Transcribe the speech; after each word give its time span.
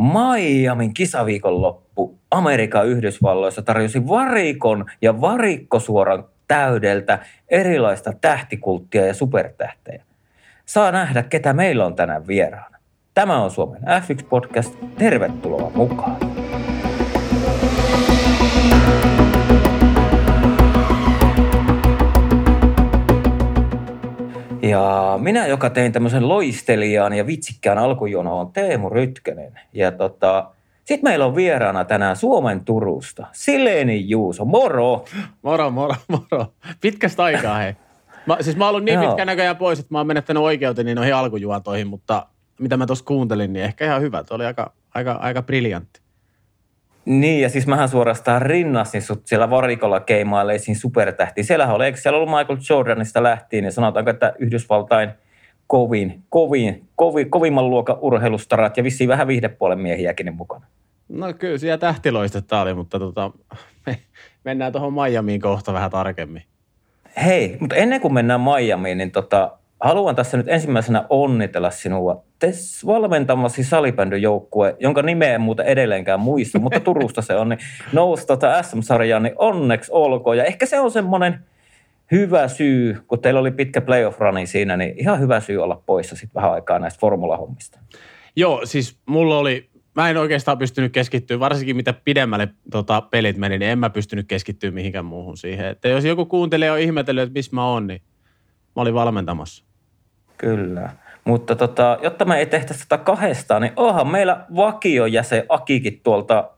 Miamin 0.00 0.94
kisaviikonloppu 0.94 2.18
Amerikan 2.30 2.86
Yhdysvalloissa 2.86 3.62
tarjosi 3.62 4.08
varikon 4.08 4.86
ja 5.02 5.20
varikkosuoran 5.20 6.24
täydeltä 6.48 7.18
erilaista 7.48 8.12
tähtikulttia 8.20 9.06
ja 9.06 9.14
supertähtejä. 9.14 10.04
Saa 10.66 10.92
nähdä, 10.92 11.22
ketä 11.22 11.52
meillä 11.52 11.86
on 11.86 11.94
tänään 11.94 12.26
vieraana. 12.26 12.78
Tämä 13.14 13.42
on 13.42 13.50
Suomen 13.50 13.82
F1-podcast. 13.82 14.76
Tervetuloa 14.98 15.70
mukaan. 15.74 16.29
Ja 24.70 25.18
minä, 25.22 25.46
joka 25.46 25.70
tein 25.70 25.92
tämmöisen 25.92 26.28
loistelijan 26.28 27.12
ja 27.12 27.26
vitsikkään 27.26 27.78
alkujono, 27.78 28.40
on 28.40 28.52
Teemu 28.52 28.88
Rytkönen. 28.88 29.60
Ja 29.72 29.92
tota, 29.92 30.50
sitten 30.84 31.10
meillä 31.10 31.26
on 31.26 31.36
vieraana 31.36 31.84
tänään 31.84 32.16
Suomen 32.16 32.64
Turusta 32.64 33.26
Sileni 33.32 34.08
Juuso. 34.08 34.44
Moro! 34.44 35.04
Moro, 35.42 35.70
moro, 35.70 35.94
moro. 36.08 36.46
Pitkästä 36.80 37.22
aikaa, 37.22 37.58
hei. 37.58 37.74
Mä, 38.26 38.36
siis 38.40 38.56
mä 38.56 38.64
oon 38.64 38.74
ollut 38.74 38.84
niin 38.84 39.00
pitkän 39.00 39.26
näköjään 39.26 39.56
pois, 39.56 39.78
että 39.78 39.94
mä 39.94 39.98
oon 39.98 40.06
menettänyt 40.06 40.42
oikeuteni 40.42 40.94
noihin 40.94 41.14
alkujuontoihin, 41.14 41.86
mutta 41.86 42.26
mitä 42.60 42.76
mä 42.76 42.86
tuossa 42.86 43.04
kuuntelin, 43.04 43.52
niin 43.52 43.64
ehkä 43.64 43.84
ihan 43.84 44.02
hyvä. 44.02 44.24
Tuo 44.24 44.34
oli 44.34 44.46
aika, 44.46 44.72
aika, 44.94 45.12
aika 45.12 45.42
briljantti. 45.42 45.99
Niin, 47.04 47.42
ja 47.42 47.48
siis 47.48 47.66
mähän 47.66 47.88
suorastaan 47.88 48.42
rinnastin 48.42 49.02
sut 49.02 49.26
siellä 49.26 49.50
varikolla 49.50 50.00
keimailleisiin 50.00 50.76
supertähtiin. 50.76 51.44
Siellähän 51.44 51.74
oli, 51.74 51.84
eikö 51.84 51.98
siellä 51.98 52.16
ollut 52.18 52.38
Michael 52.38 52.58
Jordanista 52.70 53.22
lähtien, 53.22 53.64
niin 53.64 53.72
sanotaanko, 53.72 54.10
että 54.10 54.32
Yhdysvaltain 54.38 55.10
kovin, 55.66 56.22
kovin, 56.28 56.88
kovin, 56.96 57.30
kovimman 57.30 57.70
luokan 57.70 57.96
urheilustarat 58.00 58.76
ja 58.76 58.84
vissiin 58.84 59.08
vähän 59.08 59.26
viihdepuolen 59.26 59.78
miehiäkin 59.78 60.34
mukana. 60.34 60.66
No 61.08 61.32
kyllä 61.32 61.58
siellä 61.58 61.78
tähtiloistetta 61.78 62.60
oli, 62.60 62.74
mutta 62.74 62.98
tota, 62.98 63.30
me 63.86 63.98
mennään 64.44 64.72
tuohon 64.72 64.92
Miamiin 64.92 65.40
kohta 65.40 65.72
vähän 65.72 65.90
tarkemmin. 65.90 66.42
Hei, 67.24 67.56
mutta 67.60 67.76
ennen 67.76 68.00
kuin 68.00 68.14
mennään 68.14 68.40
Miamiin, 68.40 68.98
niin 68.98 69.10
tota, 69.10 69.58
haluan 69.80 70.16
tässä 70.16 70.36
nyt 70.36 70.48
ensimmäisenä 70.48 71.04
onnitella 71.08 71.70
sinua. 71.70 72.24
Te 72.38 72.52
valmentamasi 72.86 73.64
salibändöjoukkue, 73.64 74.76
jonka 74.80 75.02
nimeä 75.02 75.34
en 75.34 75.40
muuta 75.40 75.64
edelleenkään 75.64 76.20
muista, 76.20 76.58
mutta 76.58 76.80
Turusta 76.90 77.22
se 77.22 77.34
on, 77.36 77.48
niin 77.48 77.58
nousi 77.92 78.26
tota 78.26 78.62
SM-sarjaan, 78.62 79.22
niin 79.22 79.34
onneksi 79.38 79.92
olkoon. 79.94 80.36
Ja 80.36 80.44
ehkä 80.44 80.66
se 80.66 80.80
on 80.80 80.90
semmoinen 80.90 81.44
hyvä 82.12 82.48
syy, 82.48 82.96
kun 83.06 83.20
teillä 83.20 83.40
oli 83.40 83.50
pitkä 83.50 83.80
playoff 83.80 84.20
runi 84.20 84.46
siinä, 84.46 84.76
niin 84.76 84.94
ihan 84.96 85.20
hyvä 85.20 85.40
syy 85.40 85.62
olla 85.62 85.82
poissa 85.86 86.16
sitten 86.16 86.34
vähän 86.34 86.52
aikaa 86.52 86.78
näistä 86.78 87.00
formulahommista. 87.00 87.78
Joo, 88.36 88.60
siis 88.64 88.98
mulla 89.06 89.38
oli, 89.38 89.70
mä 89.94 90.10
en 90.10 90.16
oikeastaan 90.16 90.58
pystynyt 90.58 90.92
keskittyä, 90.92 91.40
varsinkin 91.40 91.76
mitä 91.76 91.94
pidemmälle 92.04 92.48
tota, 92.70 93.00
pelit 93.00 93.36
meni, 93.36 93.58
niin 93.58 93.70
en 93.70 93.78
mä 93.78 93.90
pystynyt 93.90 94.28
keskittyä 94.28 94.70
mihinkään 94.70 95.04
muuhun 95.04 95.36
siihen. 95.36 95.66
Että 95.66 95.88
jos 95.88 96.04
joku 96.04 96.26
kuuntelee 96.26 96.66
ja 96.66 96.72
on 96.72 96.78
ihmetellyt, 96.78 97.22
että 97.22 97.38
missä 97.38 97.54
mä 97.54 97.66
oon, 97.66 97.86
niin 97.86 98.02
mä 98.76 98.82
olin 98.82 98.94
valmentamassa. 98.94 99.69
Kyllä. 100.40 100.90
Mutta 101.24 101.56
tota, 101.56 101.98
jotta 102.02 102.24
me 102.24 102.38
ei 102.38 102.46
tehtäisi 102.46 102.88
tätä 102.88 103.04
kahdestaan, 103.04 103.62
niin 103.62 103.72
onhan 103.76 104.08
meillä 104.08 104.46
vakiojäsen 104.56 105.44
Akikin 105.48 106.00
tuolta, 106.02 106.50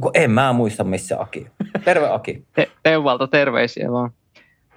kun 0.00 0.10
en 0.14 0.30
mä 0.30 0.52
muista 0.52 0.84
missä 0.84 1.20
Aki. 1.20 1.46
Terve 1.84 2.08
Aki. 2.08 2.44
Te- 2.54 2.70
Teuvalta 2.82 3.28
terveisiä 3.28 3.92
vaan. 3.92 4.10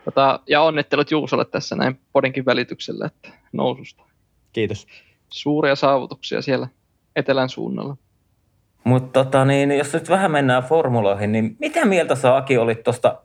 Tota, 0.06 0.40
ja 0.48 0.62
onnittelut 0.62 1.12
Juusolle 1.12 1.46
tässä 1.46 1.76
näin 1.76 2.00
podinkin 2.14 2.46
välityksellä 2.46 3.06
että 3.06 3.30
noususta. 3.54 4.04
Kiitos. 4.54 4.88
Suuria 5.30 5.76
saavutuksia 5.76 6.42
siellä 6.42 6.68
etelän 7.16 7.50
suunnalla. 7.50 7.98
Mutta 8.84 9.24
tota, 9.24 9.46
niin, 9.46 9.78
jos 9.78 9.94
nyt 9.94 10.10
vähän 10.10 10.32
mennään 10.32 10.64
formuloihin, 10.64 11.32
niin 11.32 11.56
mitä 11.60 11.86
mieltä 11.86 12.16
sä 12.16 12.38
Aki 12.38 12.58
olit 12.58 12.84
tuosta 12.84 13.18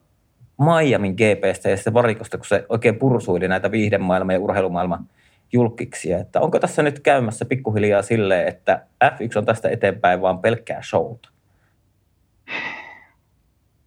Miamin 0.60 1.14
GPstä 1.14 1.70
ja 1.70 1.76
sitten 1.76 1.94
varikosta, 1.94 2.38
kun 2.38 2.46
se 2.46 2.66
oikein 2.68 2.98
pursuili 2.98 3.48
näitä 3.48 3.70
viihdemaailman 3.70 4.34
ja 4.34 4.40
urheilumaailman 4.40 5.06
julkiksia. 5.52 6.18
Että 6.18 6.40
onko 6.40 6.58
tässä 6.58 6.82
nyt 6.82 7.00
käymässä 7.00 7.44
pikkuhiljaa 7.44 8.02
silleen, 8.02 8.48
että 8.48 8.86
F1 9.04 9.38
on 9.38 9.44
tästä 9.44 9.68
eteenpäin 9.68 10.22
vaan 10.22 10.38
pelkkää 10.38 10.82
showta? 10.82 11.28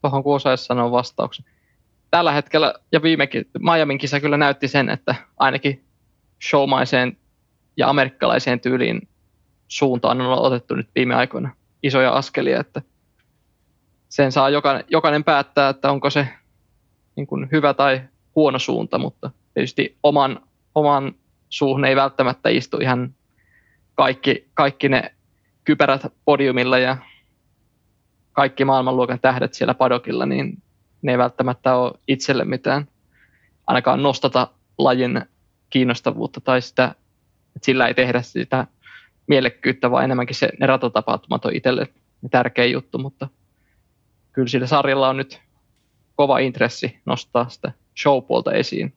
Tuohon 0.01 0.23
kun 0.23 0.35
osaisi 0.35 0.65
sanoa 0.65 0.91
vastauksen. 0.91 1.45
Tällä 2.11 2.31
hetkellä 2.31 2.73
ja 2.91 3.01
viimekin 3.01 3.45
Miamin 3.59 3.97
kisa 3.97 4.19
kyllä 4.19 4.37
näytti 4.37 4.67
sen, 4.67 4.89
että 4.89 5.15
ainakin 5.37 5.83
showmaiseen 6.49 7.17
ja 7.77 7.89
amerikkalaiseen 7.89 8.59
tyyliin 8.59 9.07
suuntaan 9.67 10.21
on 10.21 10.39
otettu 10.39 10.75
nyt 10.75 10.89
viime 10.95 11.15
aikoina 11.15 11.49
isoja 11.83 12.11
askelia, 12.11 12.59
että 12.59 12.81
sen 14.09 14.31
saa 14.31 14.49
jokainen, 14.49 14.83
jokainen 14.87 15.23
päättää, 15.23 15.69
että 15.69 15.91
onko 15.91 16.09
se 16.09 16.27
niin 17.15 17.27
kuin 17.27 17.49
hyvä 17.51 17.73
tai 17.73 18.01
huono 18.35 18.59
suunta, 18.59 18.97
mutta 18.97 19.31
tietysti 19.53 19.97
oman, 20.03 20.39
oman 20.75 21.15
suuhun 21.49 21.85
ei 21.85 21.95
välttämättä 21.95 22.49
istu 22.49 22.77
ihan 22.77 23.13
kaikki, 23.95 24.47
kaikki 24.53 24.89
ne 24.89 25.13
kypärät 25.63 26.13
podiumilla 26.25 26.77
ja 26.77 26.97
kaikki 28.33 28.65
maailmanluokan 28.65 29.19
tähdet 29.19 29.53
siellä 29.53 29.73
padokilla, 29.73 30.25
niin 30.25 30.63
ne 31.01 31.11
ei 31.11 31.17
välttämättä 31.17 31.75
ole 31.75 31.93
itselle 32.07 32.45
mitään 32.45 32.87
ainakaan 33.67 34.03
nostata 34.03 34.47
lajin 34.77 35.21
kiinnostavuutta 35.69 36.41
tai 36.41 36.61
sitä, 36.61 36.95
että 37.55 37.65
sillä 37.65 37.87
ei 37.87 37.93
tehdä 37.93 38.21
sitä 38.21 38.67
mielekkyyttä, 39.27 39.91
vaan 39.91 40.03
enemmänkin 40.03 40.35
se, 40.35 40.49
ne 40.59 40.67
ratatapahtumat 40.67 41.45
on 41.45 41.55
itselle 41.55 41.87
tärkeä 42.31 42.65
juttu, 42.65 42.97
mutta 42.97 43.27
kyllä 44.33 44.47
sillä 44.47 44.67
sarjalla 44.67 45.09
on 45.09 45.17
nyt 45.17 45.41
kova 46.15 46.39
intressi 46.39 46.97
nostaa 47.05 47.49
sitä 47.49 47.71
showpuolta 48.01 48.53
esiin. 48.53 48.93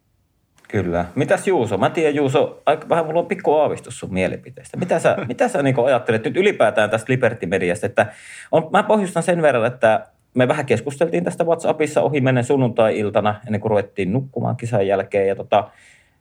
Kyllä. 0.69 1.04
Mitäs 1.15 1.47
Juuso? 1.47 1.78
Mä 1.78 1.91
tiedän 1.91 2.15
Juuso, 2.15 2.62
aika 2.66 2.88
vähän 2.88 3.06
mulla 3.06 3.21
on 3.21 3.27
pikku 3.27 3.54
aavistus 3.54 3.99
sun 3.99 4.12
mielipiteestä. 4.12 4.77
Mitä 4.77 4.99
sä, 4.99 5.16
mitä 5.28 5.49
sä 5.49 5.62
niin 5.62 5.87
ajattelet 5.87 6.25
nyt 6.25 6.37
ylipäätään 6.37 6.91
tästä 6.91 7.12
Liberty 7.12 7.47
Mediasta? 7.47 7.87
Että 7.87 8.06
on, 8.53 8.69
mä 8.72 8.82
pohjustan 8.82 9.22
sen 9.22 9.43
verran, 9.43 9.66
että 9.66 10.06
me 10.34 10.49
vähän 10.49 10.66
keskusteltiin 10.66 11.25
tästä 11.25 11.44
WhatsAppissa 11.44 12.03
ohi 12.03 12.21
menen 12.21 12.44
sunnuntai-iltana 12.44 13.34
ennen 13.47 13.60
kuin 13.60 13.71
ruvettiin 13.71 14.12
nukkumaan 14.12 14.56
kisan 14.56 14.87
jälkeen. 14.87 15.28
Ja 15.28 15.37
tota, 15.37 15.71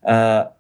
ää, 0.06 0.52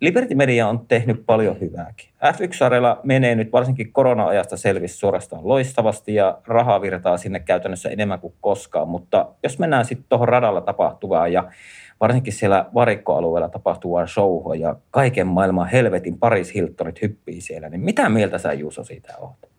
Liberty 0.00 0.34
Media 0.34 0.68
on 0.68 0.86
tehnyt 0.88 1.22
paljon 1.26 1.60
hyvääkin. 1.60 2.08
F1-sarjalla 2.24 3.00
menee 3.02 3.34
nyt 3.34 3.52
varsinkin 3.52 3.92
korona-ajasta 3.92 4.56
selvisi 4.56 4.96
suorastaan 4.96 5.48
loistavasti 5.48 6.14
ja 6.14 6.38
rahaa 6.46 6.80
virtaa 6.80 7.16
sinne 7.16 7.40
käytännössä 7.40 7.88
enemmän 7.88 8.20
kuin 8.20 8.34
koskaan. 8.40 8.88
Mutta 8.88 9.28
jos 9.42 9.58
mennään 9.58 9.84
sitten 9.84 10.06
tuohon 10.08 10.28
radalla 10.28 10.60
tapahtuvaan 10.60 11.32
ja 11.32 11.50
varsinkin 12.00 12.32
siellä 12.32 12.66
varikkoalueella 12.74 13.48
tapahtuvaan 13.48 14.08
showhon 14.08 14.60
ja 14.60 14.76
kaiken 14.90 15.26
maailman 15.26 15.68
helvetin 15.68 16.18
Paris 16.18 16.54
Hiltonit 16.54 17.02
hyppii 17.02 17.40
siellä, 17.40 17.68
niin 17.68 17.80
mitä 17.80 18.08
mieltä 18.08 18.38
sä 18.38 18.52
Juuso 18.52 18.84
siitä 18.84 19.14
oot? 19.18 19.50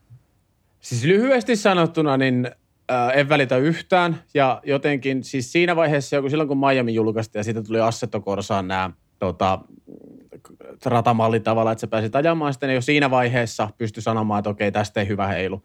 Siis 0.79 1.03
lyhyesti 1.03 1.55
sanottuna, 1.55 2.17
niin 2.17 2.51
äh, 2.91 3.17
en 3.17 3.29
välitä 3.29 3.57
yhtään 3.57 4.21
ja 4.33 4.61
jotenkin 4.63 5.23
siis 5.23 5.51
siinä 5.51 5.75
vaiheessa, 5.75 6.21
kun 6.21 6.29
silloin 6.29 6.47
kun 6.49 6.57
Miami 6.57 6.93
julkaistiin 6.93 7.39
ja 7.39 7.43
siitä 7.43 7.63
tuli 7.63 7.79
Assetto 7.79 8.21
Corsaan 8.21 8.67
nämä 8.67 8.91
tota, 9.19 9.59
ratamalli 10.85 11.39
tavalla, 11.39 11.71
että 11.71 11.79
sä 11.79 11.87
pääsit 11.87 12.15
ajamaan 12.15 12.53
sitten, 12.53 12.67
niin 12.67 12.75
jo 12.75 12.81
siinä 12.81 13.11
vaiheessa 13.11 13.69
pystyi 13.77 14.03
sanomaan, 14.03 14.39
että 14.39 14.49
okei, 14.49 14.71
tästä 14.71 14.99
ei 14.99 15.07
hyvä 15.07 15.27
heilu. 15.27 15.63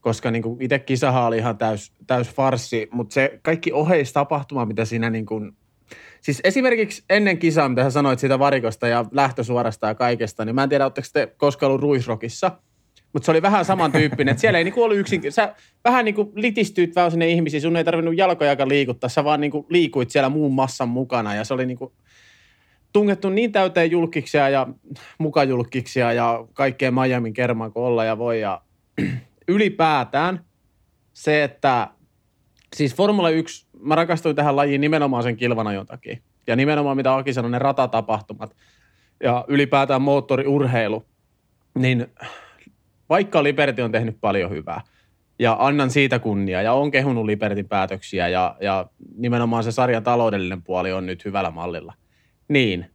Koska 0.00 0.30
niin 0.30 0.42
kuin 0.42 0.62
itse 0.62 0.78
kisahan 0.78 1.24
oli 1.24 1.38
ihan 1.38 1.58
täys, 1.58 1.92
täys 2.06 2.30
farsi, 2.30 2.88
mutta 2.90 3.14
se 3.14 3.40
kaikki 3.42 3.72
oheistapahtuma, 3.72 4.66
mitä 4.66 4.84
siinä 4.84 5.10
niin 5.10 5.26
kuin, 5.26 5.56
Siis 6.20 6.40
esimerkiksi 6.44 7.04
ennen 7.10 7.38
kisaa, 7.38 7.68
mitä 7.68 7.82
sä 7.82 7.90
sanoit 7.90 8.18
siitä 8.18 8.38
varikosta 8.38 8.88
ja 8.88 9.04
lähtösuorasta 9.10 9.86
ja 9.86 9.94
kaikesta, 9.94 10.44
niin 10.44 10.54
mä 10.54 10.62
en 10.62 10.68
tiedä, 10.68 10.84
oletteko 10.84 11.06
te 11.12 11.34
koskaan 11.36 11.68
ollut 11.70 11.82
Ruisrokissa, 11.82 12.52
mutta 13.12 13.26
se 13.26 13.30
oli 13.30 13.42
vähän 13.42 13.64
samantyyppinen, 13.64 14.32
että 14.32 14.40
siellä 14.40 14.58
ei 14.58 14.64
niinku 14.64 14.82
ollut 14.82 14.98
yksin, 14.98 15.32
sä 15.32 15.54
vähän 15.84 16.04
niinku 16.04 16.32
litistyit 16.34 16.94
vähän 16.94 17.10
sinne 17.10 17.28
ihmisiin, 17.28 17.60
sun 17.60 17.76
ei 17.76 17.84
tarvinnut 17.84 18.16
jalkojakaan 18.16 18.68
liikuttaa, 18.68 19.08
sä 19.08 19.24
vaan 19.24 19.40
niinku 19.40 19.66
liikuit 19.68 20.10
siellä 20.10 20.28
muun 20.28 20.54
massan 20.54 20.88
mukana 20.88 21.34
ja 21.34 21.44
se 21.44 21.54
oli 21.54 21.66
niinku, 21.66 21.92
tungettu 22.92 23.30
niin 23.30 23.52
täyteen 23.52 23.90
julkiksia 23.90 24.48
ja 24.48 24.66
mukajulkiksia 25.18 26.12
ja 26.12 26.46
kaikkea 26.52 26.90
Miamin 26.90 27.32
kermaa 27.32 27.70
kuin 27.70 27.84
olla 27.84 28.04
ja 28.04 28.18
voi. 28.18 28.40
Ja 28.40 28.60
ylipäätään 29.48 30.44
se, 31.12 31.44
että 31.44 31.88
siis 32.76 32.94
Formula 32.94 33.30
1, 33.30 33.66
mä 33.80 33.94
rakastuin 33.94 34.36
tähän 34.36 34.56
lajiin 34.56 34.80
nimenomaan 34.80 35.22
sen 35.22 35.36
kilvanajon 35.36 35.86
takia. 35.86 36.16
Ja 36.46 36.56
nimenomaan 36.56 36.96
mitä 36.96 37.16
Aki 37.16 37.32
sanoi, 37.32 37.50
ne 37.50 37.58
ratatapahtumat 37.58 38.56
ja 39.22 39.44
ylipäätään 39.48 40.02
moottoriurheilu, 40.02 41.06
niin 41.78 42.06
vaikka 43.08 43.42
Liberty 43.42 43.82
on 43.82 43.92
tehnyt 43.92 44.16
paljon 44.20 44.50
hyvää 44.50 44.80
ja 45.38 45.56
annan 45.58 45.90
siitä 45.90 46.18
kunnia 46.18 46.62
ja 46.62 46.72
on 46.72 46.90
kehunut 46.90 47.24
Libertin 47.24 47.68
päätöksiä 47.68 48.28
ja, 48.28 48.56
ja 48.60 48.86
nimenomaan 49.16 49.64
se 49.64 49.72
sarjan 49.72 50.02
taloudellinen 50.02 50.62
puoli 50.62 50.92
on 50.92 51.06
nyt 51.06 51.24
hyvällä 51.24 51.50
mallilla– 51.50 51.94
niin, 52.48 52.90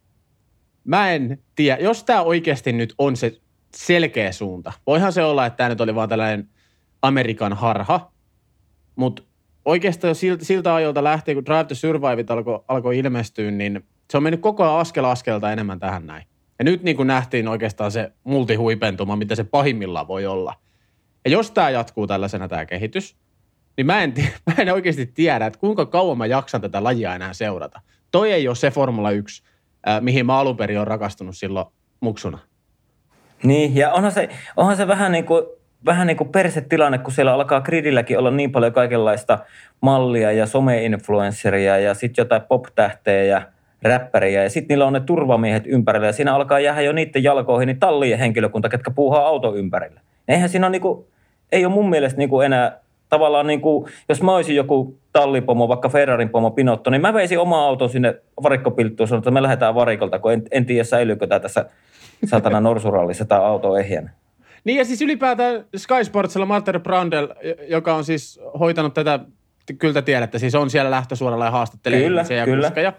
mä 0.84 1.12
en 1.12 1.44
tiedä, 1.56 1.78
jos 1.82 2.04
tämä 2.04 2.22
oikeasti 2.22 2.74
nyt 2.74 2.94
on 2.98 3.16
se 3.16 3.38
selkeä 3.76 4.32
suunta. 4.32 4.74
Voihan 4.88 5.14
se 5.14 5.24
olla, 5.24 5.46
että 5.46 5.58
tämä 5.58 5.70
nyt 5.70 5.82
oli 5.82 5.96
vaan 5.96 6.10
tällainen 6.10 6.50
Amerikan 7.02 7.54
harha, 7.54 8.12
mutta 8.96 9.24
oikeastaan 9.66 10.16
siltä, 10.16 10.46
siltä 10.46 10.76
ajoilta 10.76 11.04
lähtien, 11.04 11.38
kun 11.38 11.46
Drive 11.46 11.64
to 11.64 11.76
Survive 11.76 12.26
alkoi 12.30 12.64
alko 12.68 12.92
ilmestyä, 12.92 13.52
niin 13.52 13.84
se 14.10 14.18
on 14.18 14.24
mennyt 14.24 14.42
koko 14.42 14.64
ajan 14.64 14.80
askel 14.80 15.06
askelta 15.06 15.52
enemmän 15.52 15.80
tähän 15.80 16.08
näin. 16.08 16.24
Ja 16.60 16.66
nyt 16.66 16.84
niin 16.84 16.98
kuin 16.98 17.08
nähtiin 17.08 17.48
oikeastaan 17.48 17.92
se 17.92 18.12
multihuipentuma, 18.24 19.16
mitä 19.16 19.36
se 19.36 19.44
pahimmillaan 19.44 20.08
voi 20.08 20.26
olla. 20.26 20.56
Ja 21.26 21.32
jos 21.32 21.52
tämä 21.52 21.70
jatkuu 21.70 22.08
tällaisena 22.08 22.48
tämä 22.48 22.66
kehitys, 22.66 23.18
niin 23.78 23.86
mä 23.86 24.04
en, 24.04 24.14
mä 24.48 24.54
en 24.58 24.74
oikeasti 24.74 25.06
tiedä, 25.06 25.46
että 25.46 25.60
kuinka 25.60 25.86
kauan 25.86 26.18
mä 26.18 26.26
jaksan 26.26 26.62
tätä 26.62 26.84
lajia 26.84 27.16
enää 27.16 27.34
seurata. 27.34 27.82
Toi 28.12 28.32
ei 28.32 28.48
ole 28.48 28.56
se 28.56 28.72
Formula 28.72 29.12
1, 29.12 29.44
äh, 29.88 30.02
mihin 30.02 30.26
mä 30.26 30.40
alun 30.40 30.58
perin 30.58 30.78
olen 30.78 30.88
rakastunut 30.88 31.38
silloin 31.38 31.66
muksuna. 32.00 32.40
Niin, 33.44 33.76
ja 33.76 33.94
onhan 33.94 34.12
se, 34.12 34.30
onhan 34.58 34.78
se 34.78 34.88
vähän 34.88 35.12
niin 35.12 35.26
kuin, 35.26 35.44
vähän 35.86 36.08
niin 36.08 36.18
kuin 36.18 36.30
persetilanne, 36.30 36.98
kun 36.98 37.14
siellä 37.14 37.34
alkaa 37.34 37.62
gridilläkin 37.62 38.20
olla 38.20 38.32
niin 38.32 38.52
paljon 38.52 38.74
kaikenlaista 38.74 39.40
mallia 39.82 40.32
ja 40.32 40.46
some-influenceria 40.46 41.78
ja 41.78 41.94
sitten 41.94 42.22
jotain 42.22 42.42
pop-tähtejä 42.42 43.24
ja 43.24 43.42
räppäriä 43.82 44.44
ja 44.44 44.50
sitten 44.50 44.68
niillä 44.68 44.86
on 44.86 44.94
ne 44.94 45.00
turvamiehet 45.00 45.64
ympärillä 45.68 46.08
ja 46.08 46.14
siinä 46.14 46.36
alkaa 46.36 46.60
jäädä 46.60 46.82
jo 46.82 46.92
niiden 46.92 47.24
jalkoihin 47.24 47.68
niin 47.68 47.80
tallien 47.80 48.20
henkilökunta, 48.20 48.70
ketkä 48.70 48.92
puuhaa 48.92 49.26
auto 49.26 49.56
ympärillä. 49.56 50.02
Eihän 50.28 50.50
siinä 50.50 50.68
ole 50.68 50.72
niin 50.72 50.82
kuin, 50.82 51.06
ei 51.52 51.66
ole 51.66 51.74
mun 51.74 51.90
mielestä 51.90 52.18
niin 52.18 52.30
kuin 52.30 52.46
enää 52.46 52.80
tavallaan 53.10 53.48
niin 53.48 53.62
kuin, 53.62 53.92
jos 54.10 54.22
mä 54.22 54.36
olisin 54.36 54.56
joku 54.56 55.01
tallipomo, 55.14 55.68
vaikka 55.68 55.90
Ferrarin 55.90 56.30
pomo 56.30 56.52
Pinotto, 56.52 56.90
niin 56.90 57.02
mä 57.02 57.14
veisin 57.14 57.40
oma 57.40 57.66
auton 57.66 57.90
sinne 57.90 58.16
varikkopilttuun 58.44 59.08
sanoin, 59.08 59.20
että 59.20 59.32
me 59.32 59.42
lähdetään 59.42 59.76
varikolta, 59.76 60.20
kun 60.20 60.34
en, 60.34 60.44
en 60.52 60.66
tiedä 60.66 60.84
säilyykö 60.84 61.28
tämä 61.28 61.40
tässä 61.40 61.66
satana 62.26 62.60
norsurallissa 62.60 63.26
tämä 63.26 63.42
auto 63.42 63.78
ehjänä. 63.78 64.10
Niin 64.64 64.78
ja 64.78 64.86
siis 64.86 65.02
ylipäätään 65.02 65.66
Sky 65.76 66.04
Sportsilla 66.04 66.46
Marter 66.46 66.80
Brandel, 66.80 67.28
joka 67.68 67.96
on 67.96 68.04
siis 68.04 68.40
hoitanut 68.60 68.94
tätä, 68.94 69.20
kyllä 69.78 69.94
te 69.94 70.02
tiedätte, 70.02 70.40
siis 70.40 70.56
on 70.56 70.70
siellä 70.70 70.92
lähtösuoralla 70.92 71.46
ja 71.46 71.52
haastattelee 71.52 72.02
Kyllä, 72.02 72.26
ja 72.30 72.46
kyllä. 72.46 72.68
kuskeja. 72.68 72.94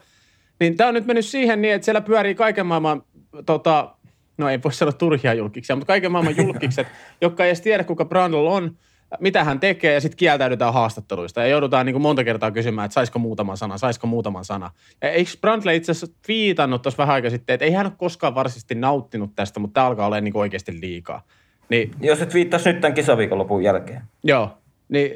Niin 0.60 0.76
tämä 0.76 0.88
on 0.88 0.94
nyt 0.94 1.06
mennyt 1.06 1.24
siihen 1.24 1.62
niin, 1.62 1.74
että 1.74 1.84
siellä 1.84 2.00
pyörii 2.00 2.34
kaiken 2.34 2.66
maailman, 2.66 3.02
tota, 3.46 3.94
no 4.38 4.48
ei 4.48 4.62
voi 4.64 4.72
sanoa 4.72 4.92
turhia 4.92 5.34
julkiksia, 5.34 5.76
mutta 5.76 5.86
kaiken 5.86 6.12
maailman 6.12 6.36
julkikset, 6.46 6.86
jotka 7.20 7.44
ei 7.44 7.50
edes 7.50 7.60
tiedä, 7.60 7.84
kuka 7.84 8.04
Brandel 8.04 8.46
on, 8.46 8.76
mitä 9.20 9.44
hän 9.44 9.60
tekee 9.60 9.94
ja 9.94 10.00
sitten 10.00 10.16
kieltäydytään 10.16 10.74
haastatteluista 10.74 11.40
ja 11.40 11.46
joudutaan 11.46 11.86
niin 11.86 11.94
kuin 11.94 12.02
monta 12.02 12.24
kertaa 12.24 12.50
kysymään, 12.50 12.84
että 12.84 12.94
saisiko 12.94 13.18
muutaman 13.18 13.56
sana, 13.56 13.78
saisiko 13.78 14.06
muutaman 14.06 14.44
sana. 14.44 14.70
Ja 15.02 15.10
eikö 15.10 15.30
Brandle 15.40 15.76
itse 15.76 15.92
asiassa 15.92 16.16
viitannut 16.28 16.82
tuossa 16.82 16.98
vähän 16.98 17.14
aikaa 17.14 17.30
sitten, 17.30 17.54
että 17.54 17.64
ei 17.64 17.72
hän 17.72 17.86
ole 17.86 17.94
koskaan 17.98 18.34
varsinaisesti 18.34 18.74
nauttinut 18.74 19.30
tästä, 19.34 19.60
mutta 19.60 19.74
tämä 19.74 19.86
alkaa 19.86 20.06
olla 20.06 20.20
niin 20.20 20.32
kuin 20.32 20.40
oikeasti 20.40 20.80
liikaa. 20.80 21.22
Niin, 21.68 21.90
Jos 22.00 22.22
et 22.22 22.34
viittaisi 22.34 22.72
nyt 22.72 22.80
tämän 22.80 22.94
kisaviikonlopun 22.94 23.62
jälkeen. 23.62 24.02
joo, 24.24 24.58
niin 24.88 25.10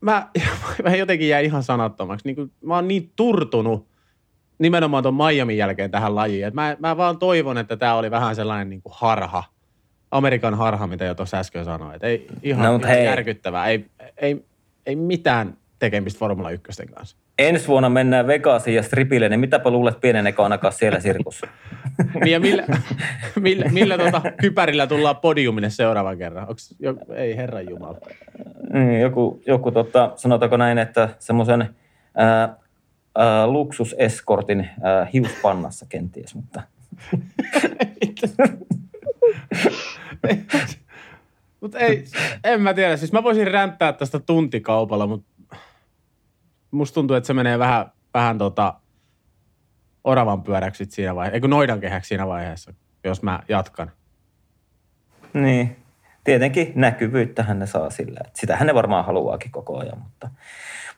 mä, 0.00 0.28
mä 0.84 0.96
jotenkin 0.96 1.28
jäin 1.28 1.44
ihan 1.44 1.62
sanattomaksi. 1.62 2.28
Niin 2.28 2.36
kuin, 2.36 2.52
mä 2.64 2.74
oon 2.74 2.88
niin 2.88 3.12
turtunut 3.16 3.86
nimenomaan 4.58 5.02
tuon 5.02 5.14
Miamin 5.14 5.56
jälkeen 5.56 5.90
tähän 5.90 6.14
lajiin. 6.14 6.46
Et 6.46 6.54
mä, 6.54 6.76
mä 6.78 6.96
vaan 6.96 7.18
toivon, 7.18 7.58
että 7.58 7.76
tämä 7.76 7.94
oli 7.94 8.10
vähän 8.10 8.36
sellainen 8.36 8.70
niin 8.70 8.82
kuin 8.82 8.92
harha, 8.96 9.44
Amerikan 10.12 10.54
harha, 10.54 10.86
mitä 10.86 11.04
jo 11.04 11.14
tuossa 11.14 11.38
äsken 11.38 11.64
sanoin. 11.64 11.96
Et 11.96 12.04
ei 12.04 12.26
ihan, 12.42 12.64
No, 12.64 12.76
ihan 12.76 12.88
hei. 12.88 13.04
järkyttävää. 13.04 13.66
Ei, 13.66 13.86
ei, 14.16 14.44
ei 14.86 14.96
mitään 14.96 15.56
tekemistä 15.78 16.18
Formula 16.18 16.50
1 16.50 16.86
kanssa. 16.94 17.16
Ensi 17.38 17.68
vuonna 17.68 17.88
mennään 17.88 18.26
Vegasiin 18.26 18.76
ja 18.76 18.82
stripille, 18.82 19.28
niin 19.28 19.40
mitäpä 19.40 19.70
luulet 19.70 20.00
pienenekö 20.00 20.42
ainakaan 20.42 20.72
siellä 20.72 21.00
sirkussa? 21.00 21.46
Niin 22.14 22.32
ja 22.32 22.40
millä, 22.40 22.64
millä, 23.40 23.66
millä 23.68 23.98
tuota 23.98 24.22
kypärillä 24.40 24.86
tullaan 24.86 25.16
podiumille 25.16 25.70
seuraavan 25.70 26.18
kerran? 26.18 26.48
Onks, 26.48 26.74
jo, 26.78 26.94
ei 27.14 27.36
herran 27.36 27.68
jumala. 27.70 27.98
Mm, 28.72 29.00
joku, 29.00 29.42
joku 29.46 29.70
tota, 29.70 30.12
sanotaanko 30.16 30.56
näin, 30.56 30.78
että 30.78 31.08
semmoisen 31.18 31.74
luksuseskortin 33.46 34.68
ää, 34.82 35.06
hiuspannassa 35.12 35.86
kenties, 35.88 36.34
mutta 36.34 36.62
Mutta 41.60 41.78
ei, 41.78 42.04
en 42.44 42.60
mä 42.60 42.74
tiedä. 42.74 42.96
Siis 42.96 43.12
mä 43.12 43.22
voisin 43.22 43.46
ränttää 43.46 43.92
tästä 43.92 44.18
tuntikaupalla, 44.18 45.06
mutta 45.06 45.32
musta 46.70 46.94
tuntuu, 46.94 47.16
että 47.16 47.26
se 47.26 47.34
menee 47.34 47.58
vähän, 47.58 47.92
vähän 48.14 48.38
tota 48.38 48.74
oravan 50.04 50.42
pyöräksi 50.42 50.84
siinä 50.88 51.14
vaiheessa, 51.14 51.34
eikö 51.34 51.48
noidan 51.48 51.80
kehäksi 51.80 52.08
siinä 52.08 52.26
vaiheessa, 52.26 52.74
jos 53.04 53.22
mä 53.22 53.40
jatkan. 53.48 53.90
niin, 55.32 55.76
tietenkin 56.24 56.72
näkyvyyttähän 56.74 57.58
ne 57.58 57.66
saa 57.66 57.90
sillä. 57.90 58.20
Että 58.26 58.40
sitähän 58.40 58.66
ne 58.66 58.74
varmaan 58.74 59.04
haluaakin 59.04 59.50
koko 59.50 59.78
ajan, 59.78 59.98
mutta, 59.98 60.30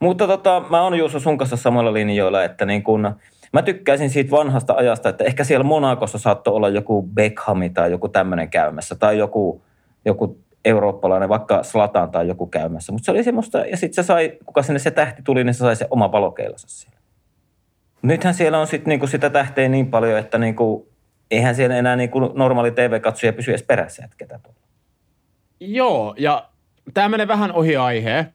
mutta 0.00 0.26
tota, 0.26 0.64
mä 0.70 0.82
oon 0.82 0.98
Juuso 0.98 1.20
sun 1.20 1.38
kanssa 1.38 1.56
samalla 1.56 1.92
linjoilla, 1.92 2.44
että 2.44 2.66
niin 2.66 2.82
kun, 2.82 3.14
mä 3.54 3.62
tykkäisin 3.62 4.10
siitä 4.10 4.30
vanhasta 4.30 4.74
ajasta, 4.74 5.08
että 5.08 5.24
ehkä 5.24 5.44
siellä 5.44 5.64
Monakossa 5.64 6.18
saattoi 6.18 6.54
olla 6.54 6.68
joku 6.68 7.02
Beckhami 7.02 7.70
tai 7.70 7.90
joku 7.90 8.08
tämmöinen 8.08 8.50
käymässä 8.50 8.94
tai 8.94 9.18
joku, 9.18 9.62
joku 10.04 10.38
eurooppalainen, 10.64 11.28
vaikka 11.28 11.62
Slatan 11.62 12.10
tai 12.10 12.28
joku 12.28 12.46
käymässä. 12.46 12.92
Mutta 12.92 13.04
se 13.04 13.10
oli 13.10 13.24
semmoista, 13.24 13.58
ja 13.58 13.76
sitten 13.76 14.04
se 14.04 14.06
sai, 14.06 14.38
kuka 14.46 14.62
sinne 14.62 14.78
se 14.78 14.90
tähti 14.90 15.22
tuli, 15.22 15.44
niin 15.44 15.54
se 15.54 15.58
sai 15.58 15.76
se 15.76 15.86
oma 15.90 16.12
valokeilansa 16.12 16.68
siellä. 16.68 16.98
Nythän 18.02 18.34
siellä 18.34 18.58
on 18.58 18.66
sit 18.66 18.86
niinku 18.86 19.06
sitä 19.06 19.30
tähteä 19.30 19.68
niin 19.68 19.90
paljon, 19.90 20.18
että 20.18 20.38
niinku, 20.38 20.88
eihän 21.30 21.54
siellä 21.54 21.76
enää 21.76 21.96
niinku 21.96 22.20
normaali 22.20 22.70
TV-katsoja 22.70 23.32
pysy 23.32 23.50
edes 23.50 23.62
perässä, 23.62 24.04
että 24.04 24.16
ketä 24.16 24.40
tuolla. 24.42 24.60
Joo, 25.60 26.14
ja 26.18 26.48
tämä 26.94 27.08
menee 27.08 27.28
vähän 27.28 27.52
ohi 27.52 27.76
aiheen. 27.76 28.33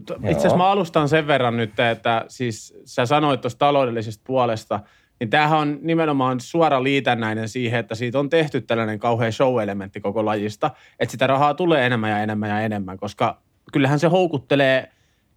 Itse 0.00 0.38
asiassa 0.38 0.56
mä 0.56 0.70
alustan 0.70 1.08
sen 1.08 1.26
verran 1.26 1.56
nyt, 1.56 1.80
että 1.80 2.24
siis 2.28 2.74
sä 2.84 3.06
sanoit 3.06 3.40
tuosta 3.40 3.58
taloudellisesta 3.58 4.24
puolesta, 4.26 4.80
niin 5.20 5.30
tämähän 5.30 5.58
on 5.58 5.78
nimenomaan 5.82 6.40
suora 6.40 6.82
liitännäinen 6.82 7.48
siihen, 7.48 7.80
että 7.80 7.94
siitä 7.94 8.18
on 8.18 8.30
tehty 8.30 8.60
tällainen 8.60 8.98
kauhean 8.98 9.32
show-elementti 9.32 10.00
koko 10.00 10.24
lajista, 10.24 10.70
että 11.00 11.12
sitä 11.12 11.26
rahaa 11.26 11.54
tulee 11.54 11.86
enemmän 11.86 12.10
ja 12.10 12.22
enemmän 12.22 12.50
ja 12.50 12.60
enemmän, 12.60 12.96
koska 12.96 13.42
kyllähän 13.72 13.98
se 13.98 14.06
houkuttelee 14.06 14.90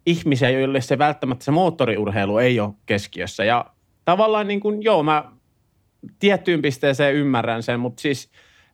ihmisiä, 0.06 0.50
joille 0.50 0.80
se 0.80 0.98
välttämättä 0.98 1.44
se 1.44 1.50
moottoriurheilu 1.50 2.38
ei 2.38 2.60
ole 2.60 2.74
keskiössä. 2.86 3.44
Ja 3.44 3.66
tavallaan 4.04 4.48
niin 4.48 4.60
kuin, 4.60 4.82
joo, 4.82 5.02
mä 5.02 5.24
tiettyyn 6.18 6.62
pisteeseen 6.62 7.14
ymmärrän 7.14 7.62
sen, 7.62 7.80
mutta 7.80 8.00
siis 8.00 8.30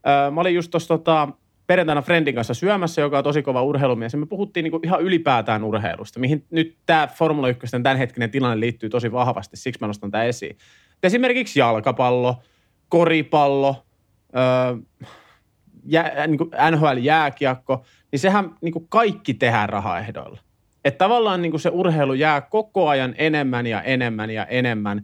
äh, 0.06 0.32
mä 0.32 0.40
olin 0.40 0.54
just 0.54 0.70
tuossa 0.70 0.88
tota, 0.88 1.28
perjantaina 1.70 2.02
Friendin 2.02 2.34
kanssa 2.34 2.54
syömässä, 2.54 3.00
joka 3.00 3.18
on 3.18 3.24
tosi 3.24 3.42
kova 3.42 3.62
urheilumies, 3.62 4.12
ja 4.12 4.18
me 4.18 4.26
puhuttiin 4.26 4.64
niinku 4.64 4.80
ihan 4.84 5.02
ylipäätään 5.02 5.64
urheilusta, 5.64 6.20
mihin 6.20 6.44
nyt 6.50 6.76
tämä 6.86 7.06
Formula 7.06 7.48
1 7.48 7.66
tämänhetkinen 7.82 8.30
tilanne 8.30 8.60
liittyy 8.60 8.88
tosi 8.88 9.12
vahvasti, 9.12 9.56
siksi 9.56 9.80
mä 9.80 9.86
nostan 9.86 10.10
tämän 10.10 10.26
esiin. 10.26 10.56
Esimerkiksi 11.02 11.58
jalkapallo, 11.58 12.42
koripallo, 12.88 13.86
öö, 14.36 14.76
jä, 15.84 16.12
niin 16.26 16.38
NHL-jääkiekko, 16.70 17.84
niin 18.12 18.20
sehän 18.20 18.54
niin 18.60 18.72
kuin 18.72 18.86
kaikki 18.88 19.34
tehdään 19.34 19.68
rahaehdoilla. 19.68 20.40
Että 20.84 20.98
tavallaan 20.98 21.42
niin 21.42 21.52
kuin 21.52 21.60
se 21.60 21.68
urheilu 21.68 22.14
jää 22.14 22.40
koko 22.40 22.88
ajan 22.88 23.14
enemmän 23.18 23.66
ja 23.66 23.82
enemmän 23.82 24.30
ja 24.30 24.46
enemmän 24.46 25.02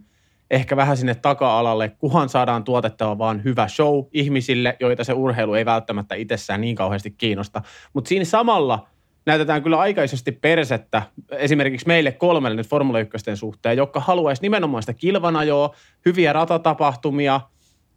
ehkä 0.51 0.75
vähän 0.75 0.97
sinne 0.97 1.15
taka-alalle, 1.15 1.89
kuhan 1.89 2.29
saadaan 2.29 2.63
tuotettua 2.63 3.17
vaan 3.17 3.43
hyvä 3.43 3.67
show 3.67 4.05
ihmisille, 4.11 4.77
joita 4.79 5.03
se 5.03 5.13
urheilu 5.13 5.53
ei 5.53 5.65
välttämättä 5.65 6.15
itsessään 6.15 6.61
niin 6.61 6.75
kauheasti 6.75 7.11
kiinnosta. 7.11 7.61
Mutta 7.93 8.09
siinä 8.09 8.25
samalla 8.25 8.87
näytetään 9.25 9.63
kyllä 9.63 9.79
aikaisesti 9.79 10.31
persettä 10.31 11.01
esimerkiksi 11.31 11.87
meille 11.87 12.11
kolmelle 12.11 12.55
nyt 12.55 12.67
Formula 12.67 12.99
1 12.99 13.35
suhteen, 13.35 13.77
jotka 13.77 13.99
haluaisi 13.99 14.41
nimenomaan 14.41 14.83
sitä 14.83 14.93
kilvanajoa, 14.93 15.75
hyviä 16.05 16.33
ratatapahtumia, 16.33 17.41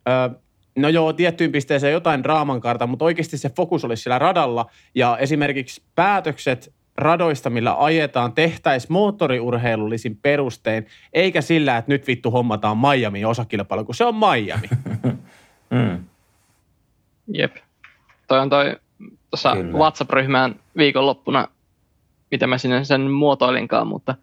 ö, 0.09 0.41
no 0.79 0.89
joo, 0.89 1.13
tiettyyn 1.13 1.53
pisteeseen 1.53 1.93
jotain 1.93 2.23
draaman 2.23 2.61
karta, 2.61 2.87
mutta 2.87 3.05
oikeasti 3.05 3.39
se 3.39 3.51
fokus 3.57 3.85
olisi 3.85 4.03
siellä 4.03 4.19
radalla 4.19 4.67
ja 4.95 5.19
esimerkiksi 5.19 5.83
päätökset 5.95 6.75
radoista, 7.01 7.51
millä 7.51 7.77
ajetaan, 7.79 8.33
tehtäisiin 8.33 8.93
moottoriurheilullisin 8.93 10.19
perustein, 10.23 10.87
eikä 11.13 11.41
sillä, 11.41 11.77
että 11.77 11.93
nyt 11.93 12.07
vittu 12.07 12.31
hommataan 12.31 12.79
Miami 12.79 13.25
osakilpailu, 13.25 13.85
kun 13.85 13.95
se 13.95 14.05
on 14.05 14.15
Miami. 14.15 14.69
Mm. 15.71 16.05
Jep. 17.35 17.57
Toi 18.29 18.39
on 18.39 18.51
toi 18.51 18.77
tuossa. 19.31 19.57
WhatsApp-ryhmään 19.73 20.55
viikonloppuna, 20.77 21.49
mitä 22.31 22.47
mä 22.47 22.59
sinne 22.59 22.85
sen 22.85 23.01
muotoilinkaan, 23.01 23.87
mutta 23.87 24.15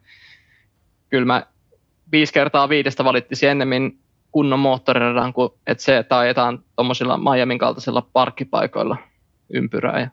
kyllä 1.09 1.25
mä 1.25 1.43
viisi 2.11 2.33
kertaa 2.33 2.69
viidestä 2.69 3.03
valittisin 3.03 3.49
ennemmin 3.49 3.99
kunnon 4.31 4.59
moottoriradan 4.59 5.33
kuin 5.33 5.49
että 5.67 5.83
se, 5.83 5.97
että 5.97 6.17
ajetaan 6.17 6.63
tuommoisilla 6.75 7.17
Miamin 7.17 7.57
kaltaisilla 7.57 8.07
parkkipaikoilla 8.13 8.97
ympyrää 9.53 9.99
ja 9.99 10.09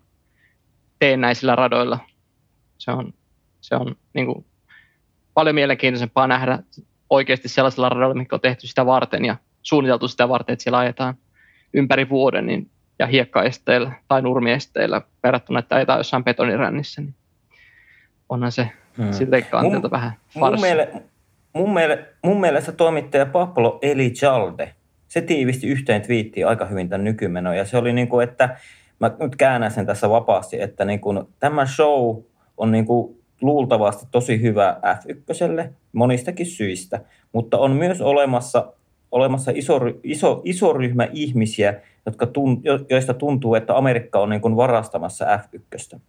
teennäisillä 0.98 1.56
radoilla. 1.56 1.98
Se 2.78 2.90
on, 2.90 3.14
se 3.60 3.76
on 3.76 3.96
niin 4.14 4.26
kuin 4.26 4.44
paljon 5.34 5.54
mielenkiintoisempaa 5.54 6.26
nähdä 6.26 6.58
oikeasti 7.10 7.48
sellaisilla 7.48 7.88
radoilla, 7.88 8.14
mikä 8.14 8.36
on 8.36 8.40
tehty 8.40 8.66
sitä 8.66 8.86
varten 8.86 9.24
ja 9.24 9.36
suunniteltu 9.62 10.08
sitä 10.08 10.28
varten, 10.28 10.52
että 10.52 10.62
siellä 10.62 10.78
ajetaan 10.78 11.14
ympäri 11.74 12.08
vuoden 12.08 12.46
niin, 12.46 12.70
ja 12.98 13.06
hiekkaesteillä 13.06 13.92
tai 14.08 14.22
nurmiesteillä 14.22 15.02
verrattuna, 15.22 15.58
että 15.58 15.76
ajetaan 15.76 15.98
jossain 15.98 16.24
betonirännissä, 16.24 17.00
niin 17.00 17.14
onhan 18.28 18.52
se 18.52 18.70
hmm. 18.96 19.12
siltä 19.12 19.42
kantilta 19.42 19.90
vähän 19.90 20.12
farsi. 20.38 20.56
Mun, 20.56 20.60
miele, 20.60 21.02
mun, 21.52 21.74
miele, 21.74 22.08
mun 22.22 22.40
mielestä 22.40 22.72
toimittaja 22.72 23.26
Pablo 23.26 23.80
Jalde, 24.22 24.74
se 25.08 25.20
tiivisti 25.20 25.66
yhteen 25.66 26.02
twiittiin 26.02 26.46
aika 26.48 26.66
hyvin 26.66 26.88
tämän 26.88 27.04
nykymenon, 27.04 27.56
ja 27.56 27.64
se 27.64 27.76
oli 27.76 27.92
niin 27.92 28.08
kuin, 28.08 28.28
että 28.28 28.56
mä 29.00 29.10
nyt 29.20 29.36
käännän 29.36 29.70
sen 29.70 29.86
tässä 29.86 30.10
vapaasti, 30.10 30.60
että 30.60 30.84
niin 30.84 31.00
kuin, 31.00 31.20
tämä 31.38 31.66
show 31.66 32.16
on 32.56 32.72
niin 32.72 32.86
kuin 32.86 33.24
luultavasti 33.40 34.06
tosi 34.10 34.42
hyvä 34.42 34.80
F1 34.96 35.68
monistakin 35.92 36.46
syistä, 36.46 37.00
mutta 37.32 37.58
on 37.58 37.72
myös 37.72 38.00
olemassa, 38.00 38.72
olemassa 39.12 39.52
iso, 39.54 39.80
iso, 40.02 40.42
iso 40.44 40.72
ryhmä 40.72 41.08
ihmisiä, 41.12 41.80
jotka 42.06 42.26
tun, 42.26 42.62
joista 42.90 43.14
tuntuu, 43.14 43.54
että 43.54 43.76
Amerikka 43.76 44.18
on 44.18 44.28
niin 44.28 44.40
kuin 44.40 44.56
varastamassa 44.56 45.24
F1. 45.36 46.00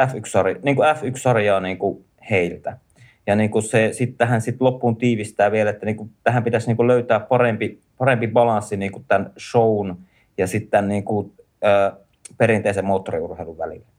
F1-sarja, 0.00 0.56
niin 0.62 0.76
kuin 0.76 0.88
F1-sarjaa 0.96 1.60
niin 1.60 1.78
kuin 1.78 2.04
heiltä. 2.30 2.78
Ja 3.26 3.36
niin 3.36 3.50
kuin 3.50 3.62
se 3.62 3.88
sitten 3.92 4.18
tähän 4.18 4.40
sit 4.40 4.60
loppuun 4.60 4.96
tiivistää 4.96 5.52
vielä, 5.52 5.70
että 5.70 5.86
niin 5.86 5.96
kuin 5.96 6.10
tähän 6.24 6.44
pitäisi 6.44 6.66
niin 6.66 6.76
kuin 6.76 6.86
löytää 6.86 7.20
parempi, 7.20 7.80
parempi 7.98 8.28
balanssi 8.28 8.76
niin 8.76 8.92
kuin 8.92 9.04
tämän 9.08 9.32
shown 9.50 9.96
ja 10.38 10.46
sitten 10.46 10.88
niin 10.88 11.04
kuin, 11.04 11.32
ö, 11.64 11.92
perinteisen 12.38 12.84
moottoriurheilun 12.84 13.58
välillä. 13.58 13.91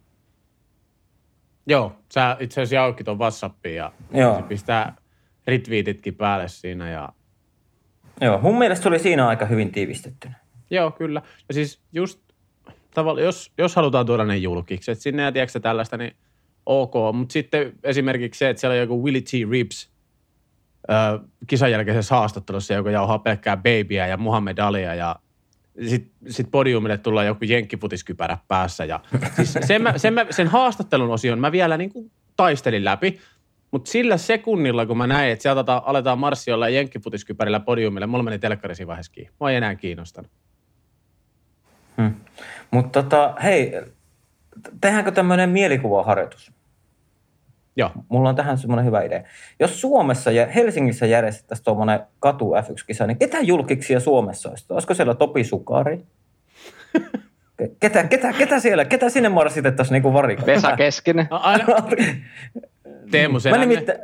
Joo, 1.68 1.96
sä 2.14 2.38
itse 2.40 2.62
asiassa 2.62 2.76
jaukit 2.76 3.08
on 3.08 3.20
WhatsAppiin 3.20 3.76
ja 3.76 3.92
Joo. 4.14 4.36
se 4.36 4.42
pistää 4.42 4.96
retweetitkin 5.48 6.16
päälle 6.16 6.48
siinä. 6.48 6.92
Ja... 6.92 7.10
Joo, 8.22 8.40
mun 8.42 8.58
mielestä 8.58 8.84
se 8.84 8.90
oli 8.90 9.00
siinä 9.00 9.28
aika 9.28 9.46
hyvin 9.46 9.72
tiivistettynä. 9.72 10.36
Joo, 10.70 10.92
kyllä. 10.92 11.22
Ja 11.48 11.54
siis 11.54 11.82
just 11.94 12.20
tavallaan, 12.94 13.26
jos, 13.26 13.52
jos 13.58 13.76
halutaan 13.76 14.06
tuoda 14.06 14.26
ne 14.26 14.38
julkiksi, 14.38 14.92
että 14.92 15.02
sinne 15.02 15.24
ja 15.24 15.32
tiedätkö 15.32 15.60
tällaista, 15.60 15.98
niin 15.98 16.16
ok. 16.66 16.94
Mutta 17.14 17.34
sitten 17.34 17.74
esimerkiksi 17.84 18.40
se, 18.40 18.50
että 18.50 18.60
siellä 18.62 18.74
on 18.74 18.80
joku 18.80 19.04
Willie 19.04 19.22
T. 19.22 19.52
Ribs 19.52 19.92
ö, 20.90 20.94
kisan 21.48 21.72
jälkeisessä 21.72 22.16
haastattelussa, 22.16 22.74
joka 22.74 22.92
jauhaa 22.92 23.20
pelkkää 23.20 23.58
babyä 23.58 24.08
ja 24.08 24.18
Muhammed 24.18 24.58
Alia 24.58 24.96
ja 24.96 25.16
sitten 25.82 26.32
sit 26.32 26.48
podiumille 26.52 26.98
tulee 26.98 27.26
joku 27.26 27.46
jenkkifutiskybärä 27.46 28.38
päässä. 28.48 28.86
Ja 28.86 29.00
siis 29.36 29.58
sen, 29.68 29.82
mä, 29.82 29.98
sen, 29.98 30.14
mä, 30.14 30.26
sen 30.30 30.48
haastattelun 30.48 31.10
osion 31.10 31.40
mä 31.40 31.52
vielä 31.52 31.78
niin 31.78 31.90
kuin 31.90 32.12
taistelin 32.36 32.86
läpi, 32.86 33.20
mutta 33.72 33.92
sillä 33.92 34.18
sekunnilla, 34.18 34.86
kun 34.86 34.98
mä 34.98 35.08
näin, 35.08 35.32
että 35.32 35.44
sieltä 35.44 35.74
aletaan 35.74 36.20
marssiolla 36.20 36.70
jenkkifutiskybärillä 36.70 37.60
podiumille, 37.60 38.08
mulla 38.08 38.24
meni 38.24 38.40
telkkari 38.40 38.76
siinä 38.76 38.88
vaiheessa 38.88 39.12
kiinni. 39.12 39.34
Mua 39.40 39.52
ei 39.52 39.58
enää 39.58 39.76
kiinnostanut. 39.76 40.32
Hmm. 41.98 42.14
Mutta 42.72 43.04
tota, 43.04 43.34
hei, 43.44 43.72
tehdäänkö 44.82 45.12
tämmöinen 45.12 45.50
mielikuvaharjoitus? 45.50 46.53
Joo. 47.76 47.92
Mulla 48.10 48.30
on 48.30 48.36
tähän 48.36 48.58
semmoinen 48.58 48.86
hyvä 48.86 49.02
idea. 49.02 49.24
Jos 49.60 49.82
Suomessa 49.82 50.32
ja 50.32 50.48
Helsingissä 50.48 51.06
järjestettäisiin 51.06 51.66
tuommoinen 51.66 52.00
katu 52.20 52.52
F1-kisa, 52.52 53.08
niin 53.08 53.18
ketä 53.18 53.40
julkiksia 53.40 54.00
Suomessa 54.00 54.50
olisi? 54.50 54.66
Olisiko 54.70 54.94
siellä 54.94 55.16
Topi 55.16 55.44
Sukari? 55.44 56.06
Ketä, 57.80 58.04
ketä, 58.04 58.34
ketä 58.34 58.60
siellä, 58.60 58.86
ketä 58.86 59.10
sinne 59.10 59.30
marssitettaisiin 59.30 60.04
niin 60.04 60.14
varikoon? 60.14 60.46
Vesa 60.46 60.78
Keskinen. 60.78 61.28
No, 61.32 61.40
aina. 61.44 61.66
Teemu 63.12 63.40
Selänne. 63.40 64.00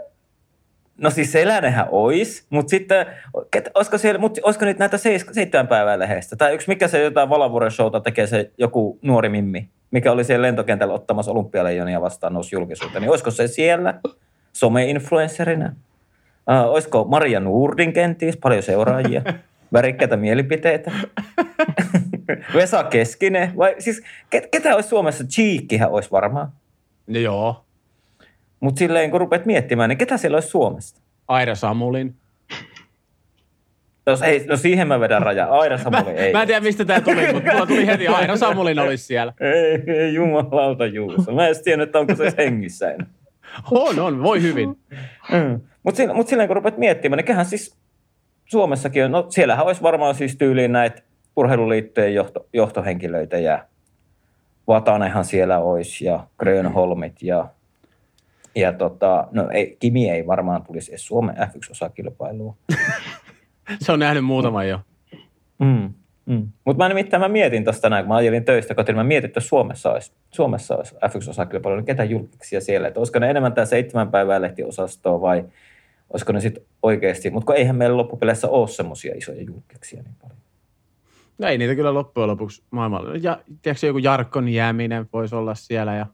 No 0.98 1.10
siis 1.10 1.32
Selännehän 1.32 1.88
ois, 1.92 2.46
mutta 2.50 2.70
sitten, 2.70 3.06
ket, 3.52 3.70
olisiko, 3.76 3.98
siellä, 3.98 4.20
mut, 4.20 4.40
olisiko 4.44 4.66
nyt 4.66 4.80
näitä 4.80 4.98
seitsemän 4.98 5.68
päivää 5.68 6.00
lehdestä? 6.00 6.36
Tai 6.36 6.54
yksi, 6.54 6.68
mikä 6.68 6.88
se 6.88 7.04
jotain 7.04 7.30
Valavuoren 7.30 7.72
showta 7.72 8.00
tekee 8.00 8.28
se 8.28 8.52
joku 8.58 9.00
nuori 9.02 9.30
mimmi? 9.30 9.70
Mikä 9.92 10.12
oli 10.12 10.24
siellä 10.24 10.48
lentokentällä 10.48 10.94
ottamassa 10.94 11.32
olympialeijonia 11.32 12.02
vastaan 12.02 12.34
nousi 12.34 12.56
julkisuuteen, 12.56 13.02
niin 13.02 13.10
olisiko 13.10 13.32
se 13.32 13.48
siellä 13.48 14.00
some-influencerina? 14.54 15.70
Uh, 15.70 16.72
olisiko 16.72 17.04
Maria 17.04 17.40
Nurdin 17.40 17.94
kenties, 17.94 18.38
paljon 18.38 18.64
seuraajia, 18.64 19.22
värikkäitä 19.74 20.18
mielipiteitä? 20.18 20.92
Vesa 22.56 22.84
Keskinen, 22.84 23.58
vai 23.58 23.76
siis 23.80 24.04
ket, 24.30 24.48
ketä 24.52 24.76
olisi 24.76 24.90
Suomessa? 24.90 25.24
Cheekkihän 25.24 25.92
olisi 25.92 26.12
varmaan. 26.12 26.52
No 27.08 27.20
joo. 27.20 27.66
Mutta 28.60 28.80
silleen 28.80 29.12
kun 29.12 29.20
rupeat 29.20 29.46
miettimään, 29.46 29.90
niin 29.90 29.98
ketä 29.98 30.18
siellä 30.18 30.36
olisi 30.36 30.50
Suomesta? 30.50 31.02
Aira 31.28 31.56
Samulin. 31.56 32.16
No, 34.10 34.18
ei, 34.26 34.46
no 34.48 34.58
siihen 34.58 34.88
mä 34.88 35.00
vedän 35.00 35.22
rajan. 35.22 35.50
Aira 35.50 35.78
Samuli 35.78 36.12
ei. 36.12 36.34
Mä 36.34 36.42
en 36.42 36.48
tiedä, 36.48 36.62
mistä 36.62 36.86
tämä 36.86 37.02
tuli, 37.02 37.34
mutta 37.34 37.52
mulla 37.52 37.66
tuli 37.66 37.88
heti 37.88 38.08
Aira 38.08 38.38
Samulin 38.48 38.80
olisi 38.80 39.04
siellä. 39.04 39.34
Ei, 39.40 39.96
ei 39.96 40.14
jumalauta 40.14 40.86
Juuso. 40.86 41.32
Mä 41.32 41.42
en 41.42 41.48
edes 41.48 41.62
tiennyt, 41.62 41.88
että 41.88 42.00
onko 42.00 42.16
se 42.16 42.34
hengissä 42.38 42.92
enää. 42.92 43.08
On, 43.72 44.00
on. 44.00 44.24
Voi 44.24 44.42
hyvin. 44.42 44.70
Mm. 45.32 45.62
Mutta 45.84 46.14
mut 46.14 46.28
silleen, 46.28 46.48
kun 46.48 46.56
rupeat 46.56 46.78
miettimään, 46.78 47.18
niin 47.18 47.26
kehän 47.26 47.46
siis 47.46 47.78
Suomessakin 48.46 49.06
on, 49.06 49.12
no 49.12 49.26
siellähän 49.30 49.66
olisi 49.66 49.82
varmaan 49.82 50.16
siis 50.16 50.36
tyyliin 50.36 50.72
näitä 50.72 51.02
urheiluliittojen 51.36 52.14
johto, 52.14 52.48
johtohenkilöitä 52.54 53.40
ja 53.40 53.66
Vatanehan 54.68 55.26
siellä 55.26 55.60
olisi 55.60 56.06
ja 56.06 56.28
Grönholmit 56.40 57.22
ja, 57.22 57.50
ja 58.56 58.74
tota, 58.74 59.28
no 59.32 59.50
ei, 59.50 59.78
Kimi 59.80 60.10
ei 60.10 60.28
varmaan 60.28 60.64
tulisi 60.64 60.92
edes 60.92 61.08
Suomen 61.08 61.36
F1-osakilpailuun. 61.36 62.56
Se 63.82 63.92
on 63.92 64.00
nähnyt 64.00 64.26
muutaman 64.26 64.70
jo. 64.70 64.80
Mm. 65.60 65.94
Mm. 66.26 66.48
Mutta 66.66 66.84
mä 66.84 66.90
nimittäin 66.90 67.22
mä 67.22 67.28
mietin 67.28 67.64
tuosta 67.64 67.90
näin, 67.90 68.06
kun 68.06 68.10
mä 68.10 68.16
ajelin 68.16 68.46
töistä 68.46 68.76
kotiin, 68.76 68.96
mä 68.96 69.04
mietin, 69.04 69.28
että 69.28 69.40
Suomessa 69.40 69.92
olisi, 69.92 70.12
Suomessa 70.32 70.76
olisi 70.76 70.96
F1-osakilpailu, 70.96 71.76
niin 71.76 71.86
ketä 71.86 72.04
julkisia 72.04 72.62
siellä, 72.62 72.88
että 72.88 73.00
olisiko 73.00 73.20
ne 73.20 73.30
enemmän 73.30 73.54
tämä 73.54 73.66
seitsemän 73.66 74.12
päivää 74.12 74.42
lehtiosastoa 74.42 75.22
vai 75.22 75.44
olisiko 76.10 76.32
ne 76.32 76.40
sitten 76.40 76.64
oikeasti, 76.84 77.30
mutta 77.30 77.56
eihän 77.56 77.76
meillä 77.76 77.98
loppupeleissä 77.98 78.50
ole 78.50 78.68
semmoisia 78.68 79.14
isoja 79.16 79.42
julkiksia 79.42 80.04
niin 80.04 80.16
paljon. 80.22 80.40
No 81.38 81.48
ei 81.48 81.58
niitä 81.58 81.76
kyllä 81.76 81.94
loppujen 81.94 82.30
lopuksi 82.30 82.64
maailmalla. 82.72 83.16
Ja 83.22 83.40
tiedätkö, 83.62 83.88
joku 83.88 84.00
Jarkon 84.00 84.50
jääminen 84.50 85.10
voisi 85.14 85.36
olla 85.36 85.56
siellä 85.56 85.96
ja 85.96 86.06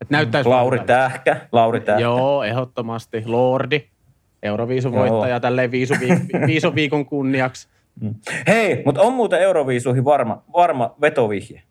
että 0.00 0.14
näyttäisi 0.14 0.48
Lauri 0.48 0.80
Tähkä, 0.86 1.36
Lauri 1.52 1.80
Tähkä. 1.80 2.02
Joo, 2.02 2.44
ehdottomasti. 2.44 3.22
Lordi. 3.26 3.89
Euroviisuvoittaja 4.42 5.40
tälleen 5.40 5.70
viisuviik- 5.70 6.46
viisuviikon 6.46 7.06
kunniaksi. 7.06 7.68
Mm. 8.00 8.14
Hei, 8.46 8.82
mutta 8.84 9.02
on 9.02 9.12
muuten 9.12 9.40
Euroviisuihin 9.40 10.04
varma, 10.04 10.42
varma 10.52 10.94
vetovihje. 11.00 11.62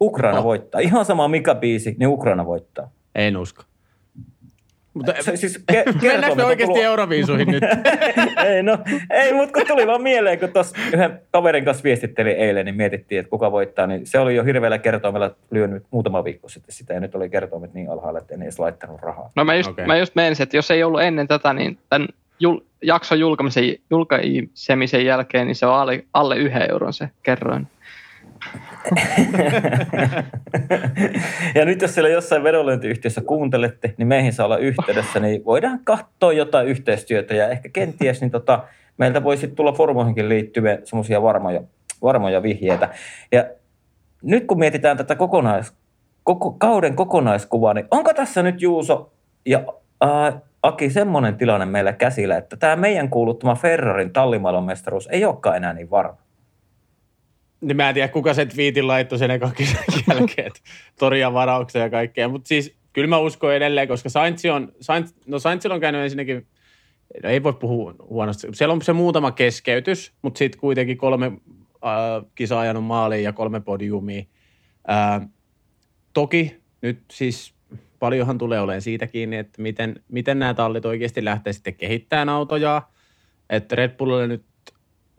Ukraina 0.00 0.38
oh. 0.38 0.44
voittaa. 0.44 0.80
Ihan 0.80 1.04
sama 1.04 1.28
mikä 1.28 1.54
biisi, 1.54 1.96
niin 1.98 2.08
Ukraina 2.08 2.46
voittaa. 2.46 2.90
En 3.14 3.36
usko. 3.36 3.62
Mutta 4.98 5.22
se, 5.22 5.36
siis 5.36 5.64
ke- 5.72 5.92
Mennäänkö 6.02 6.34
me 6.34 6.44
oikeasti 6.44 6.74
tulo... 6.74 6.84
Euroviisuihin 6.84 7.48
nyt? 7.48 7.62
ei, 8.46 8.62
no, 8.62 8.78
ei, 9.10 9.32
mutta 9.32 9.52
kun 9.52 9.66
tuli 9.68 9.86
vaan 9.86 10.02
mieleen, 10.02 10.38
kun 10.38 10.48
tuossa 10.48 10.76
yhden 10.92 11.20
kaverin 11.30 11.64
kanssa 11.64 11.82
viestitteli 11.84 12.30
eilen, 12.30 12.64
niin 12.64 12.76
mietittiin, 12.76 13.18
että 13.18 13.30
kuka 13.30 13.52
voittaa, 13.52 13.86
niin 13.86 14.06
se 14.06 14.18
oli 14.18 14.34
jo 14.34 14.44
hirveällä 14.44 14.78
kertoimella 14.78 15.30
lyönyt 15.50 15.82
muutama 15.90 16.24
viikko 16.24 16.48
sitten 16.48 16.74
sitä, 16.74 16.94
ja 16.94 17.00
nyt 17.00 17.14
oli 17.14 17.30
kertoimet 17.30 17.74
niin 17.74 17.90
alhaalla, 17.90 18.18
että 18.18 18.34
en 18.34 18.42
edes 18.42 18.58
laittanut 18.58 19.00
rahaa. 19.00 19.30
No 19.36 19.44
mä 19.44 19.54
just, 19.54 19.70
okay. 19.70 19.86
mä 19.86 19.96
just 19.96 20.14
menisin, 20.14 20.42
että 20.42 20.56
jos 20.56 20.70
ei 20.70 20.84
ollut 20.84 21.02
ennen 21.02 21.28
tätä, 21.28 21.52
niin 21.52 21.78
tämän 21.88 22.08
jul, 22.40 22.60
jakson 22.82 23.18
julkaisemisen 23.90 25.04
jälkeen, 25.04 25.46
niin 25.46 25.56
se 25.56 25.66
on 25.66 25.74
alle, 25.74 26.04
alle 26.12 26.36
yhden 26.36 26.70
euron 26.70 26.92
se 26.92 27.10
kerroin. 27.22 27.66
ja 31.54 31.64
nyt 31.64 31.82
jos 31.82 31.94
siellä 31.94 32.10
jossain 32.10 32.42
vedonlyöntiyhtiössä 32.42 33.20
kuuntelette, 33.20 33.94
niin 33.98 34.08
meihin 34.08 34.32
saa 34.32 34.46
olla 34.46 34.56
yhteydessä, 34.56 35.20
niin 35.20 35.44
voidaan 35.44 35.80
katsoa 35.84 36.32
jotain 36.32 36.68
yhteistyötä 36.68 37.34
ja 37.34 37.48
ehkä 37.48 37.68
kenties 37.68 38.20
niin 38.20 38.30
tota, 38.30 38.64
meiltä 38.98 39.24
voisi 39.24 39.48
tulla 39.48 39.72
formoihinkin 39.72 40.28
liittyviä 40.28 40.78
semmoisia 40.84 41.22
varmoja, 41.22 41.60
varmoja 42.02 42.42
vihjeitä. 42.42 42.88
Ja 43.32 43.44
nyt 44.22 44.46
kun 44.46 44.58
mietitään 44.58 44.96
tätä 44.96 45.14
kokonais, 45.14 45.72
koko, 46.24 46.50
kauden 46.50 46.96
kokonaiskuvaa, 46.96 47.74
niin 47.74 47.86
onko 47.90 48.14
tässä 48.14 48.42
nyt 48.42 48.62
Juuso 48.62 49.12
ja 49.46 49.64
ää, 50.00 50.40
Aki 50.62 50.90
semmoinen 50.90 51.36
tilanne 51.36 51.66
meillä 51.66 51.92
käsillä, 51.92 52.36
että 52.36 52.56
tämä 52.56 52.76
meidän 52.76 53.08
kuuluttama 53.08 53.54
Ferrarin 53.54 54.12
tallimailonmestaruus 54.12 55.06
ei 55.06 55.24
olekaan 55.24 55.56
enää 55.56 55.72
niin 55.72 55.90
varma? 55.90 56.27
Niin 57.60 57.76
mä 57.76 57.88
en 57.88 57.94
tiedä, 57.94 58.08
kuka 58.08 58.34
sen 58.34 58.48
twiitin 58.48 58.86
laittoi 58.86 59.18
sen 59.18 59.30
ekan 59.30 59.52
jälkeen, 60.08 60.46
että 60.46 60.60
toria 60.98 61.32
varauksia 61.32 61.82
ja 61.82 61.90
kaikkea. 61.90 62.28
Mutta 62.28 62.48
siis 62.48 62.76
kyllä 62.92 63.08
mä 63.08 63.18
uskon 63.18 63.54
edelleen, 63.54 63.88
koska 63.88 64.08
Sainz 64.08 64.44
on, 64.44 64.72
Sainz, 64.80 65.12
no 65.26 65.38
Sainz 65.38 65.66
on 65.66 65.80
käynyt 65.80 66.02
ensinnäkin, 66.02 66.46
no 67.22 67.28
ei 67.28 67.42
voi 67.42 67.52
puhua 67.52 67.94
huonosti. 68.08 68.48
Siellä 68.52 68.72
on 68.72 68.82
se 68.82 68.92
muutama 68.92 69.32
keskeytys, 69.32 70.12
mutta 70.22 70.38
sitten 70.38 70.60
kuitenkin 70.60 70.98
kolme 70.98 71.26
äh, 71.26 72.30
kisaa 72.34 72.60
ajanut 72.60 72.84
maaliin 72.84 73.24
ja 73.24 73.32
kolme 73.32 73.60
podiumia. 73.60 74.24
Äh, 74.90 75.28
toki 76.12 76.60
nyt 76.80 76.98
siis 77.10 77.54
paljonhan 77.98 78.38
tulee 78.38 78.60
olemaan 78.60 78.82
siitä 78.82 79.06
kiinni, 79.06 79.36
että 79.36 79.62
miten, 79.62 80.02
miten 80.08 80.38
nämä 80.38 80.54
tallit 80.54 80.84
oikeasti 80.84 81.24
lähtee 81.24 81.52
sitten 81.52 81.74
kehittämään 81.74 82.28
autoja. 82.28 82.82
Että 83.50 83.76
Red 83.76 83.96
Bullille 83.96 84.26
nyt 84.26 84.44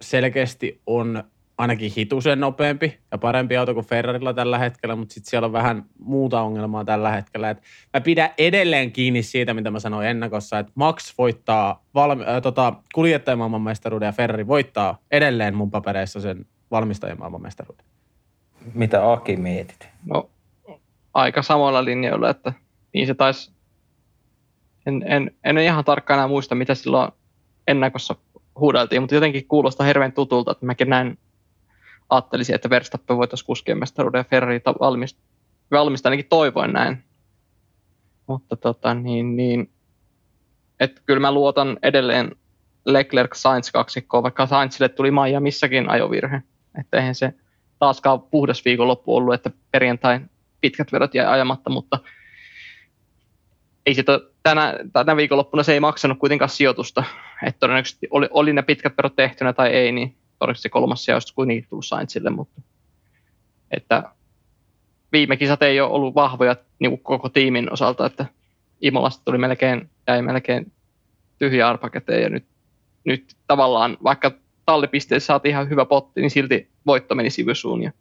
selkeästi 0.02 0.82
on 0.86 1.24
ainakin 1.60 1.92
hitusen 1.98 2.40
nopeampi 2.40 3.00
ja 3.12 3.18
parempi 3.18 3.58
auto 3.58 3.74
kuin 3.74 3.86
Ferrarilla 3.86 4.34
tällä 4.34 4.58
hetkellä, 4.58 4.96
mutta 4.96 5.14
sitten 5.14 5.30
siellä 5.30 5.46
on 5.46 5.54
vähän 5.54 5.86
muuta 6.00 6.42
ongelmaa 6.42 6.86
tällä 6.86 7.12
hetkellä. 7.12 7.50
Et 7.50 7.62
mä 7.94 8.02
pidän 8.02 8.30
edelleen 8.38 8.92
kiinni 8.92 9.24
siitä, 9.24 9.54
mitä 9.54 9.72
mä 9.72 9.80
sanoin 9.80 10.08
ennakossa, 10.08 10.60
että 10.60 10.72
Max 10.76 11.18
voittaa 11.18 11.84
valmi- 11.94 12.26
äh, 12.28 12.42
tota, 12.42 12.74
kuljettajan 12.94 13.38
maailmanmestaruuden 13.38 14.06
ja 14.06 14.12
Ferrari 14.12 14.48
voittaa 14.48 14.98
edelleen 15.12 15.56
mun 15.56 15.72
papereissa 15.72 16.20
sen 16.20 16.46
valmistajan 16.72 17.20
maailmanmestaruuden. 17.20 17.86
Mitä 18.74 19.12
Aki 19.12 19.36
mietit? 19.36 19.90
No, 20.06 20.30
aika 21.14 21.42
samalla 21.42 21.86
linjoilla, 21.86 22.30
että 22.30 22.54
niin 22.94 23.08
se 23.08 23.14
taisi, 23.14 23.52
en, 24.86 25.04
en, 25.08 25.32
en 25.44 25.58
ihan 25.58 25.86
tarkkaan 25.86 26.18
enää 26.18 26.28
muista, 26.28 26.56
mitä 26.56 26.76
silloin 26.76 27.12
ennakossa 27.68 28.16
huudeltiin, 28.60 29.02
mutta 29.02 29.16
jotenkin 29.16 29.48
kuulostaa 29.48 29.88
hirveän 29.88 30.12
tutulta, 30.12 30.52
että 30.52 30.66
mäkin 30.66 30.90
näin 30.90 31.18
ajattelisin, 32.10 32.56
että 32.56 32.70
Verstappen 32.70 33.18
voitaisiin 33.18 33.48
kuskea 33.48 33.76
mestaruuden 33.76 34.20
ja 34.20 34.24
Ferrari 34.24 34.62
valmista, 34.80 35.22
valmista 35.72 36.10
ainakin 36.10 36.30
toivoin 36.30 36.74
näin. 36.74 37.04
Mutta 38.28 38.56
tota, 38.56 38.94
niin, 38.94 39.36
niin, 39.36 39.72
että 40.80 41.02
kyllä 41.06 41.20
mä 41.20 41.32
luotan 41.32 41.78
edelleen 41.84 42.36
Leclerc 42.86 43.36
Sainz 43.36 43.72
kaksikkoon, 43.72 44.24
vaikka 44.24 44.48
Sainzille 44.48 44.90
tuli 44.90 45.12
Miamissakin 45.12 45.90
ajovirhe. 45.90 46.42
Että 46.80 46.98
eihän 46.98 47.16
se 47.16 47.34
taaskaan 47.80 48.22
puhdas 48.22 48.66
viikonloppu 48.66 49.16
ollut, 49.16 49.34
että 49.34 49.52
perjantain 49.72 50.30
pitkät 50.62 50.92
verot 50.92 51.16
jäi 51.16 51.26
ajamatta, 51.26 51.70
mutta 51.70 52.00
ei 53.86 53.96
sitä, 53.96 54.20
tänä, 54.44 54.74
tänä 54.94 55.16
viikonloppuna 55.16 55.64
se 55.64 55.74
ei 55.74 55.80
maksanut 55.80 56.20
kuitenkaan 56.20 56.50
sijoitusta. 56.50 57.04
Että 57.44 57.60
todennäköisesti 57.60 58.08
oli, 58.12 58.28
oli 58.32 58.54
ne 58.54 58.62
pitkät 58.62 58.94
verot 58.98 59.16
tehtynä 59.16 59.54
tai 59.54 59.70
ei, 59.70 59.92
niin 59.92 60.16
todennäköisesti 60.40 60.64
se 60.64 60.70
kolmas 60.70 61.06
sija 61.06 61.16
olisi 61.16 61.34
kuitenkin 61.34 61.68
tullut 61.70 61.86
Sainzille, 61.86 62.30
mutta 62.30 62.62
että 63.72 64.04
viime 65.12 65.38
kisat 65.38 65.64
ei 65.64 65.82
ole 65.82 65.92
ollut 65.92 66.16
vahvoja 66.16 66.56
niin 66.80 66.92
kuin 66.92 67.04
koko 67.04 67.30
tiimin 67.30 67.74
osalta, 67.74 68.06
että 68.06 68.26
Imolasta 68.82 69.26
tuli 69.26 69.38
melkein, 69.38 69.90
jäi 70.08 70.22
melkein 70.22 70.72
tyhjä 71.38 71.70
arpa 71.70 71.90
käteen 71.90 72.24
ja 72.24 72.30
nyt, 72.30 72.46
nyt 73.04 73.36
tavallaan 73.48 73.98
vaikka 74.04 74.32
tallipisteessä 74.66 75.28
saatiin 75.28 75.52
ihan 75.52 75.70
hyvä 75.70 75.86
potti, 75.86 76.22
niin 76.22 76.32
silti 76.32 76.70
voitto 76.86 77.16
meni 77.16 77.30
sivusuun 77.30 77.84
ja 77.84 77.92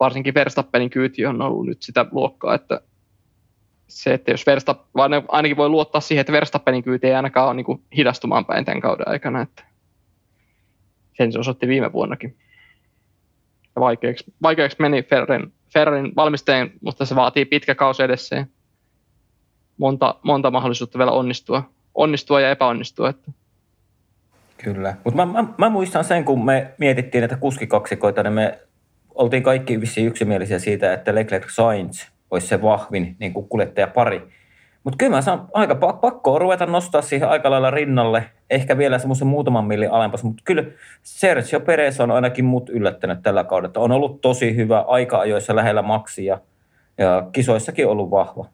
varsinkin 0.00 0.34
Verstappenin 0.34 0.90
kyyti 0.90 1.26
on 1.26 1.42
ollut 1.42 1.66
nyt 1.66 1.82
sitä 1.82 2.06
luokkaa, 2.12 2.54
että 2.54 2.80
se, 3.88 4.14
että 4.14 4.30
jos 4.30 4.46
Verstappen, 4.46 5.24
ainakin 5.28 5.56
voi 5.56 5.68
luottaa 5.68 6.00
siihen, 6.00 6.20
että 6.20 6.32
Verstappenin 6.32 6.82
kyyti 6.82 7.06
ei 7.06 7.14
ainakaan 7.14 7.46
ole 7.46 7.54
niin 7.54 7.64
kuin 7.64 7.82
hidastumaan 7.96 8.44
päin 8.44 8.64
tämän 8.64 8.80
kauden 8.80 9.08
aikana, 9.08 9.40
että 9.40 9.64
sen 11.16 11.32
se 11.32 11.38
osoitti 11.38 11.68
viime 11.68 11.92
vuonnakin. 11.92 12.36
Ja 13.76 13.80
vaikeaksi, 13.80 14.24
vaikeaksi 14.42 14.76
meni 14.80 15.02
Ferrarin, 15.02 15.52
Ferrarin 15.72 16.16
valmisteen, 16.16 16.72
mutta 16.80 17.04
se 17.04 17.16
vaatii 17.16 17.44
pitkä 17.44 17.74
kausi 17.74 18.02
edessä 18.02 18.36
ja 18.36 18.46
monta, 19.78 20.14
monta 20.22 20.50
mahdollisuutta 20.50 20.98
vielä 20.98 21.10
onnistua, 21.10 21.70
onnistua 21.94 22.40
ja 22.40 22.50
epäonnistua. 22.50 23.08
Että. 23.08 23.32
Kyllä, 24.58 24.96
mutta 25.04 25.26
mä, 25.26 25.32
mä, 25.32 25.48
mä, 25.58 25.68
muistan 25.68 26.04
sen, 26.04 26.24
kun 26.24 26.44
me 26.44 26.74
mietittiin 26.78 27.24
että 27.24 27.36
kuskikaksikoita, 27.36 28.22
niin 28.22 28.32
me 28.32 28.58
oltiin 29.14 29.42
kaikki 29.42 29.80
vissiin 29.80 30.06
yksimielisiä 30.06 30.58
siitä, 30.58 30.92
että 30.92 31.14
Leclerc 31.14 31.50
Sainz 31.50 32.06
olisi 32.30 32.46
se 32.46 32.62
vahvin 32.62 33.16
niin 33.18 33.32
kuin 33.32 33.48
kuljettajapari. 33.48 34.22
Mutta 34.84 34.96
kyllä 34.96 35.16
mä 35.16 35.22
saan 35.22 35.48
aika 35.52 35.74
pakko 35.74 36.38
ruveta 36.38 36.66
nostaa 36.66 37.02
siihen 37.02 37.28
aika 37.28 37.50
lailla 37.50 37.70
rinnalle, 37.70 38.30
ehkä 38.50 38.78
vielä 38.78 38.98
semmoisen 38.98 39.26
muutaman 39.26 39.64
millin 39.64 39.90
alempas, 39.90 40.24
mutta 40.24 40.42
kyllä 40.44 40.64
Sergio 41.02 41.60
Perez 41.60 42.00
on 42.00 42.10
ainakin 42.10 42.44
mut 42.44 42.68
yllättänyt 42.68 43.22
tällä 43.22 43.44
kaudella. 43.44 43.84
On 43.84 43.92
ollut 43.92 44.20
tosi 44.20 44.56
hyvä 44.56 44.84
aika-ajoissa 44.88 45.56
lähellä 45.56 45.82
maksia 45.82 46.38
ja 46.98 47.28
kisoissakin 47.32 47.86
ollut 47.86 48.10
vahva. 48.10 48.46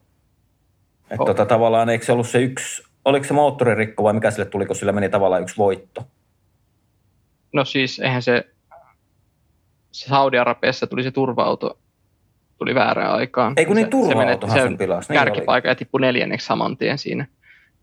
Että 1.11 1.23
okay. 1.23 1.35
tota, 1.35 1.47
tavallaan 1.47 1.89
eikö 1.89 2.04
se 2.04 2.13
ollut 2.13 2.28
se 2.28 2.39
yksi, 2.39 2.83
oliko 3.04 3.26
se 3.26 3.35
moottoririkko 3.35 4.02
vai 4.02 4.13
mikä 4.13 4.31
sille 4.31 4.47
tuli, 4.47 4.67
kun 4.67 4.76
sillä 4.76 4.93
meni 4.93 5.09
tavallaan 5.09 5.43
yksi 5.43 5.57
voitto? 5.57 6.02
No 7.52 7.65
siis 7.65 7.99
eihän 7.99 8.23
se, 8.23 8.45
se 9.93 10.09
Saudi-Arabiassa 10.09 10.87
tuli 10.87 11.02
se 11.02 11.11
turva-auto 11.11 11.78
tuli 12.61 12.75
väärään 12.75 13.15
aikaan. 13.15 13.53
Ei 13.57 13.67
kun 13.67 13.77
niin 13.77 13.91
turva-autohan 13.91 14.57
se, 14.57 14.63
sen 14.63 14.79
pilasi. 14.79 15.13
Niin 15.13 15.19
kärkipaikka 15.19 15.69
ja 15.69 15.75
tippui 15.75 16.01
neljänneksi 16.01 16.47
saman 16.47 16.77
tien 16.77 16.99
siinä. 16.99 17.27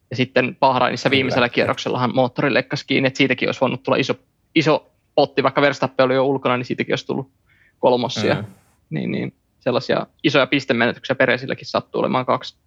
Ja 0.09 0.15
sitten 0.15 0.57
Bahrainissa 0.59 1.09
viimeisellä 1.09 1.49
kierroksellahan 1.49 2.15
moottori 2.15 2.53
leikkasi 2.53 2.87
kiinni, 2.87 3.07
että 3.07 3.17
siitäkin 3.17 3.47
olisi 3.47 3.61
voinut 3.61 3.83
tulla 3.83 3.97
iso, 3.97 4.13
iso 4.55 4.91
potti, 5.15 5.43
vaikka 5.43 5.61
Verstappen 5.61 6.05
oli 6.05 6.15
jo 6.15 6.25
ulkona, 6.25 6.57
niin 6.57 6.65
siitäkin 6.65 6.93
olisi 6.93 7.07
tullut 7.07 7.31
kolmossia. 7.79 8.35
Mm. 8.35 8.45
Niin, 8.89 9.11
niin, 9.11 9.33
sellaisia 9.59 10.07
isoja 10.23 10.47
pistemenetyksiä 10.47 11.15
Peresilläkin 11.15 11.65
sattuu 11.65 11.99
olemaan 11.99 12.25
kaksi. 12.25 12.57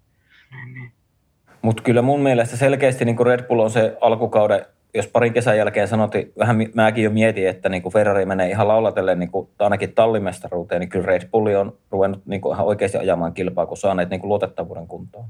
Mutta 1.62 1.82
kyllä 1.82 2.02
mun 2.02 2.20
mielestä 2.20 2.56
selkeästi 2.56 3.04
niin 3.04 3.26
Red 3.26 3.46
Bull 3.48 3.60
on 3.60 3.70
se 3.70 3.96
alkukauden 4.00 4.66
jos 4.94 5.06
parin 5.06 5.32
kesän 5.32 5.56
jälkeen 5.56 5.88
sanottiin, 5.88 6.32
vähän 6.38 6.56
mäkin 6.74 7.04
jo 7.04 7.10
mietin, 7.10 7.48
että 7.48 7.68
niin 7.68 7.82
kuin 7.82 7.92
Ferrari 7.92 8.26
menee 8.26 8.50
ihan 8.50 8.68
laulatellen 8.68 9.18
niin 9.18 9.30
kuin, 9.30 9.48
ainakin 9.58 9.94
tallimestaruuteen, 9.94 10.80
niin 10.80 10.88
kyllä 10.88 11.06
Red 11.06 11.28
Bull 11.30 11.46
on 11.46 11.78
ruvennut 11.90 12.26
niin 12.26 12.40
kuin 12.40 12.54
ihan 12.54 12.66
oikeasti 12.66 12.98
ajamaan 12.98 13.34
kilpaa, 13.34 13.66
kun 13.66 13.76
saaneet 13.76 14.10
niin 14.10 14.20
kuin 14.20 14.28
luotettavuuden 14.28 14.86
kuntoon. 14.86 15.24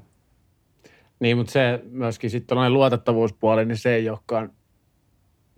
Niin, 1.21 1.37
mutta 1.37 1.53
se 1.53 1.81
myöskin 1.91 2.31
sitten 2.31 2.59
on 2.59 2.73
luotettavuuspuoli, 2.73 3.65
niin 3.65 3.77
se 3.77 3.95
ei 3.95 4.09
olekaan, 4.09 4.53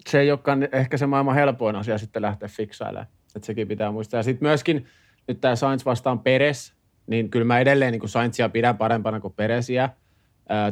se 0.09 0.21
ei 0.21 0.31
olekaan 0.31 0.69
ehkä 0.73 0.97
se 0.97 1.07
maailman 1.07 1.35
helpoin 1.35 1.77
asia 1.77 1.99
sitten 1.99 2.23
lähteä 2.23 2.49
fiksailemaan. 2.49 3.07
Että 3.37 3.47
sekin 3.47 3.69
pitää 3.69 3.93
muistaa. 3.93 4.19
Ja 4.19 4.23
sitten 4.23 4.49
myöskin 4.49 4.87
nyt 5.29 5.41
tämä 5.41 5.57
Sainz 5.57 5.85
vastaan 5.85 6.19
Peres, 6.19 6.75
niin 7.07 7.31
kyllä 7.31 7.45
mä 7.45 7.61
edelleen 7.61 7.93
niin 7.93 8.09
Sainzia 8.09 8.49
pidän 8.49 8.77
parempana 8.77 9.21
kuin 9.21 9.35
Peresiä– 9.37 9.89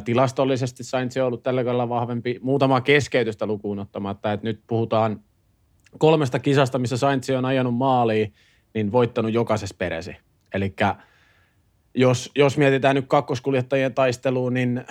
tilastollisesti 0.05 0.83
Sainz 0.83 1.17
on 1.17 1.25
ollut 1.25 1.43
tällä 1.43 1.63
kaudella 1.63 1.89
vahvempi, 1.89 2.39
muutama 2.41 2.81
keskeytystä 2.81 3.45
lukuun 3.45 3.79
ottamatta, 3.79 4.31
että 4.31 4.47
nyt 4.47 4.61
puhutaan 4.67 5.19
kolmesta 5.97 6.39
kisasta, 6.39 6.79
missä 6.79 6.97
Sainz 6.97 7.29
on 7.29 7.45
ajanut 7.45 7.75
maaliin, 7.75 8.33
niin 8.73 8.91
voittanut 8.91 9.33
jokaisessa 9.33 9.75
peresi. 9.79 10.15
Eli 10.53 10.73
jos, 11.95 12.31
jos 12.35 12.57
mietitään 12.57 12.95
nyt 12.95 13.05
kakkoskuljettajien 13.07 13.93
taisteluun, 13.93 14.53
niin 14.53 14.85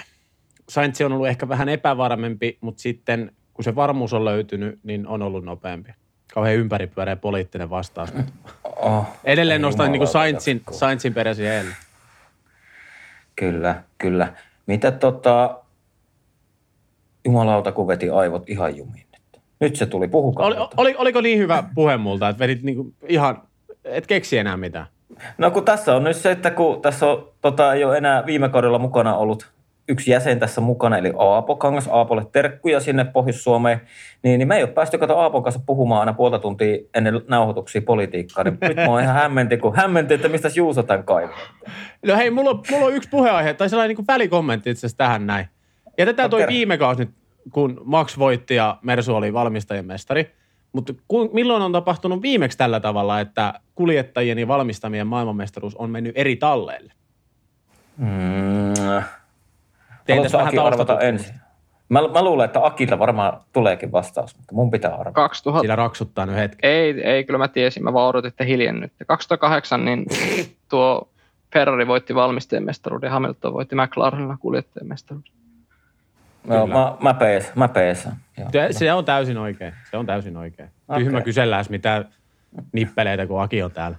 Sainz 0.68 1.00
on 1.00 1.12
ollut 1.12 1.28
ehkä 1.28 1.48
vähän 1.48 1.68
epävarmempi, 1.68 2.58
mutta 2.60 2.82
sitten 2.82 3.32
kun 3.54 3.64
se 3.64 3.74
varmuus 3.74 4.12
on 4.12 4.24
löytynyt, 4.24 4.78
niin 4.82 5.06
on 5.06 5.22
ollut 5.22 5.44
nopeampi. 5.44 5.92
Kauhean 6.34 6.56
ympäripyöreä 6.56 7.16
poliittinen 7.16 7.70
vastaus. 7.70 8.12
Oh, 8.64 9.06
Edelleen 9.24 9.62
nostan 9.62 9.92
niin 9.92 10.06
Sainzin, 10.06 10.62
Sainzin 10.70 11.14
peresi 11.14 11.46
eilen. 11.46 11.76
Kyllä, 13.36 13.82
kyllä. 13.98 14.32
Mitä 14.70 14.90
tota, 14.90 15.60
jumalauta, 17.24 17.72
kun 17.72 17.88
veti 17.88 18.10
aivot 18.10 18.50
ihan 18.50 18.76
jumiin. 18.76 19.06
Nyt 19.60 19.76
se 19.76 19.86
tuli, 19.86 20.08
puhukaa. 20.08 20.46
Oli, 20.46 20.56
oli, 20.76 20.94
oliko 20.98 21.20
niin 21.20 21.38
hyvä 21.38 21.64
puhe 21.74 21.96
multa, 21.96 22.28
että 22.28 22.38
vedit 22.38 22.62
niinku 22.62 22.92
ihan, 23.08 23.42
et 23.84 24.06
keksi 24.06 24.38
enää 24.38 24.56
mitään? 24.56 24.86
No 25.38 25.50
kun 25.50 25.64
tässä 25.64 25.96
on 25.96 26.04
nyt 26.04 26.16
se, 26.16 26.30
että 26.30 26.50
kun 26.50 26.82
tässä 26.82 27.06
on, 27.06 27.28
tota, 27.40 27.74
ei 27.74 27.84
ole 27.84 27.96
enää 27.96 28.26
viime 28.26 28.48
kaudella 28.48 28.78
mukana 28.78 29.16
ollut 29.16 29.50
yksi 29.90 30.10
jäsen 30.10 30.38
tässä 30.38 30.60
mukana, 30.60 30.98
eli 30.98 31.12
Aapo 31.18 31.56
Kangas, 31.56 31.88
Aapolle 31.88 32.26
terkkuja 32.32 32.80
sinne 32.80 33.04
Pohjois-Suomeen, 33.04 33.80
niin, 34.22 34.38
niin 34.38 34.48
me 34.48 34.56
ei 34.56 34.62
ole 34.62 34.72
päästy 34.72 34.98
kato 34.98 35.18
Aapon 35.18 35.42
kanssa 35.42 35.60
puhumaan 35.66 36.00
aina 36.00 36.12
puolta 36.12 36.38
tuntia 36.38 36.78
ennen 36.94 37.20
nauhoituksia 37.28 37.82
politiikkaa, 37.82 38.44
niin 38.44 38.58
nyt 38.62 38.76
mä 38.76 38.86
oon 38.86 39.02
ihan 39.02 39.14
hämmenti, 39.14 39.56
kun 39.56 39.76
hämmenti, 39.76 40.14
että 40.14 40.28
mistä 40.28 40.48
Juuso 40.54 40.82
tämän 40.82 41.04
kaivaa. 41.04 41.38
No 42.06 42.16
hei, 42.16 42.30
mulla 42.30 42.50
on, 42.50 42.62
mulla 42.70 42.86
on 42.86 42.94
yksi 42.94 43.08
puheenaihe, 43.08 43.54
tai 43.54 43.68
sellainen 43.68 43.96
niin 43.96 44.06
välikommentti 44.08 44.70
itse 44.70 44.80
asiassa 44.80 44.98
tähän 44.98 45.26
näin. 45.26 45.46
Jätetään 45.98 46.30
toi 46.30 46.46
viime 46.48 46.78
kausi 46.78 47.00
nyt, 47.00 47.10
kun 47.52 47.80
Max 47.84 48.18
voitti 48.18 48.54
ja 48.54 48.78
Mersu 48.82 49.16
oli 49.16 49.32
valmistajien 49.32 49.86
mestari. 49.86 50.30
Mutta 50.72 50.92
milloin 51.32 51.62
on 51.62 51.72
tapahtunut 51.72 52.22
viimeksi 52.22 52.58
tällä 52.58 52.80
tavalla, 52.80 53.20
että 53.20 53.54
kuljettajien 53.74 54.38
ja 54.38 54.48
valmistamien 54.48 55.06
maailmanmestaruus 55.06 55.74
on 55.74 55.90
mennyt 55.90 56.12
eri 56.18 56.36
talleille? 56.36 56.92
Mm, 57.96 59.02
Teitä 60.16 60.38
vähän 60.38 60.58
arvata 60.58 61.00
ensin? 61.00 61.34
Mä, 61.88 62.00
mä 62.08 62.22
luulen, 62.22 62.44
että 62.44 62.66
Akilta 62.66 62.98
varmaan 62.98 63.40
tuleekin 63.52 63.92
vastaus, 63.92 64.36
mutta 64.36 64.54
mun 64.54 64.70
pitää 64.70 64.90
arvata. 64.90 65.12
2000... 65.12 65.60
Sillä 65.60 65.76
raksuttaa 65.76 66.26
nyt 66.26 66.36
hetki. 66.36 66.66
Ei, 66.66 67.00
ei, 67.02 67.24
kyllä 67.24 67.38
mä 67.38 67.48
tiesin. 67.48 67.84
Mä 67.84 67.92
vaan 67.92 68.08
odotin, 68.08 68.28
että 68.28 68.44
hiljennyt. 68.44 68.92
2008 69.06 69.84
niin 69.84 70.06
tuo 70.68 71.08
Ferrari 71.52 71.86
voitti 71.86 72.14
valmistajien 72.14 72.64
mestaruuden 72.64 73.08
ja 73.08 73.12
Hamilton 73.12 73.52
voitti 73.52 73.76
McLarenilla 73.76 74.36
kuljettajien 74.40 74.88
mestaruuden. 74.88 75.32
No, 76.44 76.66
mä, 76.66 76.96
mä, 77.00 77.14
pees, 77.14 77.54
mä 77.54 77.68
peesän. 77.68 78.16
Se 78.70 78.92
on 78.92 79.04
täysin 79.04 79.38
oikein. 79.38 79.74
Se 79.90 79.96
on 79.96 80.06
täysin 80.06 80.36
oikein. 80.36 80.68
Okay. 80.88 81.04
Tyhmä 81.04 81.20
kysellään 81.20 81.64
mitä 81.68 82.04
nippeleitä, 82.72 83.26
kun 83.26 83.42
Aki 83.42 83.62
on 83.62 83.70
täällä. 83.70 83.96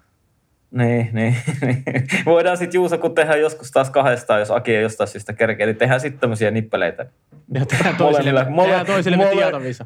Niin, 0.71 1.09
niin, 1.13 1.35
niin. 1.61 1.83
Voidaan 2.25 2.57
sitten 2.57 2.77
Juusa, 2.77 2.97
kun 2.97 3.15
tehdään 3.15 3.41
joskus 3.41 3.71
taas 3.71 3.89
kahdestaan, 3.89 4.39
jos 4.39 4.51
Aki 4.51 4.75
ei 4.75 4.81
jostain 4.83 5.07
syystä 5.07 5.33
kerkeä, 5.33 5.65
niin 5.65 5.75
tehdään 5.75 5.99
sitten 5.99 6.19
tämmöisiä 6.19 6.51
nippeleitä. 6.51 7.05
Ja 7.53 7.65
tehdään 7.65 7.95
toisille, 7.95 8.45
mole, 8.49 8.67
tehdään 8.67 8.85
toisille 8.85 9.17
mole, 9.17 9.31
tietovisa. 9.31 9.85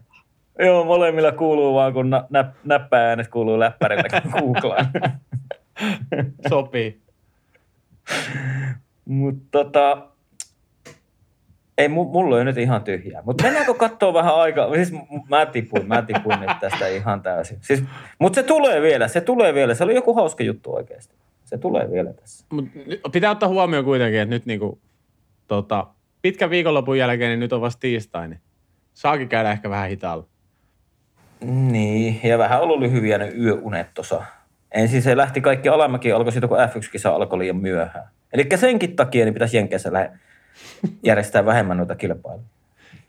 Joo, 0.60 0.84
molemmilla 0.84 1.32
kuuluu 1.32 1.76
vaan, 1.76 1.94
kun 1.94 2.10
nä, 2.10 2.24
nä, 2.30 2.52
näppääänet 2.64 3.28
kuuluu 3.28 3.60
läppärillä, 3.60 4.22
kun 4.22 4.32
googlaan. 4.32 4.86
Sopii. 6.50 7.02
Mutta 9.06 9.48
tota, 9.52 10.08
ei, 11.78 11.88
mulla 11.88 12.36
on 12.36 12.46
nyt 12.46 12.58
ihan 12.58 12.84
tyhjää. 12.84 13.22
Mutta 13.26 13.44
mennäänkö 13.44 13.74
katsoa 13.74 14.14
vähän 14.14 14.36
aikaa? 14.36 14.76
Siis 14.76 14.94
mä 15.30 15.46
tipuin, 15.46 15.88
mä 15.88 16.02
tipuin 16.02 16.40
nyt 16.40 16.60
tästä 16.60 16.88
ihan 16.88 17.22
täysin. 17.22 17.58
Siis, 17.62 17.84
mutta 18.20 18.36
se 18.36 18.44
tulee 18.44 18.82
vielä, 18.82 19.08
se 19.08 19.22
tulee 19.22 19.54
vielä. 19.54 19.74
Se 19.74 19.84
oli 19.84 19.96
joku 19.96 20.14
hauska 20.14 20.44
juttu 20.44 20.76
oikeasti. 20.76 21.16
Se 21.44 21.58
tulee 21.58 21.92
vielä 21.92 22.14
tässä. 22.14 22.46
Mut 22.50 22.66
pitää 23.12 23.32
ottaa 23.32 23.50
huomioon 23.50 23.86
kuitenkin, 23.86 24.20
että 24.20 24.36
nyt 24.36 24.46
niinku, 24.46 24.80
tota, 25.48 25.88
pitkän 26.22 26.50
viikonlopun 26.50 26.98
jälkeen, 26.98 27.30
niin 27.30 27.40
nyt 27.40 27.54
on 27.54 27.62
vasta 27.62 27.80
tiistai, 27.80 28.28
niin 28.28 28.40
saakin 28.94 29.30
käydä 29.30 29.52
ehkä 29.52 29.70
vähän 29.70 29.90
hitaalla. 29.90 30.26
Niin, 31.42 32.20
ja 32.24 32.38
vähän 32.38 32.62
ollut 32.62 32.80
lyhyviä 32.80 33.18
ne 33.18 33.28
yöunet 33.28 33.88
tuossa. 33.94 34.24
Ensin 34.72 35.02
se 35.02 35.18
lähti 35.18 35.42
kaikki 35.42 35.70
alamäki, 35.70 36.12
alkoi 36.12 36.32
siitä, 36.32 36.48
kun 36.48 36.58
F1-kisa 36.58 37.16
alkoi 37.16 37.40
liian 37.40 37.56
myöhään. 37.56 38.08
Eli 38.34 38.48
senkin 38.56 38.96
takia 38.96 39.26
niin 39.26 39.34
pitäisi 39.34 39.58
Jenkeissä 39.58 39.94
lähe- 39.94 40.12
järjestää 41.04 41.46
vähemmän 41.46 41.78
noita 41.78 41.96
kilpailuja. 41.96 42.46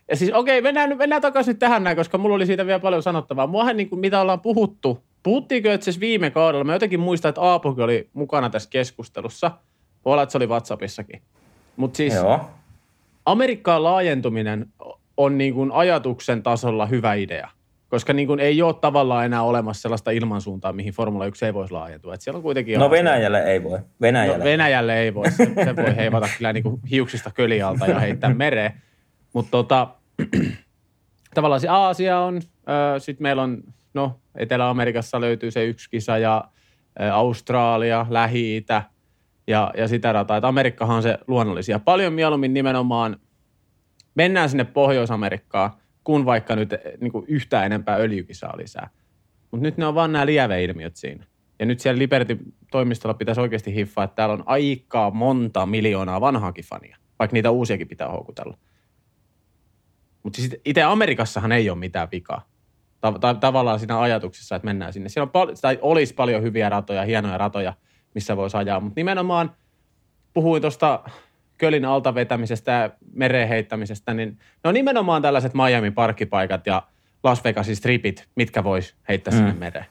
Ja 0.09 0.15
siis 0.15 0.31
okei, 0.33 0.59
okay, 0.59 0.61
mennään, 0.61 0.97
mennään 0.97 1.21
takaisin 1.21 1.51
nyt 1.51 1.59
tähän 1.59 1.83
näin, 1.83 1.97
koska 1.97 2.17
mulla 2.17 2.35
oli 2.35 2.45
siitä 2.45 2.65
vielä 2.65 2.79
paljon 2.79 3.03
sanottavaa. 3.03 3.47
Muahan 3.47 3.77
niin 3.77 3.89
kuin, 3.89 3.99
mitä 3.99 4.21
ollaan 4.21 4.41
puhuttu, 4.41 5.03
puhuttiinko 5.23 5.71
itse 5.71 5.83
asiassa 5.83 6.01
viime 6.01 6.29
kaudella, 6.29 6.63
mä 6.63 6.73
jotenkin 6.73 6.99
muistan, 6.99 7.29
että 7.29 7.41
Aapokin 7.41 7.83
oli 7.83 8.09
mukana 8.13 8.49
tässä 8.49 8.69
keskustelussa. 8.69 9.51
Voi 10.05 10.13
olla, 10.13 10.23
että 10.23 10.31
se 10.31 10.37
oli 10.37 10.47
WhatsAppissakin. 10.47 11.21
Mutta 11.75 11.97
siis 11.97 12.13
Joo. 12.13 12.41
Amerikkaan 13.25 13.83
laajentuminen 13.83 14.65
on 15.17 15.37
niin 15.37 15.53
kuin 15.53 15.71
ajatuksen 15.71 16.43
tasolla 16.43 16.85
hyvä 16.85 17.13
idea. 17.13 17.49
Koska 17.89 18.13
niin 18.13 18.27
kuin 18.27 18.39
ei 18.39 18.61
ole 18.61 18.73
tavallaan 18.73 19.25
enää 19.25 19.43
olemassa 19.43 19.81
sellaista 19.81 20.11
ilmansuuntaa, 20.11 20.73
mihin 20.73 20.93
Formula 20.93 21.25
1 21.25 21.45
ei 21.45 21.53
voisi 21.53 21.73
laajentua. 21.73 22.13
Et 22.13 22.21
siellä 22.21 22.37
on 22.37 22.43
kuitenkin 22.43 22.79
no 22.79 22.91
Venäjälle 22.91 23.43
ei 23.43 23.63
voi. 23.63 23.79
Venäjälle. 24.01 24.37
No, 24.37 24.43
Venäjälle 24.43 24.99
ei 24.99 25.13
voi. 25.13 25.31
Se, 25.31 25.45
se 25.63 25.75
voi 25.75 25.95
heivata 25.95 26.27
kyllä 26.37 26.53
niin 26.53 26.63
kuin 26.63 26.81
hiuksista 26.91 27.31
kölialta 27.31 27.85
ja 27.85 27.99
heittää 27.99 28.33
mereen. 28.33 28.81
Mutta 29.33 29.51
tota, 29.51 29.87
tavallaan 31.35 31.61
se 31.61 31.67
Aasia 31.67 32.19
on, 32.19 32.41
sitten 32.97 33.23
meillä 33.23 33.43
on, 33.43 33.63
no 33.93 34.19
Etelä-Amerikassa 34.35 35.21
löytyy 35.21 35.51
se 35.51 35.65
yksi 35.65 35.89
kisa 35.89 36.17
ja 36.17 36.43
ä, 37.01 37.13
Australia, 37.13 38.05
Lähi-Itä 38.09 38.83
ja, 39.47 39.71
ja 39.77 39.87
sitä 39.87 40.13
rataa. 40.13 40.37
Että 40.37 40.47
Amerikkahan 40.47 40.95
on 40.95 41.03
se 41.03 41.17
luonnollisia. 41.27 41.79
Paljon 41.79 42.13
mieluummin 42.13 42.53
nimenomaan 42.53 43.17
mennään 44.15 44.49
sinne 44.49 44.63
Pohjois-Amerikkaan– 44.63 45.71
kuin 46.07 46.25
vaikka 46.25 46.55
nyt 46.55 46.73
eh, 46.73 46.79
niin 47.01 47.11
kuin 47.11 47.25
yhtään 47.27 47.65
enempää 47.65 47.95
öljykisaa 47.95 48.57
lisää. 48.57 48.89
Mutta 49.51 49.63
nyt 49.63 49.77
ne 49.77 49.85
on 49.85 49.95
vaan 49.95 50.11
nämä 50.11 50.25
lieveilmiöt 50.25 50.95
siinä. 50.95 51.25
Ja 51.59 51.65
nyt 51.65 51.79
siellä 51.79 51.99
Liberty-toimistolla 51.99 53.13
pitäisi 53.13 53.41
oikeasti 53.41 53.75
hiffaa, 53.75 54.03
että 54.03 54.15
täällä 54.15 54.33
on 54.33 54.43
aikaa 54.45 55.11
monta 55.11 55.65
miljoonaa 55.65 56.21
vanhaakin 56.21 56.65
fania, 56.65 56.97
vaikka 57.19 57.33
niitä 57.33 57.51
uusiakin 57.51 57.87
pitää 57.87 58.09
houkutella. 58.09 58.57
Mutta 60.23 60.41
siis 60.41 60.55
itse 60.65 60.83
Amerikassahan 60.83 61.51
ei 61.51 61.69
ole 61.69 61.77
mitään 61.77 62.07
vikaa. 62.11 62.49
Ta- 63.01 63.19
ta- 63.19 63.33
tavallaan 63.33 63.79
siinä 63.79 63.99
ajatuksessa, 63.99 64.55
että 64.55 64.65
mennään 64.65 64.93
sinne. 64.93 65.09
Siellä 65.09 65.25
on 65.25 65.31
pal- 65.31 65.55
tai 65.61 65.79
olisi 65.81 66.13
paljon 66.13 66.43
hyviä 66.43 66.69
ratoja, 66.69 67.03
hienoja 67.03 67.37
ratoja, 67.37 67.73
missä 68.15 68.37
voisi 68.37 68.57
ajaa, 68.57 68.79
mutta 68.79 68.99
nimenomaan 68.99 69.55
puhuin 70.33 70.61
tuosta 70.61 71.03
kölin 71.57 71.85
alta 71.85 72.15
vetämisestä 72.15 72.71
ja 72.71 72.89
mereen 73.13 73.47
heittämisestä, 73.47 74.13
niin 74.13 74.29
ne 74.63 74.67
on 74.67 74.73
nimenomaan 74.73 75.21
tällaiset 75.21 75.53
Miami 75.53 75.91
parkkipaikat 75.91 76.67
ja 76.67 76.83
Las 77.23 77.43
Vegasin 77.43 77.75
stripit, 77.75 78.27
mitkä 78.35 78.63
vois 78.63 78.95
heittää 79.09 79.31
mm. 79.31 79.37
sinne 79.37 79.53
mereen. 79.53 79.85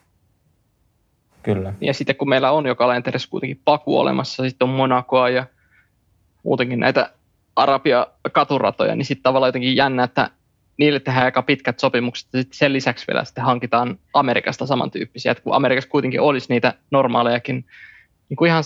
Kyllä. 1.43 1.73
Ja 1.81 1.95
sitten 1.95 2.17
kun 2.17 2.29
meillä 2.29 2.51
on 2.51 2.67
jo 2.67 2.75
kalenterissa 2.75 3.31
kuitenkin 3.31 3.61
paku 3.65 3.99
olemassa, 3.99 4.43
sitten 4.43 4.69
on 4.69 4.75
Monacoa 4.75 5.29
ja 5.29 5.47
muutenkin 6.43 6.81
näitä 6.81 7.11
Arabia 7.57 8.07
katuratoja, 8.33 8.97
niin 8.97 9.07
sitten 9.07 9.23
tavallaan 9.23 9.49
jotenkin 9.49 9.77
jännä, 9.77 10.05
että 10.05 10.31
niille 10.77 11.01
tehdään 11.01 11.25
aika 11.25 11.43
pitkät 11.43 11.79
sopimukset, 11.79 12.29
ja 12.33 12.39
sitten 12.39 12.59
sen 12.59 12.73
lisäksi 12.73 13.07
vielä 13.07 13.25
sitten 13.25 13.45
hankitaan 13.45 13.99
Amerikasta 14.13 14.67
samantyyppisiä, 14.67 15.33
että 15.33 15.45
kun 15.45 15.55
Amerikassa 15.55 15.91
kuitenkin 15.91 16.21
olisi 16.21 16.47
niitä 16.49 16.75
normaalejakin, 16.91 17.65
niin 18.29 18.37
kuin 18.37 18.49
ihan 18.49 18.65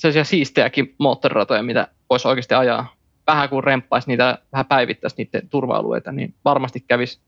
sellaisia 0.00 0.24
siistejäkin 0.24 0.94
moottoriratoja, 0.98 1.62
mitä 1.62 1.88
voisi 2.10 2.28
oikeasti 2.28 2.54
ajaa. 2.54 2.94
Vähän 3.26 3.48
kuin 3.48 3.64
remppaisi 3.64 4.08
niitä, 4.08 4.38
vähän 4.52 4.66
päivittäisi 4.66 5.16
niiden 5.18 5.48
turva-alueita, 5.48 6.12
niin 6.12 6.34
varmasti 6.44 6.84
kävisi 6.88 7.20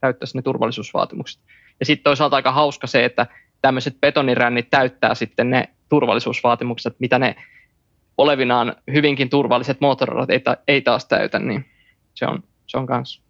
täyttäisi 0.00 0.38
ne 0.38 0.42
turvallisuusvaatimukset. 0.42 1.40
Ja 1.80 1.86
sitten 1.86 2.04
toisaalta 2.04 2.36
aika 2.36 2.52
hauska 2.52 2.86
se, 2.86 3.04
että 3.04 3.26
tämmöiset 3.62 4.00
betonirännit 4.00 4.70
täyttää 4.70 5.14
sitten 5.14 5.50
ne 5.50 5.68
turvallisuusvaatimukset, 5.88 6.96
mitä 6.98 7.18
ne 7.18 7.36
olevinaan 8.18 8.76
hyvinkin 8.92 9.30
turvalliset 9.30 9.80
moottoriradat 9.80 10.30
ei, 10.30 10.40
ta- 10.40 10.56
ei 10.68 10.82
taas 10.82 11.04
täytä, 11.04 11.38
niin 11.38 11.66
se 12.14 12.26
on, 12.26 12.42
se 12.66 12.78
on 12.78 12.86
kans 12.86 13.22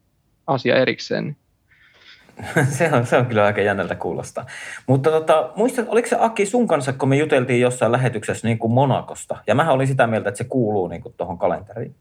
asia 0.46 0.76
erikseen. 0.76 1.36
se, 2.79 2.92
on, 2.92 3.07
se 3.07 3.16
on 3.16 3.26
kyllä 3.26 3.44
aika 3.44 3.61
jännältä 3.61 3.94
kuulostaa. 3.94 4.46
Mutta 4.87 5.11
tota, 5.11 5.50
muistat, 5.57 5.88
oliko 5.88 6.09
se 6.09 6.16
Aki 6.20 6.46
sun 6.46 6.68
kanssa, 6.68 6.92
kun 6.92 7.09
me 7.09 7.16
juteltiin 7.16 7.61
jossain 7.61 7.92
lähetyksessä 7.92 8.48
niin 8.48 8.59
kuin 8.59 8.72
Monakosta? 8.72 9.37
Ja 9.46 9.55
mä 9.55 9.72
olin 9.72 9.87
sitä 9.87 10.07
mieltä, 10.07 10.29
että 10.29 10.38
se 10.38 10.44
kuuluu 10.44 10.88
niin 10.88 11.03
kuin 11.03 11.14
tuohon 11.16 11.38
kalenteriin. 11.38 11.94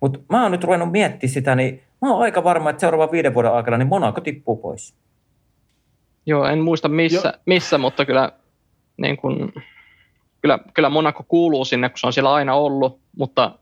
Mutta 0.00 0.18
mä 0.28 0.42
oon 0.42 0.52
nyt 0.52 0.64
ruvennut 0.64 0.92
miettimään 0.92 1.34
sitä, 1.34 1.54
niin 1.54 1.82
mä 2.02 2.12
oon 2.12 2.22
aika 2.22 2.44
varma, 2.44 2.70
että 2.70 2.80
seuraavan 2.80 3.12
viiden 3.12 3.34
vuoden 3.34 3.52
aikana 3.52 3.78
niin 3.78 3.88
Monaco 3.88 4.20
tippuu 4.20 4.56
pois. 4.56 4.94
Joo, 6.26 6.44
en 6.44 6.58
muista 6.58 6.88
missä, 6.88 7.34
missä 7.46 7.78
mutta 7.78 8.04
kyllä, 8.04 8.32
niin 8.96 9.16
kun, 9.16 9.52
kyllä, 10.42 10.58
kyllä 10.74 10.88
Monaco 10.88 11.24
kuuluu 11.28 11.64
sinne, 11.64 11.88
kun 11.88 11.98
se 11.98 12.06
on 12.06 12.12
siellä 12.12 12.32
aina 12.32 12.54
ollut, 12.54 13.00
mutta 13.16 13.58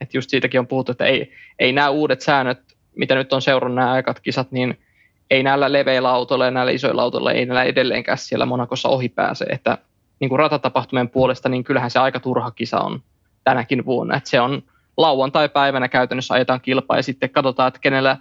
että 0.00 0.16
just 0.16 0.30
siitäkin 0.30 0.60
on 0.60 0.66
puhuttu, 0.66 0.92
että 0.92 1.04
ei, 1.04 1.32
ei 1.58 1.72
nämä 1.72 1.90
uudet 1.90 2.20
säännöt, 2.20 2.58
mitä 2.96 3.14
nyt 3.14 3.32
on 3.32 3.42
seurannut 3.42 3.76
nämä 3.76 3.92
aikat 3.92 4.20
kisat, 4.20 4.52
niin– 4.52 4.78
ei 5.32 5.42
näillä 5.42 5.72
leveillä 5.72 6.10
autoilla 6.10 6.44
ja 6.44 6.50
näillä 6.50 6.72
isoilla 6.72 7.02
autoilla 7.02 7.32
ei 7.32 7.46
näillä 7.46 7.62
edelleenkään 7.62 8.18
siellä 8.18 8.46
Monakossa 8.46 8.88
ohi 8.88 9.08
pääse, 9.08 9.44
että 9.44 9.78
niin 10.20 10.28
kuin 10.28 10.38
ratatapahtumien 10.38 11.08
puolesta, 11.08 11.48
niin 11.48 11.64
kyllähän 11.64 11.90
se 11.90 11.98
aika 11.98 12.20
turha 12.20 12.50
kisa 12.50 12.80
on 12.80 13.02
tänäkin 13.44 13.84
vuonna, 13.84 14.16
että 14.16 14.30
se 14.30 14.40
on 14.40 14.62
lauantai-päivänä 14.96 15.88
käytännössä 15.88 16.34
ajetaan 16.34 16.60
kilpaa 16.60 16.96
ja 16.96 17.02
sitten 17.02 17.30
katsotaan, 17.30 17.68
että 17.68 17.80
kenellä, 17.80 18.18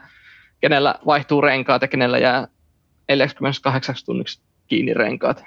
kenellä 0.62 0.95
vaihtuu 1.06 1.41
renkaat 1.41 1.82
ja 1.82 1.88
kenellä 1.88 2.17
jää 2.17 2.47
48 3.10 3.95
tunniksi 4.06 4.41
kiinni 4.67 4.93
renkaat. 4.93 5.43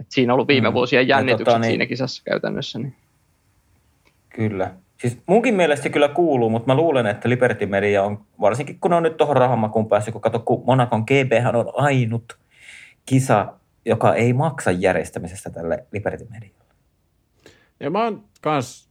Et 0.00 0.06
siinä 0.08 0.32
on 0.32 0.34
ollut 0.34 0.48
viime 0.48 0.68
mm. 0.68 0.74
vuosien 0.74 1.08
jännitykset 1.08 1.44
tota, 1.44 1.58
niin, 1.58 1.70
siinä 1.70 1.86
kisassa 1.86 2.22
käytännössä. 2.24 2.78
Niin. 2.78 2.96
Kyllä. 4.28 4.74
Siis 5.00 5.18
munkin 5.26 5.54
mielestä 5.54 5.82
se 5.82 5.90
kyllä 5.90 6.08
kuuluu, 6.08 6.50
mutta 6.50 6.66
mä 6.66 6.74
luulen, 6.74 7.06
että 7.06 7.28
Liberty 7.28 7.66
Media 7.66 8.04
on, 8.04 8.24
varsinkin 8.40 8.80
kun 8.80 8.92
on 8.92 9.02
nyt 9.02 9.16
tuohon 9.16 9.36
rahamakuun 9.36 9.88
päässyt, 9.88 10.12
kun 10.12 10.20
kato, 10.20 10.38
kun 10.38 10.62
Monakon 10.66 11.02
GB 11.02 11.32
on 11.56 11.72
ainut 11.74 12.38
kisa, 13.06 13.54
joka 13.84 14.14
ei 14.14 14.32
maksa 14.32 14.70
järjestämisestä 14.70 15.50
tälle 15.50 15.86
Liberty 15.92 16.26
Medialle. 16.30 16.74
Ja 17.80 17.90
mä 17.90 18.04
oon 18.04 18.24
kans, 18.40 18.90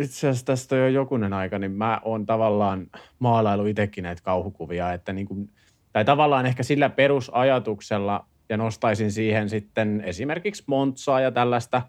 itse 0.00 0.28
asiassa 0.28 0.46
tästä 0.46 0.76
jo 0.76 0.88
jokunen 0.88 1.32
aika, 1.32 1.58
niin 1.58 1.72
mä 1.72 2.00
oon 2.04 2.26
tavallaan 2.26 2.86
maalailu 3.18 3.66
itsekin 3.66 4.04
näitä 4.04 4.22
kauhukuvia, 4.22 4.92
että 4.92 5.12
niin 5.12 5.26
kuin, 5.26 5.50
tai 5.92 6.04
tavallaan 6.04 6.46
ehkä 6.46 6.62
sillä 6.62 6.88
perusajatuksella, 6.88 8.26
ja 8.48 8.56
nostaisin 8.56 9.12
siihen 9.12 9.48
sitten 9.48 10.00
esimerkiksi 10.00 10.64
Montsaa 10.66 11.20
ja 11.20 11.30
tällaista 11.30 11.82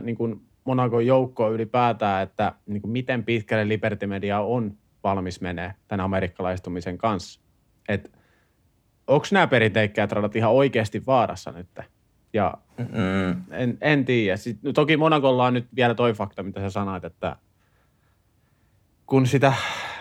niin 0.00 0.16
kuin 0.16 0.40
Monakon 0.64 1.06
joukkoa 1.06 1.48
ylipäätään, 1.48 2.22
että 2.22 2.52
niin 2.66 2.82
kuin 2.82 2.90
miten 2.90 3.24
pitkälle 3.24 3.68
Liberty 3.68 4.06
Media 4.06 4.40
on 4.40 4.76
valmis 5.04 5.40
menee 5.40 5.74
tämän 5.88 6.04
amerikkalaistumisen 6.04 6.98
kanssa. 6.98 7.40
Et 7.88 8.12
onko 9.06 9.26
nämä 9.30 9.46
perinteikkäät 9.46 10.12
radat 10.12 10.36
ihan 10.36 10.52
oikeasti 10.52 11.06
vaarassa 11.06 11.52
nyt? 11.52 11.68
Ja 12.32 12.54
mm 12.78 13.42
en, 13.50 13.78
en 13.80 14.04
tiedä. 14.04 14.36
No 14.62 14.72
toki 14.72 14.96
Monakolla 14.96 15.46
on 15.46 15.54
nyt 15.54 15.66
vielä 15.76 15.94
toi 15.94 16.12
fakta, 16.12 16.42
mitä 16.42 16.60
sä 16.60 16.70
sanoit, 16.70 17.04
että 17.04 17.36
kun 19.06 19.26
sitä 19.26 19.52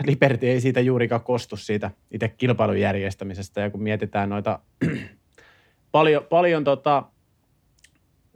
Liberty 0.06 0.48
ei 0.48 0.62
siitä 0.62 0.80
juurikaan 0.80 1.22
kostu 1.22 1.58
siitä 1.58 1.92
itse 2.12 2.30
kilpailun 2.30 2.80
järjestämisestä 2.80 3.62
ja 3.62 3.70
kun 3.70 3.84
mietitään 3.84 4.30
noita 4.30 4.60
paljon, 5.92 6.24
paljon 6.30 6.64
tota, 6.64 7.04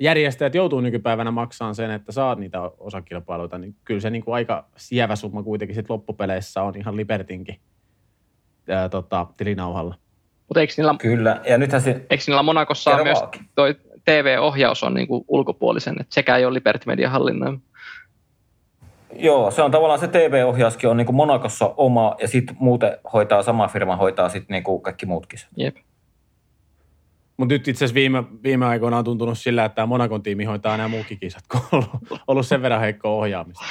järjestäjät 0.01 0.55
joutuu 0.55 0.81
nykypäivänä 0.81 1.31
maksamaan 1.31 1.75
sen, 1.75 1.91
että 1.91 2.11
saat 2.11 2.39
niitä 2.39 2.61
osakilpailuita, 2.61 3.57
niin 3.57 3.75
kyllä 3.85 3.99
se 3.99 4.09
niin 4.09 4.23
kuin 4.23 4.35
aika 4.35 4.65
sievä 4.77 5.15
summa 5.15 5.43
kuitenkin 5.43 5.75
sit 5.75 5.89
loppupeleissä 5.89 6.63
on 6.63 6.73
ihan 6.77 6.97
Libertinkin 6.97 7.59
ää, 8.69 8.89
tota, 8.89 9.27
tilinauhalla. 9.37 9.95
Mutta 10.47 10.59
eikö 10.61 10.73
niillä, 10.77 10.95
kyllä, 10.99 11.41
ja 11.49 11.57
nythän 11.57 11.81
se... 11.81 12.05
Eikö 12.09 12.23
niillä 12.27 12.43
Monakossa 12.43 12.95
on 12.95 13.03
myös 13.03 13.19
toi 13.55 13.75
TV-ohjaus 14.05 14.83
on 14.83 14.93
niin 14.93 15.07
kuin 15.07 15.25
ulkopuolisen, 15.27 15.95
että 15.99 16.13
sekä 16.13 16.37
ei 16.37 16.45
ole 16.45 16.53
Liberty 16.53 16.83
Media 16.87 17.09
hallinnoima? 17.09 17.59
Joo, 19.15 19.51
se 19.51 19.61
on 19.61 19.71
tavallaan 19.71 19.99
se 19.99 20.07
TV-ohjauskin 20.07 20.89
on 20.89 20.97
niin 20.97 21.15
Monakossa 21.15 21.73
oma 21.77 22.15
ja 22.21 22.27
sitten 22.27 22.55
muuten 22.59 22.97
hoitaa, 23.13 23.43
sama 23.43 23.67
firma 23.67 23.95
hoitaa 23.95 24.29
sitten 24.29 24.53
niin 24.53 24.81
kaikki 24.81 25.05
muut 25.05 25.27
kisat. 25.27 25.49
Jep. 25.57 25.75
Mutta 27.41 27.53
nyt 27.53 27.67
itse 27.67 27.77
asiassa 27.77 27.95
viime, 27.95 28.23
viime 28.43 28.65
aikoina 28.65 28.97
on 28.97 29.03
tuntunut 29.03 29.37
sillä, 29.37 29.65
että 29.65 29.75
tämä 29.75 29.85
Monakon 29.85 30.23
tiimi 30.23 30.43
hoitaa 30.43 30.77
nämä 30.77 30.87
muukin 30.89 31.19
kisat, 31.19 31.43
kun 31.51 31.61
on 31.71 31.83
ollut, 31.83 32.21
ollut 32.27 32.47
sen 32.47 32.61
verran 32.61 32.81
heikko 32.81 33.17
ohjaamista. 33.17 33.65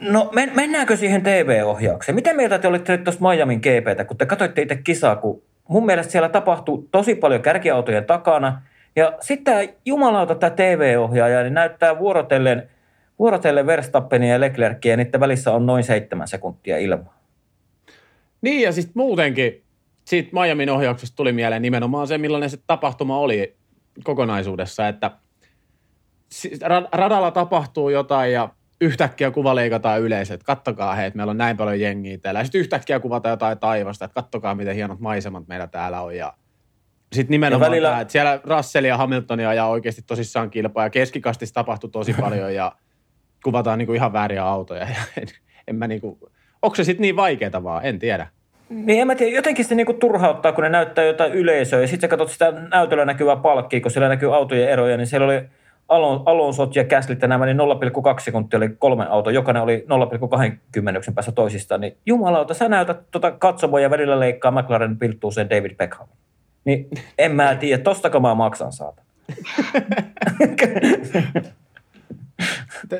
No 0.00 0.30
men, 0.34 0.52
mennäänkö 0.54 0.96
siihen 0.96 1.22
TV-ohjaukseen? 1.22 2.14
Miten 2.14 2.36
mieltä 2.36 2.58
te 2.58 2.68
olitte 2.68 2.98
tuosta 2.98 3.28
Miamin 3.28 3.58
GPtä, 3.60 4.04
kun 4.04 4.16
te 4.16 4.26
katsoitte 4.26 4.62
itse 4.62 4.76
kisaa, 4.76 5.16
kun 5.16 5.42
mun 5.68 5.86
mielestä 5.86 6.12
siellä 6.12 6.28
tapahtuu 6.28 6.88
tosi 6.90 7.14
paljon 7.14 7.42
kärkiautojen 7.42 8.04
takana. 8.04 8.62
Ja 8.96 9.12
sitten 9.20 9.68
jumalauta 9.84 10.34
tämä 10.34 10.50
TV-ohjaaja 10.50 11.42
niin 11.42 11.54
näyttää 11.54 11.98
vuorotellen, 11.98 12.70
vuorotellen 13.18 13.66
Verstappenia 13.66 14.32
ja 14.32 14.40
Leclercia 14.40 14.92
ja 14.92 14.96
niiden 14.96 15.20
välissä 15.20 15.52
on 15.52 15.66
noin 15.66 15.84
seitsemän 15.84 16.28
sekuntia 16.28 16.78
ilmaa. 16.78 17.18
Niin 18.42 18.62
ja 18.62 18.72
sitten 18.72 18.92
muutenkin 18.94 19.63
siitä 20.04 20.30
Miamin 20.32 20.70
ohjauksesta 20.70 21.16
tuli 21.16 21.32
mieleen 21.32 21.62
nimenomaan 21.62 22.06
se, 22.06 22.18
millainen 22.18 22.50
se 22.50 22.58
tapahtuma 22.66 23.18
oli 23.18 23.56
kokonaisuudessa, 24.04 24.88
että 24.88 25.10
radalla 26.92 27.30
tapahtuu 27.30 27.88
jotain 27.88 28.32
ja 28.32 28.48
yhtäkkiä 28.80 29.30
kuva 29.30 29.54
leikataan 29.54 30.00
yleisöt, 30.00 30.42
kattokaa 30.42 30.94
hei, 30.94 31.06
että 31.06 31.16
meillä 31.16 31.30
on 31.30 31.38
näin 31.38 31.56
paljon 31.56 31.80
jengiä 31.80 32.18
täällä. 32.18 32.40
Ja 32.40 32.44
sitten 32.44 32.60
yhtäkkiä 32.60 33.00
kuvataan 33.00 33.30
jotain 33.30 33.58
taivasta, 33.58 34.04
että 34.04 34.14
kattokaa 34.14 34.54
miten 34.54 34.74
hienot 34.74 35.00
maisemat 35.00 35.48
meillä 35.48 35.66
täällä 35.66 36.00
on. 36.00 36.16
Ja 36.16 36.34
sitten 37.12 37.30
nimenomaan 37.30 37.70
välillä... 37.70 37.88
tämä, 37.88 38.00
että 38.00 38.12
siellä 38.12 38.40
Russell 38.44 38.84
ja 38.84 38.96
Hamiltonia 38.96 39.48
ajaa 39.48 39.68
oikeasti 39.68 40.02
tosissaan 40.02 40.50
kilpaa 40.50 40.84
ja 40.84 40.90
keskikastissa 40.90 41.54
tapahtui 41.54 41.90
tosi 41.90 42.14
paljon 42.20 42.54
ja 42.54 42.72
kuvataan 43.44 43.78
niinku 43.78 43.92
ihan 43.92 44.12
vääriä 44.12 44.44
autoja. 44.44 44.86
Ja 44.94 45.02
en, 45.16 45.28
en 45.68 45.76
mä 45.76 45.88
niinku, 45.88 46.30
onko 46.62 46.76
se 46.76 46.84
sitten 46.84 47.02
niin 47.02 47.16
vaikeaa 47.16 47.62
vaan, 47.62 47.84
en 47.84 47.98
tiedä. 47.98 48.26
Niin 48.68 49.00
en 49.00 49.06
mä 49.06 49.14
tiedä, 49.14 49.36
jotenkin 49.36 49.64
se 49.64 49.74
niinku 49.74 49.92
turhauttaa, 49.92 50.52
kun 50.52 50.64
ne 50.64 50.70
näyttää 50.70 51.04
jotain 51.04 51.32
yleisöä 51.32 51.80
ja 51.80 51.86
sitten 51.86 52.00
sä 52.00 52.16
katsot 52.16 52.30
sitä 52.30 52.52
näytöllä 52.70 53.04
näkyvää 53.04 53.36
palkkia, 53.36 53.80
kun 53.80 53.90
siellä 53.90 54.08
näkyy 54.08 54.36
autojen 54.36 54.68
eroja, 54.68 54.96
niin 54.96 55.06
siellä 55.06 55.24
oli 55.24 55.42
Alonsot 55.88 56.76
ja 56.76 56.84
Käslit 56.84 57.22
ja 57.22 57.28
nämä, 57.28 57.46
niin 57.46 57.58
0,2 57.58 57.64
sekuntia 58.18 58.56
oli 58.56 58.68
kolme 58.68 59.06
auto, 59.08 59.30
jokainen 59.30 59.62
oli 59.62 59.86
0,20 61.08 61.12
päässä 61.14 61.32
toisistaan, 61.32 61.80
niin 61.80 61.96
jumalauta, 62.06 62.54
sä 62.54 62.68
näytät 62.68 63.10
tuota 63.10 63.30
katsomoja 63.30 63.82
ja 63.82 63.90
välillä 63.90 64.20
leikkaa 64.20 64.50
McLaren 64.50 64.98
pilttuu 64.98 65.30
sen 65.30 65.50
David 65.50 65.76
Beckham. 65.76 66.08
Niin 66.64 66.88
en 67.18 67.32
mä 67.32 67.54
tiedä, 67.54 67.82
tostako 67.82 68.20
mä 68.20 68.34
maksan 68.34 68.72
saata. 68.72 69.02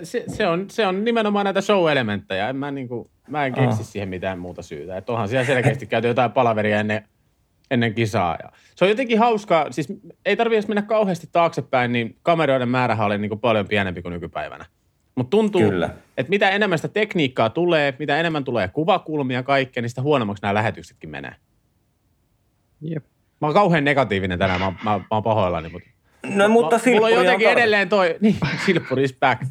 se, 0.03 0.25
se, 0.29 0.47
on, 0.47 0.71
se 0.71 0.87
on 0.87 1.05
nimenomaan 1.05 1.45
näitä 1.45 1.61
show-elementtejä. 1.61 2.49
En 2.49 2.57
mä, 2.57 2.71
niin 2.71 2.89
kuin, 2.89 3.11
mä 3.29 3.47
en 3.47 3.55
keksi 3.55 3.81
oh. 3.81 3.87
siihen 3.87 4.09
mitään 4.09 4.39
muuta 4.39 4.63
syytä. 4.63 4.97
Että 4.97 5.13
onhan 5.13 5.29
siellä 5.29 5.47
selkeästi 5.47 5.87
käyty 5.87 6.09
jotain 6.09 6.33
palaveria 6.33 6.81
ennen, 6.81 7.09
ennen 7.71 7.95
kisaa. 7.95 8.37
Ja 8.43 8.53
se 8.75 8.85
on 8.85 8.89
jotenkin 8.89 9.19
hauskaa, 9.19 9.73
siis 9.73 9.89
ei 10.27 10.37
tarvitse 10.37 10.69
mennä 10.69 10.83
kauheasti 10.83 11.29
taaksepäin, 11.33 11.93
niin 11.93 12.17
kameroiden 12.23 12.69
määrähän 12.69 13.07
oli 13.07 13.19
niin 13.19 13.29
kuin 13.29 13.41
paljon 13.41 13.69
pienempi 13.69 14.03
kuin 14.03 14.13
nykypäivänä. 14.13 14.65
Mutta 15.15 15.31
tuntuu, 15.31 15.61
Kyllä. 15.61 15.91
että 16.17 16.31
mitä 16.31 16.51
enemmän 16.51 16.79
sitä 16.79 16.89
tekniikkaa 16.89 17.51
tulee, 17.51 17.95
mitä 17.99 18.21
enemmän 18.21 18.45
tulee 18.45 18.69
kuvakulmia 18.69 19.43
kaikkea, 19.43 19.81
niin 19.81 19.91
sitä 19.91 20.03
huonommaksi 20.03 20.43
nämä 20.43 20.55
lähetyksetkin 20.55 21.11
menee. 21.11 21.35
Jep. 22.81 23.05
Mä 23.41 23.47
oon 23.47 23.55
kauhean 23.55 23.85
negatiivinen 23.85 24.39
tänään, 24.39 24.61
mä, 24.61 24.71
mä, 24.71 24.99
mä 24.99 25.07
oon 25.11 25.23
pahoillani, 25.23 25.69
mutta 25.69 25.89
No, 26.25 26.49
mutta 26.49 26.79
Silppuri 26.79 27.13
Mulla 27.13 27.21
on 27.21 27.27
jotenkin 27.27 27.49
on 27.49 27.53
edelleen 27.53 27.89
toi, 27.89 28.17
niin, 28.21 28.37
Silppuri 28.67 29.05
is 29.05 29.17
back. 29.21 29.43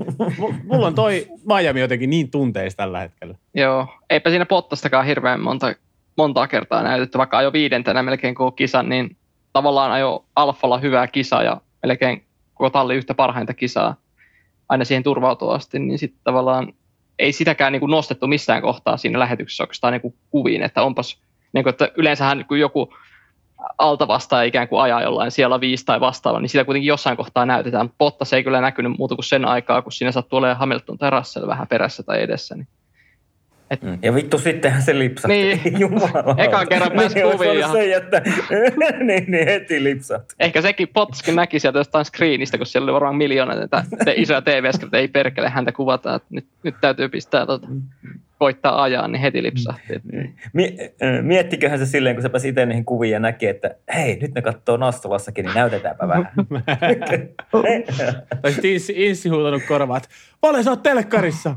Mulla 0.64 0.88
on 0.88 0.96
toi 0.96 1.28
Miami 1.46 1.80
jotenkin 1.80 2.10
niin 2.10 2.32
tunteista 2.32 2.84
tällä 2.84 3.00
hetkellä. 3.00 3.36
Joo, 3.54 3.88
eipä 4.10 4.30
siinä 4.30 4.46
Pottastakaan 4.46 5.06
hirveän 5.06 5.40
monta, 5.40 5.76
monta 6.18 6.48
kertaa 6.48 6.84
näytetty, 6.84 7.18
vaikka 7.18 7.38
ajo 7.38 7.54
viidentenä 7.54 8.04
melkein 8.04 8.36
koko 8.36 8.52
kisan, 8.52 8.90
niin 8.90 9.18
tavallaan 9.54 9.92
ajo 9.92 10.26
Alfalla 10.36 10.78
hyvää 10.78 11.08
kisaa 11.08 11.44
ja 11.44 11.62
melkein 11.84 12.26
koko 12.54 12.70
talli 12.70 12.96
yhtä 12.96 13.14
parhainta 13.14 13.54
kisaa 13.54 13.96
aina 14.70 14.86
siihen 14.86 15.04
turvautuu 15.04 15.50
asti, 15.50 15.80
niin 15.80 16.00
sitten 16.00 16.20
tavallaan 16.24 16.74
ei 17.20 17.32
sitäkään 17.32 17.72
niin 17.72 17.80
kuin 17.80 17.92
nostettu 17.92 18.28
missään 18.28 18.62
kohtaa 18.62 18.98
siinä 18.98 19.20
lähetyksessä 19.20 19.64
oikeastaan 19.64 19.94
niin 19.94 20.02
kuin 20.02 20.16
kuviin, 20.30 20.64
että 20.64 20.84
onpas, 20.84 21.22
niin 21.54 21.64
kuin, 21.64 21.72
että 21.72 21.92
yleensähän 21.96 22.46
kun 22.48 22.60
joku 22.60 22.94
alta 23.78 24.08
vastaan 24.08 24.46
ikään 24.46 24.68
kuin 24.68 24.82
ajaa 24.82 25.02
jollain 25.02 25.32
siellä 25.32 25.60
viisi 25.60 25.86
tai 25.86 26.00
vastaava, 26.00 26.40
niin 26.40 26.50
sitä 26.50 26.66
kuitenkin 26.66 26.88
jossain 26.88 27.18
kohtaa 27.18 27.46
näytetään. 27.46 27.90
Bottas 27.90 28.34
ei 28.34 28.44
kyllä 28.44 28.62
näkynyt 28.62 28.98
muuta 28.98 29.16
kuin 29.16 29.26
sen 29.26 29.46
aikaa, 29.46 29.82
kun 29.82 29.92
siinä 29.92 30.12
sattuu 30.12 30.38
olemaan 30.38 30.58
Hamilton 30.58 30.98
tai 30.98 31.10
Russell 31.10 31.48
vähän 31.48 31.68
perässä 31.68 32.04
tai 32.04 32.22
edessä. 32.22 32.56
Niin. 32.56 32.68
Et... 33.74 33.82
Mm. 33.82 33.98
Ja 34.02 34.16
vittu 34.16 34.38
sittenhän 34.38 34.82
se 34.82 35.00
lipsahti. 35.00 35.38
Niin, 35.38 35.80
Jumala. 35.80 36.36
Ekan 36.46 36.68
kerran 36.68 36.92
pääsi 36.92 37.16
niin, 37.16 37.32
kuviin. 37.32 37.60
Ja... 37.60 37.72
Se, 37.72 37.96
että... 37.96 38.22
niin, 39.08 39.26
niin, 39.28 39.46
heti 39.46 39.84
lipsahti. 39.84 40.36
Ehkä 40.40 40.62
sekin 40.62 40.88
Bottaskin 40.94 41.36
näki 41.36 41.60
sieltä 41.60 41.80
jostain 41.80 42.06
screenistä, 42.06 42.58
kun 42.58 42.66
siellä 42.66 42.86
oli 42.86 42.94
varmaan 42.94 43.16
miljoonat, 43.16 43.60
että 43.60 43.84
te 44.06 44.14
isoja 44.18 44.42
tv 44.42 44.66
että 44.84 44.98
ei 44.98 45.08
perkele 45.08 45.50
häntä 45.50 45.72
kuvata, 45.72 46.16
että 46.16 46.28
nyt, 46.30 46.46
nyt 46.64 46.76
täytyy 46.82 47.10
pistää 47.10 47.46
tota, 47.46 47.68
koittaa 48.40 48.84
ajaa, 48.84 49.08
niin 49.08 49.22
heti 49.22 49.44
lipsahti. 49.44 50.02
Miettiköhän 51.22 51.80
se 51.80 51.86
silleen, 51.86 52.16
kun 52.16 52.22
se 52.22 52.30
pääsi 52.30 52.50
itse 52.50 52.66
niihin 52.66 52.86
kuviin 52.86 53.12
ja 53.12 53.20
näki, 53.20 53.48
että 53.48 53.76
hei, 53.96 54.18
nyt 54.22 54.34
ne 54.34 54.42
katsoo 54.42 54.78
Nastolassakin, 54.78 55.46
niin 55.46 55.56
näytetäänpä 55.56 56.08
vähän. 56.08 56.32
tai 58.42 58.52
sitten 58.52 58.72
Inssi, 58.96 59.30
huutanut 59.30 59.64
korvaat, 59.68 60.10
Vale, 60.42 60.64
sä 60.64 60.70
oot 60.70 60.84
telkkarissa! 60.84 61.56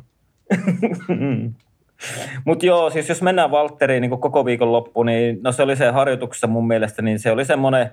Mutta 2.45 2.67
joo, 2.67 2.91
siis 2.91 3.09
jos 3.09 3.23
mennään 3.23 3.51
Valtteriin 3.51 4.01
niin 4.01 4.21
koko 4.21 4.45
viikon 4.45 4.73
loppu, 4.73 5.03
niin 5.03 5.39
no 5.43 5.53
se 5.53 5.63
oli 5.63 5.77
se 5.77 5.91
harjoituksessa 5.91 6.47
mun 6.47 6.67
mielestä, 6.67 7.03
niin 7.03 7.19
se 7.19 7.31
oli 7.31 7.45
semmoinen, 7.45 7.91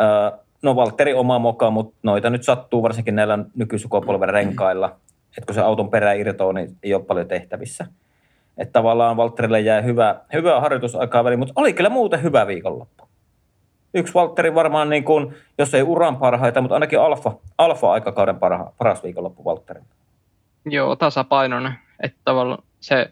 äh, 0.00 0.38
no 0.62 0.76
Valtteri 0.76 1.14
oma 1.14 1.38
moka, 1.38 1.70
mutta 1.70 1.96
noita 2.02 2.30
nyt 2.30 2.42
sattuu 2.42 2.82
varsinkin 2.82 3.14
näillä 3.14 3.38
nykysukupolven 3.54 4.28
renkailla, 4.28 4.96
että 5.28 5.46
kun 5.46 5.54
se 5.54 5.60
auton 5.60 5.90
perä 5.90 6.12
irtoaa, 6.12 6.52
niin 6.52 6.76
ei 6.82 6.94
ole 6.94 7.04
paljon 7.04 7.28
tehtävissä. 7.28 7.86
Että 8.58 8.72
tavallaan 8.72 9.16
Valtterille 9.16 9.60
jää 9.60 9.80
hyvä, 9.80 10.20
hyvä 10.32 10.60
harjoitusaikaa 10.60 11.24
väliin, 11.24 11.38
mutta 11.38 11.54
oli 11.56 11.72
kyllä 11.72 11.90
muuten 11.90 12.22
hyvä 12.22 12.46
viikonloppu. 12.46 13.08
Yksi 13.94 14.14
Valtteri 14.14 14.54
varmaan, 14.54 14.90
niin 14.90 15.04
kuin, 15.04 15.34
jos 15.58 15.74
ei 15.74 15.82
uran 15.82 16.16
parhaita, 16.16 16.60
mutta 16.60 16.74
ainakin 16.74 17.00
alfa, 17.00 17.32
alfa-aikakauden 17.58 18.36
parha, 18.36 18.72
paras 18.78 19.02
viikonloppu 19.02 19.44
Valtterille. 19.44 19.88
Joo, 20.64 20.96
tasapainoinen. 20.96 21.72
Että 22.02 22.18
tavallaan 22.24 22.62
se 22.80 23.10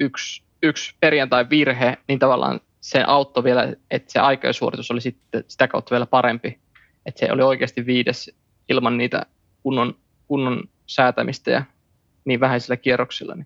yksi, 0.00 0.42
yksi 0.62 0.94
perjantai-virhe, 1.00 1.98
niin 2.08 2.18
tavallaan 2.18 2.60
se 2.80 3.04
auttoi 3.06 3.44
vielä, 3.44 3.72
että 3.90 4.12
se 4.12 4.18
aikaisuoritus 4.18 4.90
oli 4.90 5.00
sitten 5.00 5.44
sitä 5.48 5.68
kautta 5.68 5.90
vielä 5.90 6.06
parempi. 6.06 6.58
Että 7.06 7.18
se 7.26 7.32
oli 7.32 7.42
oikeasti 7.42 7.86
viides 7.86 8.30
ilman 8.68 8.96
niitä 8.96 9.26
kunnon, 9.62 9.94
kunnon 10.26 10.68
säätämistä 10.86 11.50
ja 11.50 11.62
niin 12.24 12.40
vähäisillä 12.40 12.76
kierroksilla. 12.76 13.36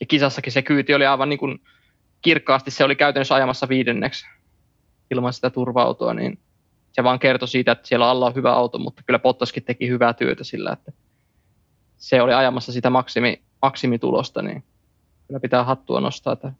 Ja 0.00 0.06
kisassakin 0.06 0.52
se 0.52 0.62
kyyti 0.62 0.94
oli 0.94 1.06
aivan 1.06 1.28
niin 1.28 1.38
kuin 1.38 1.60
kirkkaasti, 2.22 2.70
se 2.70 2.84
oli 2.84 2.96
käytännössä 2.96 3.34
ajamassa 3.34 3.68
viidenneksi 3.68 4.26
ilman 5.10 5.32
sitä 5.32 5.50
turvautua, 5.50 6.14
niin 6.14 6.38
se 6.92 7.04
vaan 7.04 7.18
kertoi 7.18 7.48
siitä, 7.48 7.72
että 7.72 7.88
siellä 7.88 8.10
alla 8.10 8.26
on 8.26 8.34
hyvä 8.34 8.52
auto, 8.52 8.78
mutta 8.78 9.02
kyllä 9.06 9.18
Pottaskin 9.18 9.64
teki 9.64 9.88
hyvää 9.88 10.12
työtä 10.12 10.44
sillä, 10.44 10.72
että 10.72 10.92
se 11.96 12.22
oli 12.22 12.32
ajamassa 12.32 12.72
sitä 12.72 12.90
maksimi, 12.90 13.42
maksimitulosta, 13.62 14.42
niin 14.42 14.64
kyllä 15.32 15.40
pitää 15.40 15.64
hattua 15.64 16.00
nostaa. 16.00 16.32
Että 16.32 16.52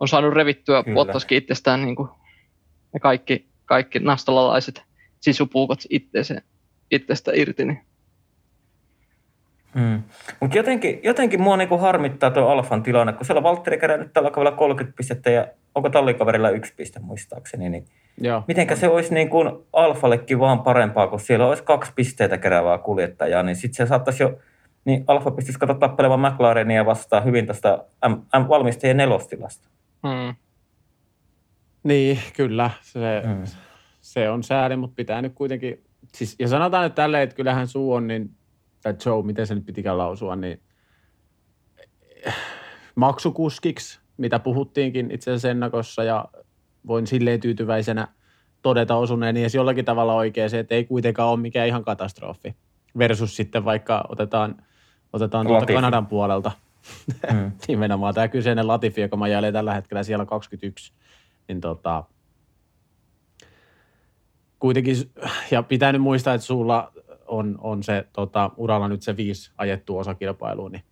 on 0.00 0.08
saanut 0.08 0.34
revittyä 0.34 0.82
kyllä. 0.82 0.94
Pottaskin 0.94 1.38
itsestään 1.38 1.84
niin 1.84 1.96
kuin 1.96 2.08
ne 2.94 3.00
kaikki, 3.00 3.46
kaikki 3.64 3.98
nastolalaiset 3.98 4.82
sisupuukot 5.20 5.78
itsestä, 5.90 6.42
itsestä 6.90 7.32
irti, 7.34 7.64
niin 7.64 7.80
Hmm. 9.74 10.02
Mutta 10.40 10.56
jotenkin, 10.56 11.00
jotenkin 11.02 11.42
mua 11.42 11.56
niinku 11.56 11.78
harmittaa 11.78 12.30
tuo 12.30 12.48
Alfan 12.48 12.82
tilanne, 12.82 13.12
kun 13.12 13.26
siellä 13.26 13.38
on 13.38 13.42
Valtteri 13.42 13.78
kerännyt 13.78 14.12
tällä 14.12 14.30
kaudella 14.30 14.56
30 14.56 14.96
pistettä 14.96 15.30
ja 15.30 15.46
onko 15.74 15.90
tallikaverilla 15.90 16.50
yksi 16.50 16.74
piste 16.76 17.00
muistaakseni. 17.00 17.68
Niin 17.68 17.84
Joo. 18.20 18.44
Mitenkä 18.48 18.76
se 18.76 18.88
olisi 18.88 19.14
niin 19.14 19.30
kuin 19.30 19.50
Alfallekin 19.72 20.38
vaan 20.38 20.62
parempaa, 20.62 21.06
kun 21.06 21.20
siellä 21.20 21.46
olisi 21.46 21.62
kaksi 21.62 21.92
pisteitä 21.94 22.38
keräävää 22.38 22.78
kuljettajaa, 22.78 23.42
niin 23.42 23.56
sitten 23.56 23.86
se 23.86 23.88
saattaisi 23.88 24.22
jo, 24.22 24.38
niin 24.88 25.04
Alfa 25.06 25.30
pystyisi 25.30 25.58
katsoa 25.58 25.78
tappelemaan 25.78 26.32
McLarenia 26.32 26.86
vastaan 26.86 27.24
hyvin 27.24 27.46
tästä 27.46 27.84
M- 28.08 28.40
M- 28.42 28.48
valmistajien 28.48 28.96
nelostilasta. 28.96 29.68
Hmm. 30.08 30.34
Niin, 31.82 32.18
kyllä. 32.36 32.70
Se, 32.80 33.22
hmm. 33.26 33.44
se 34.00 34.30
on 34.30 34.42
sääli, 34.42 34.76
mutta 34.76 34.94
pitää 34.94 35.22
nyt 35.22 35.32
kuitenkin, 35.34 35.84
siis, 36.14 36.36
ja 36.38 36.48
sanotaan 36.48 36.84
nyt 36.84 36.94
tälleen, 36.94 37.22
että 37.22 37.36
kyllähän 37.36 37.66
suu 37.66 37.92
on 37.92 38.06
niin 38.06 38.30
tai 38.82 38.94
Joe, 39.06 39.22
miten 39.22 39.46
se 39.46 39.54
nyt 39.54 39.66
pitikään 39.66 39.98
lausua, 39.98 40.36
niin 40.36 40.60
maksukuskiksi, 42.94 44.00
mitä 44.16 44.38
puhuttiinkin 44.38 45.10
itse 45.10 45.30
asiassa 45.30 45.50
ennakossa 45.50 46.04
ja 46.04 46.24
voin 46.86 47.06
silleen 47.06 47.40
tyytyväisenä 47.40 48.08
todeta 48.62 48.96
osuneen 48.96 49.34
niin 49.34 49.50
jollakin 49.54 49.84
tavalla 49.84 50.14
oikein 50.14 50.50
se, 50.50 50.58
että 50.58 50.74
ei 50.74 50.84
kuitenkaan 50.84 51.28
ole 51.28 51.40
mikään 51.40 51.68
ihan 51.68 51.84
katastrofi. 51.84 52.56
Versus 52.98 53.36
sitten 53.36 53.64
vaikka 53.64 54.04
otetaan 54.08 54.67
Otetaan 55.12 55.46
tuolta 55.46 55.60
Latifi. 55.62 55.74
Kanadan 55.74 56.06
puolelta. 56.06 56.52
Mm. 57.32 57.52
Nimenomaan 57.68 58.14
tämä 58.14 58.28
kyseinen 58.28 58.68
Latifi, 58.68 59.00
joka 59.00 59.16
mä 59.16 59.28
jäljellä 59.28 59.58
tällä 59.58 59.74
hetkellä 59.74 60.02
siellä 60.02 60.26
21. 60.26 60.92
Niin 61.48 61.60
tota, 61.60 62.04
kuitenkin, 64.58 64.96
ja 65.50 65.62
pitää 65.62 65.92
nyt 65.92 66.02
muistaa, 66.02 66.34
että 66.34 66.46
sulla 66.46 66.92
on, 67.26 67.58
on 67.60 67.82
se 67.82 68.06
tota, 68.12 68.50
uralla 68.56 68.88
nyt 68.88 69.02
se 69.02 69.16
viisi 69.16 69.50
ajettu 69.58 69.98
osakilpailuun, 69.98 70.72
niin 70.72 70.82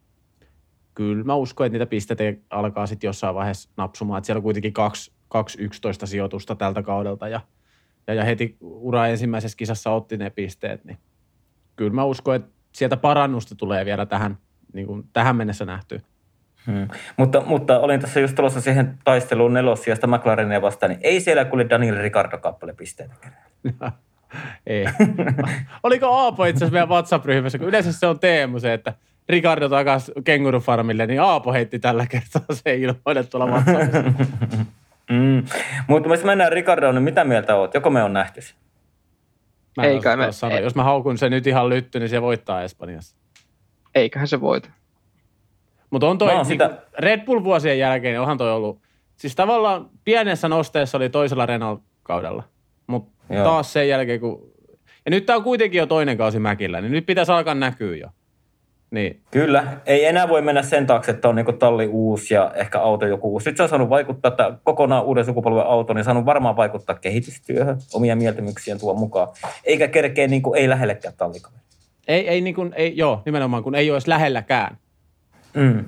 kyllä 0.95 1.25
mä 1.25 1.35
uskon, 1.35 1.67
että 1.67 1.75
niitä 1.79 1.91
pisteitä 1.91 2.41
alkaa 2.51 2.87
sitten 2.87 3.09
jossain 3.09 3.35
vaiheessa 3.35 3.71
napsumaan. 3.77 4.19
Että 4.19 4.27
siellä 4.27 4.39
on 4.39 4.43
kuitenkin 4.43 4.73
kaksi, 4.73 5.13
kaksi 5.29 5.63
11 5.63 6.07
sijoitusta 6.07 6.55
tältä 6.55 6.83
kaudelta 6.83 7.29
ja, 7.29 7.41
ja, 8.07 8.15
ja 8.15 8.25
heti 8.25 8.57
ura 8.61 9.07
ensimmäisessä 9.07 9.57
kisassa 9.57 9.91
otti 9.91 10.17
ne 10.17 10.31
pisteet, 10.31 10.85
niin 10.85 10.99
kyllä 11.77 11.93
mä 11.93 12.05
uskon, 12.05 12.37
että 12.37 12.56
sieltä 12.77 12.97
parannusta 12.97 13.55
tulee 13.55 13.85
vielä 13.85 14.07
tähän, 14.07 14.39
niin 14.73 14.87
kuin 14.87 15.05
tähän 15.13 15.37
mennessä 15.37 15.65
nähty. 15.65 16.03
Hmm. 16.67 16.89
Mutta, 17.17 17.43
mutta 17.47 17.79
olin 17.79 18.01
tässä 18.01 18.21
just 18.21 18.35
tulossa 18.35 18.61
siihen 18.61 18.99
taisteluun 19.05 19.53
nelossijasta 19.53 20.07
McLarenia 20.07 20.63
vastaan, 20.63 20.91
niin 20.91 21.01
ei 21.03 21.21
siellä 21.21 21.45
kuule 21.45 21.67
Daniel 21.71 22.03
Ricardo 22.03 22.39
kappale 22.39 22.73
pisteitä 22.73 23.15
kerää. 23.21 23.93
Ei. 24.67 24.85
Oliko 25.83 26.07
Aapo 26.07 26.45
itse 26.45 26.59
asiassa 26.59 26.73
meidän 26.73 26.89
WhatsApp-ryhmässä, 26.89 27.59
kun 27.59 27.69
yleensä 27.69 27.93
se 27.93 28.07
on 28.07 28.21
Teemu 28.21 28.61
se, 28.61 28.73
että 28.73 28.95
Ricardo 29.29 29.69
takas 29.69 30.13
kengurufarmille, 30.25 31.07
niin 31.07 31.21
Aapo 31.21 31.53
heitti 31.53 31.79
tällä 31.79 32.07
kertaa 32.07 32.43
se 32.53 32.75
ilmoille 32.75 33.25
tuolla 33.25 33.47
WhatsAppissa. 33.47 34.65
Mm. 35.11 35.45
Mutta 35.87 36.09
jos 36.09 36.25
mennään 36.25 36.53
Ricardoon, 36.53 36.95
niin 36.95 37.03
mitä 37.03 37.25
mieltä 37.25 37.55
oot? 37.55 37.75
Joko 37.75 37.91
me 37.91 38.03
on 38.03 38.13
nähty 38.13 38.41
se? 38.41 38.55
Mä 39.77 39.83
en 39.83 39.91
Ei 39.91 39.97
osaa 39.99 40.17
kai 40.17 40.27
me- 40.27 40.33
sanoa. 40.33 40.59
ei. 40.59 40.65
Jos 40.65 40.75
mä 40.75 40.85
haukun 40.85 41.19
sen 41.19 41.31
nyt 41.33 41.47
ihan 41.47 41.69
lytty, 41.69 41.99
niin 41.99 42.09
se 42.09 42.23
voittaa 42.23 42.63
Espanjassa. 42.63 43.17
Eiköhän 43.95 44.29
se 44.29 44.41
voita. 44.41 44.71
Mutta 45.91 46.09
on 46.09 46.19
toi, 46.19 46.35
oon 46.35 46.45
sitä... 46.47 46.79
Red 46.99 47.25
Bull 47.25 47.45
vuosien 47.45 47.79
jälkeen, 47.79 48.13
niin 48.13 48.21
onhan 48.21 48.39
toi 48.39 48.53
ollut, 48.53 48.81
siis 49.17 49.35
tavallaan 49.37 49.91
pienessä 50.05 50.49
nosteessa 50.49 50.99
oli 50.99 51.11
toisella 51.11 51.47
Renault-kaudella. 51.47 52.43
Mutta 52.87 53.13
taas 53.45 53.73
sen 53.73 53.89
jälkeen, 53.89 54.21
kun, 54.21 54.53
ja 55.05 55.11
nyt 55.11 55.27
tää 55.27 55.37
on 55.37 55.43
kuitenkin 55.43 55.79
jo 55.79 55.87
toinen 55.87 56.17
kausi 56.17 56.39
Mäkillä, 56.39 56.81
niin 56.81 56.93
nyt 56.93 57.07
pitäisi 57.07 57.33
alkaa 57.33 57.55
näkyä 57.55 57.97
jo. 57.97 58.09
Niin, 58.91 59.21
Kyllä, 59.31 59.65
ei 59.87 60.05
enää 60.05 60.29
voi 60.29 60.43
mennä 60.43 60.63
sen 60.63 60.87
taakse, 60.87 61.11
että 61.11 61.29
on 61.29 61.35
niinku 61.35 61.53
talli 61.53 61.87
uusi 61.87 62.35
ja 62.35 62.53
ehkä 62.55 62.81
auto 62.81 63.07
joku 63.07 63.33
uusi. 63.33 63.51
Nyt 63.51 63.57
se 63.57 63.63
on 63.63 63.69
saanut 63.69 63.89
vaikuttaa, 63.89 64.29
että 64.29 64.53
kokonaan 64.65 65.05
uuden 65.05 65.25
sukupolven 65.25 65.67
auto, 65.67 65.95
niin 65.95 66.05
saanut 66.05 66.25
varmaan 66.25 66.57
vaikuttaa 66.57 66.97
kehitystyöhön, 66.97 67.79
omia 67.95 68.17
mieltymyksiään 68.17 68.81
tuo 68.81 68.95
mukaan. 68.95 69.29
Eikä 69.65 69.89
kerkeä 69.89 70.27
niin 70.27 70.43
kuin, 70.43 70.59
ei 70.59 70.69
lähellekään 70.69 71.15
tallikaveri. 71.17 71.63
ei, 72.09 72.29
ei, 72.29 72.41
niin 72.41 72.55
kuin, 72.55 72.73
ei, 72.77 72.97
joo, 72.97 73.23
nimenomaan 73.25 73.63
kun 73.63 73.75
ei 73.75 73.91
ole 73.91 73.97
edes 73.97 74.07
lähelläkään. 74.07 74.77
Mm. 75.55 75.85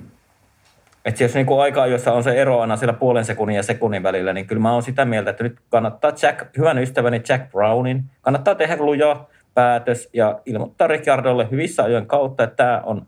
Että 1.05 1.23
jos 1.23 1.33
niinku 1.33 1.59
aika 1.59 1.87
jossa 1.87 2.13
on 2.13 2.23
se 2.23 2.41
ero 2.41 2.61
aina 2.61 2.77
siellä 2.77 2.93
puolen 2.93 3.25
sekunnin 3.25 3.55
ja 3.55 3.63
sekunnin 3.63 4.03
välillä, 4.03 4.33
niin 4.33 4.47
kyllä 4.47 4.61
mä 4.61 4.73
oon 4.73 4.83
sitä 4.83 5.05
mieltä, 5.05 5.29
että 5.29 5.43
nyt 5.43 5.57
kannattaa 5.69 6.11
Jack, 6.21 6.57
hyvän 6.57 6.77
ystäväni 6.77 7.21
Jack 7.29 7.51
Brownin, 7.51 8.03
kannattaa 8.21 8.55
tehdä 8.55 8.77
luja 8.77 9.25
päätös 9.59 10.09
ja 10.13 10.39
ilmoittaa 10.45 10.87
Ricardolle 10.87 11.47
hyvissä 11.51 11.83
ajoin 11.83 12.05
kautta, 12.05 12.43
että 12.43 12.55
tämä 12.55 12.81
on, 12.85 13.07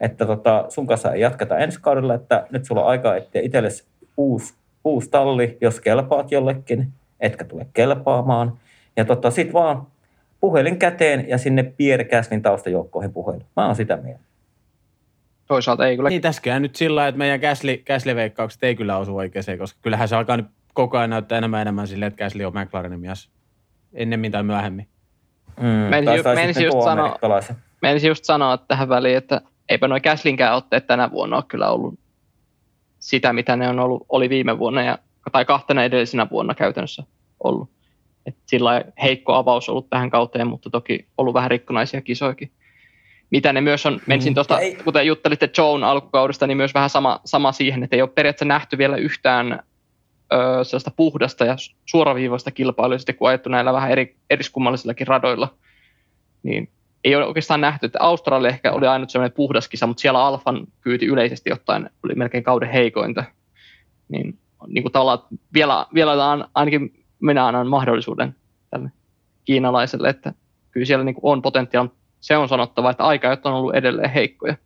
että 0.00 0.26
tota, 0.26 0.64
sun 0.68 0.86
kanssa 0.86 1.12
ei 1.12 1.20
jatketa 1.20 1.58
ensi 1.58 1.80
kaudella, 1.80 2.14
että 2.14 2.46
nyt 2.50 2.64
sulla 2.64 2.82
on 2.82 2.88
aikaa 2.88 3.16
etsiä 3.16 3.40
itsellesi 3.40 3.84
uusi, 4.16 4.54
uusi 4.84 5.10
talli, 5.10 5.58
jos 5.60 5.80
kelpaat 5.80 6.32
jollekin, 6.32 6.92
etkä 7.20 7.44
tule 7.44 7.66
kelpaamaan. 7.72 8.58
Ja 8.96 9.04
tota, 9.04 9.30
sit 9.30 9.52
vaan 9.52 9.86
puhelin 10.40 10.78
käteen 10.78 11.28
ja 11.28 11.38
sinne 11.38 11.62
Pierre 11.62 12.04
Gaslin 12.04 12.42
taustajoukkoihin 12.42 13.12
puhelu. 13.12 13.42
Mä 13.56 13.66
oon 13.66 13.76
sitä 13.76 13.96
mieltä. 13.96 14.24
Toisaalta 15.46 15.86
ei 15.86 15.96
kyllä. 15.96 16.08
Niin 16.08 16.22
tässä 16.22 16.42
käy 16.42 16.60
nyt 16.60 16.76
sillä 16.76 17.08
että 17.08 17.18
meidän 17.18 17.40
Gasly, 17.40 17.76
Gasly-veikkaukset 17.76 18.62
ei 18.62 18.76
kyllä 18.76 18.96
osu 18.96 19.16
oikeeseen, 19.16 19.58
koska 19.58 19.78
kyllähän 19.82 20.08
se 20.08 20.16
alkaa 20.16 20.36
nyt 20.36 20.46
koko 20.74 20.98
ajan 20.98 21.10
näyttää 21.10 21.38
enemmän 21.38 21.62
enemmän 21.62 21.88
silleen, 21.88 22.08
että 22.08 22.24
Gasly 22.24 22.44
on 22.44 22.52
McLarenin 22.52 23.00
mies. 23.00 23.30
Ennemmin 23.92 24.32
tai 24.32 24.42
myöhemmin. 24.42 24.89
Mm, 25.60 25.66
Menisin 25.66 26.16
ju- 26.16 26.22
menisin 26.34 26.54
sitten 26.54 26.66
just. 26.66 27.52
Menisin 27.82 28.08
just 28.08 28.24
sanoa 28.24 28.56
tähän 28.56 28.88
väliin, 28.88 29.16
että 29.16 29.40
eipä 29.68 29.88
nuo 29.88 30.00
Gaslinkään 30.00 30.54
otteet 30.54 30.86
tänä 30.86 31.10
vuonna 31.10 31.36
ole 31.36 31.44
kyllä 31.48 31.70
ollut 31.70 31.94
sitä, 32.98 33.32
mitä 33.32 33.56
ne 33.56 33.68
on 33.68 33.80
ollut, 33.80 34.06
oli 34.08 34.28
viime 34.28 34.58
vuonna 34.58 34.82
ja, 34.82 34.98
tai 35.32 35.44
kahtena 35.44 35.84
edellisenä 35.84 36.26
vuonna 36.30 36.54
käytännössä 36.54 37.02
ollut. 37.44 37.70
Et 38.26 38.36
sillä 38.46 38.84
heikko 39.02 39.34
avaus 39.34 39.68
ollut 39.68 39.90
tähän 39.90 40.10
kauteen, 40.10 40.46
mutta 40.46 40.70
toki 40.70 41.06
ollut 41.18 41.34
vähän 41.34 41.50
rikkonaisia 41.50 42.00
kisoikin. 42.00 42.50
Mitä 43.30 43.52
ne 43.52 43.60
myös 43.60 43.86
on, 43.86 44.00
menisin 44.06 44.34
tuosta, 44.34 44.58
kuten 44.84 45.06
juttelitte 45.06 45.50
Joan 45.58 45.84
alkukaudesta, 45.84 46.46
niin 46.46 46.56
myös 46.56 46.74
vähän 46.74 46.90
sama, 46.90 47.20
sama 47.24 47.52
siihen, 47.52 47.82
että 47.82 47.96
ei 47.96 48.02
ole 48.02 48.10
periaatteessa 48.14 48.44
nähty 48.44 48.78
vielä 48.78 48.96
yhtään 48.96 49.62
sellaista 50.62 50.90
puhdasta 50.96 51.44
ja 51.44 51.56
suoraviivaista 51.86 52.50
kilpailua, 52.50 52.98
sitten 52.98 53.14
kun 53.14 53.28
ajettu 53.28 53.48
näillä 53.48 53.72
vähän 53.72 53.90
eri, 53.90 54.16
eriskummallisillakin 54.30 55.06
radoilla. 55.06 55.54
Niin 56.42 56.68
ei 57.04 57.16
ole 57.16 57.26
oikeastaan 57.26 57.60
nähty, 57.60 57.86
että 57.86 57.98
Australia 58.02 58.50
ehkä 58.50 58.72
oli 58.72 58.86
ainut 58.86 59.10
sellainen 59.10 59.36
puhdas 59.36 59.68
kisa, 59.68 59.86
mutta 59.86 60.00
siellä 60.00 60.24
Alfan 60.24 60.66
kyyti 60.80 61.06
yleisesti 61.06 61.52
ottaen 61.52 61.90
oli 62.04 62.14
melkein 62.14 62.44
kauden 62.44 62.70
heikointa. 62.70 63.24
Niin, 64.08 64.38
niin 64.66 64.82
kuin 64.82 64.92
tavallaan 64.92 65.18
vielä, 65.54 65.86
vielä 65.94 66.48
ainakin 66.54 67.04
minä 67.20 67.46
annan 67.46 67.66
mahdollisuuden 67.66 68.36
tälle 68.70 68.90
kiinalaiselle, 69.44 70.08
että 70.08 70.32
kyllä 70.70 70.86
siellä 70.86 71.04
niin 71.04 71.14
kuin 71.14 71.32
on 71.32 71.42
potentiaali. 71.42 71.88
Se 72.20 72.36
on 72.36 72.48
sanottava, 72.48 72.90
että 72.90 73.04
aika 73.04 73.38
on 73.44 73.54
ollut 73.54 73.74
edelleen 73.74 74.10
heikkoja. 74.10 74.56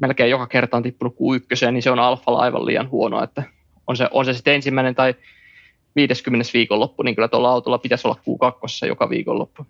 Melkein 0.00 0.30
joka 0.30 0.46
kerta 0.46 0.76
on 0.76 0.82
tippunut 0.82 1.14
Q1, 1.14 1.70
niin 1.70 1.82
se 1.82 1.90
on 1.90 1.98
alfalla 1.98 2.38
aivan 2.38 2.66
liian 2.66 2.90
huono, 2.90 3.22
että 3.22 3.42
on 3.86 3.96
se, 3.96 4.08
on 4.10 4.24
se 4.24 4.34
sitten 4.34 4.54
ensimmäinen 4.54 4.94
tai 4.94 5.14
50 5.96 6.50
viikonloppu, 6.54 7.02
niin 7.02 7.14
kyllä 7.14 7.28
tuolla 7.28 7.50
autolla 7.50 7.78
pitäisi 7.78 8.08
olla 8.08 8.20
Q2 8.20 8.88
joka 8.88 9.10
viikonloppu. 9.10 9.66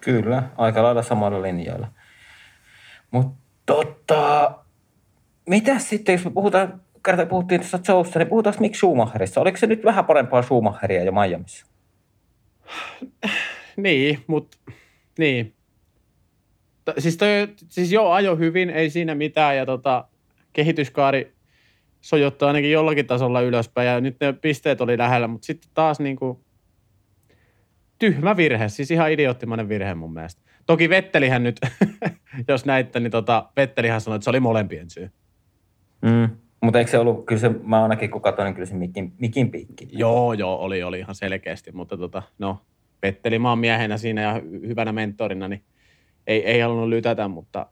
Kyllä, 0.00 0.42
aika 0.56 0.82
lailla 0.82 1.02
samalla 1.02 1.42
linjoilla. 1.42 1.88
Mutta 3.10 3.42
tota, 3.66 4.54
mitä 5.46 5.78
sitten, 5.78 6.12
jos 6.12 6.24
me 6.24 6.30
puhutaan, 6.30 6.80
kerta 7.04 7.26
puhuttiin 7.26 7.60
tuossa 7.60 7.92
Joesta, 7.92 8.18
niin 8.18 8.28
puhutaanko 8.28 8.60
Mick 8.60 8.74
Schumacherista? 8.74 9.40
Oliko 9.40 9.56
se 9.56 9.66
nyt 9.66 9.84
vähän 9.84 10.04
parempaa 10.04 10.42
Schumacheria 10.42 11.04
jo 11.04 11.12
Miamiissa? 11.12 11.66
Niin, 13.76 14.24
mutta 14.26 14.56
niin. 15.18 15.54
T- 16.84 16.98
siis, 16.98 17.16
toi, 17.16 17.28
siis 17.68 17.92
joo, 17.92 18.12
ajo 18.12 18.36
hyvin, 18.36 18.70
ei 18.70 18.90
siinä 18.90 19.14
mitään 19.14 19.56
ja 19.56 19.66
tota, 19.66 20.04
kehityskaari 20.52 21.32
sojottaa 22.02 22.46
ainakin 22.46 22.72
jollakin 22.72 23.06
tasolla 23.06 23.40
ylöspäin 23.40 23.88
ja 23.88 24.00
nyt 24.00 24.16
ne 24.20 24.32
pisteet 24.32 24.80
oli 24.80 24.98
lähellä, 24.98 25.28
mutta 25.28 25.46
sitten 25.46 25.70
taas 25.74 26.00
niinku 26.00 26.44
tyhmä 27.98 28.36
virhe, 28.36 28.68
siis 28.68 28.90
ihan 28.90 29.10
idioottimainen 29.10 29.68
virhe 29.68 29.94
mun 29.94 30.12
mielestä. 30.12 30.42
Toki 30.66 30.88
Vettelihän 30.88 31.42
nyt, 31.42 31.60
jos 32.48 32.64
näitte, 32.64 33.00
niin 33.00 33.10
tota, 33.10 33.48
Vettelihän 33.56 34.00
sanoi, 34.00 34.16
että 34.16 34.24
se 34.24 34.30
oli 34.30 34.40
molempien 34.40 34.90
syy. 34.90 35.10
Mm. 36.02 36.28
Mutta 36.62 36.78
eikö 36.78 36.90
se 36.90 36.98
ollut, 36.98 37.26
kyllä 37.26 37.40
se, 37.40 37.50
mä 37.62 37.82
ainakin 37.82 38.10
kun 38.10 38.22
katsoin, 38.22 38.46
niin 38.46 38.54
kyllä 38.54 38.66
se 38.66 38.74
Mikin, 38.74 39.12
Mikin 39.18 39.50
piikki. 39.50 39.88
Joo, 39.92 40.32
joo, 40.32 40.56
oli, 40.56 40.82
oli 40.82 40.98
ihan 40.98 41.14
selkeästi, 41.14 41.72
mutta 41.72 41.96
tota, 41.96 42.22
no, 42.38 42.58
Petteli 43.00 43.38
maan 43.38 43.58
miehenä 43.58 43.98
siinä 43.98 44.22
ja 44.22 44.38
hy- 44.38 44.68
hyvänä 44.68 44.92
mentorina, 44.92 45.48
niin 45.48 45.62
ei, 46.26 46.46
ei 46.46 46.60
halunnut 46.60 46.88
lytätä, 46.88 47.28
mutta 47.28 47.66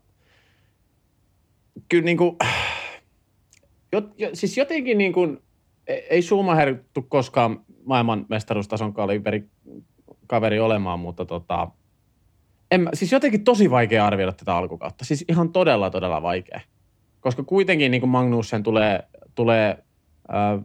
kyllä 1.88 2.04
niin 2.04 2.16
kuin, 2.16 2.36
jot, 3.92 4.12
jo, 4.18 4.30
siis 4.32 4.56
jotenkin 4.56 4.98
niin 4.98 5.12
kuin, 5.12 5.42
ei- 5.86 6.06
ei 6.10 6.22
Schumacher 6.22 6.76
tule 6.92 7.04
koskaan 7.08 7.60
maailman 7.84 8.26
mestaruustason 8.28 8.92
kaliberi 8.92 9.48
kaveri 10.26 10.60
olemaan, 10.60 11.00
mutta 11.00 11.24
tota, 11.24 11.68
en 12.70 12.80
mä, 12.80 12.90
siis 12.94 13.12
jotenkin 13.12 13.44
tosi 13.44 13.70
vaikea 13.70 14.06
arvioida 14.06 14.32
tätä 14.32 14.56
alkukautta. 14.56 15.04
Siis 15.04 15.24
ihan 15.28 15.52
todella, 15.52 15.90
todella 15.90 16.22
vaikea. 16.22 16.60
Koska 17.20 17.42
kuitenkin 17.42 17.90
niin 17.90 18.00
kuin 18.00 18.10
Magnussen 18.10 18.62
tulee, 18.62 19.02
tulee 19.34 19.84
äh, 20.34 20.64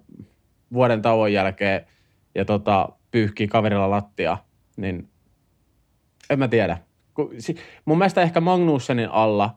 vuoden 0.73 1.01
tauon 1.01 1.34
jälkeen 1.34 1.86
ja 2.36 2.45
tota, 2.45 2.89
pyyhkii 3.11 3.47
kaverilla 3.47 3.89
lattia, 3.89 4.38
niin 4.78 5.09
en 6.30 6.39
mä 6.39 6.47
tiedä. 6.47 6.78
Ku, 7.13 7.32
si, 7.39 7.55
mun 7.86 7.97
mielestä 7.97 8.21
ehkä 8.21 8.41
Magnussenin 8.41 9.09
alla 9.09 9.55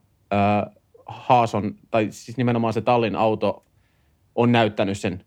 Haason, 1.08 1.74
tai 1.90 2.08
siis 2.10 2.36
nimenomaan 2.36 2.72
se 2.72 2.80
tallin 2.80 3.16
auto 3.16 3.64
on 4.34 4.52
näyttänyt 4.52 4.98
sen 4.98 5.24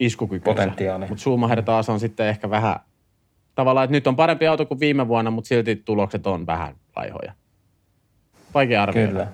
iskukykynsä. 0.00 0.44
Potentiaali. 0.44 1.06
Mutta 1.08 1.22
Schumacher 1.22 1.62
taas 1.62 1.88
on 1.88 2.00
sitten 2.00 2.26
ehkä 2.26 2.50
vähän, 2.50 2.76
tavallaan, 3.54 3.84
että 3.84 3.92
nyt 3.92 4.06
on 4.06 4.16
parempi 4.16 4.46
auto 4.46 4.66
kuin 4.66 4.80
viime 4.80 5.08
vuonna, 5.08 5.30
mutta 5.30 5.48
silti 5.48 5.76
tulokset 5.76 6.26
on 6.26 6.46
vähän 6.46 6.74
laihoja. 6.96 7.32
Vaikea 8.54 8.82
arvioida. 8.82 9.10
Kyllä. 9.10 9.26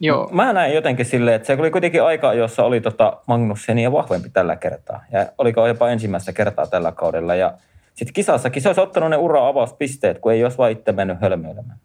Joo, 0.00 0.28
Mä 0.32 0.52
näin 0.52 0.74
jotenkin 0.74 1.06
silleen, 1.06 1.36
että 1.36 1.46
se 1.46 1.56
oli 1.60 1.70
kuitenkin 1.70 2.02
aika, 2.02 2.34
jossa 2.34 2.64
oli 2.64 2.80
tota 2.80 3.20
Magnussenia 3.26 3.92
vahvempi 3.92 4.30
tällä 4.30 4.56
kertaa. 4.56 5.04
Ja 5.12 5.26
oliko 5.38 5.66
jopa 5.66 5.90
ensimmäistä 5.90 6.32
kertaa 6.32 6.66
tällä 6.66 6.92
kaudella. 6.92 7.34
Ja 7.34 7.54
sitten 7.94 8.14
kisassakin 8.14 8.62
se 8.62 8.68
olisi 8.68 8.80
ottanut 8.80 9.10
ne 9.10 9.16
ura-avauspisteet, 9.16 10.18
kun 10.18 10.32
ei 10.32 10.44
olisi 10.44 10.58
vaan 10.58 10.70
itse 10.70 10.92
mennyt 10.92 11.20
hölmöilemään. 11.20 11.78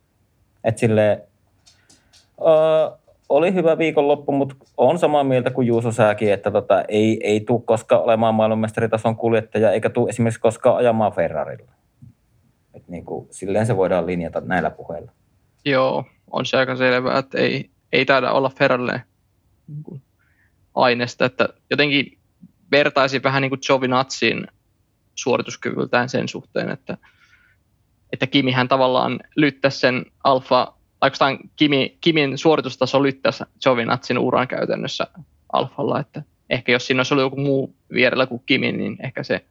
Et 0.63 0.77
silleen, 0.77 1.21
öö, 2.47 2.97
oli 3.29 3.53
hyvä 3.53 3.77
viikonloppu, 3.77 4.31
mutta 4.31 4.55
on 4.77 4.99
samaa 4.99 5.23
mieltä 5.23 5.51
kuin 5.51 5.67
Juuso 5.67 5.91
Sääkin, 5.91 6.33
että 6.33 6.51
tota, 6.51 6.83
ei, 6.87 7.19
ei 7.23 7.39
tule 7.39 7.61
koskaan 7.65 8.03
olemaan 8.03 8.35
maailmanmestaritason 8.35 9.15
kuljettaja, 9.15 9.71
eikä 9.71 9.89
tule 9.89 10.09
esimerkiksi 10.09 10.41
koskaan 10.41 10.77
ajamaan 10.77 11.13
Ferrarilla. 11.13 11.71
Et 12.73 12.87
niin 12.87 13.05
kuin, 13.05 13.27
silleen 13.31 13.65
se 13.65 13.77
voidaan 13.77 14.05
linjata 14.05 14.41
näillä 14.41 14.69
puheilla. 14.69 15.11
Joo, 15.65 16.05
on 16.31 16.45
se 16.45 16.57
aika 16.57 16.75
selvää, 16.75 17.19
että 17.19 17.37
ei, 17.37 17.69
ei 17.91 18.05
taida 18.05 18.31
olla 18.31 18.49
Ferrarille 18.49 19.01
niin 19.67 20.01
aineesta, 20.75 21.25
että 21.25 21.49
jotenkin 21.69 22.17
vertaisi 22.71 23.23
vähän 23.23 23.41
niin 23.41 23.49
kuin 23.49 23.61
Giovinazziin 23.67 24.47
suorituskyvyltään 25.15 26.09
sen 26.09 26.27
suhteen, 26.27 26.69
että, 26.69 26.97
että 28.13 28.27
Kimihän 28.27 28.67
tavallaan 28.67 29.19
lyttäisi 29.35 29.79
sen 29.79 30.05
alfa, 30.23 30.73
tai 31.09 31.37
Kimi, 31.55 31.97
Kimin 32.01 32.37
suoritustaso 32.37 33.03
lyttäisi 33.03 33.43
Giovinazziin 33.63 34.17
uran 34.17 34.47
käytännössä 34.47 35.07
alfalla, 35.53 35.99
että 35.99 36.23
ehkä 36.49 36.71
jos 36.71 36.87
siinä 36.87 36.99
olisi 36.99 37.13
ollut 37.13 37.25
joku 37.25 37.41
muu 37.41 37.75
vierellä 37.93 38.25
kuin 38.25 38.43
Kimi, 38.45 38.71
niin 38.71 38.97
ehkä 39.03 39.23
se 39.23 39.45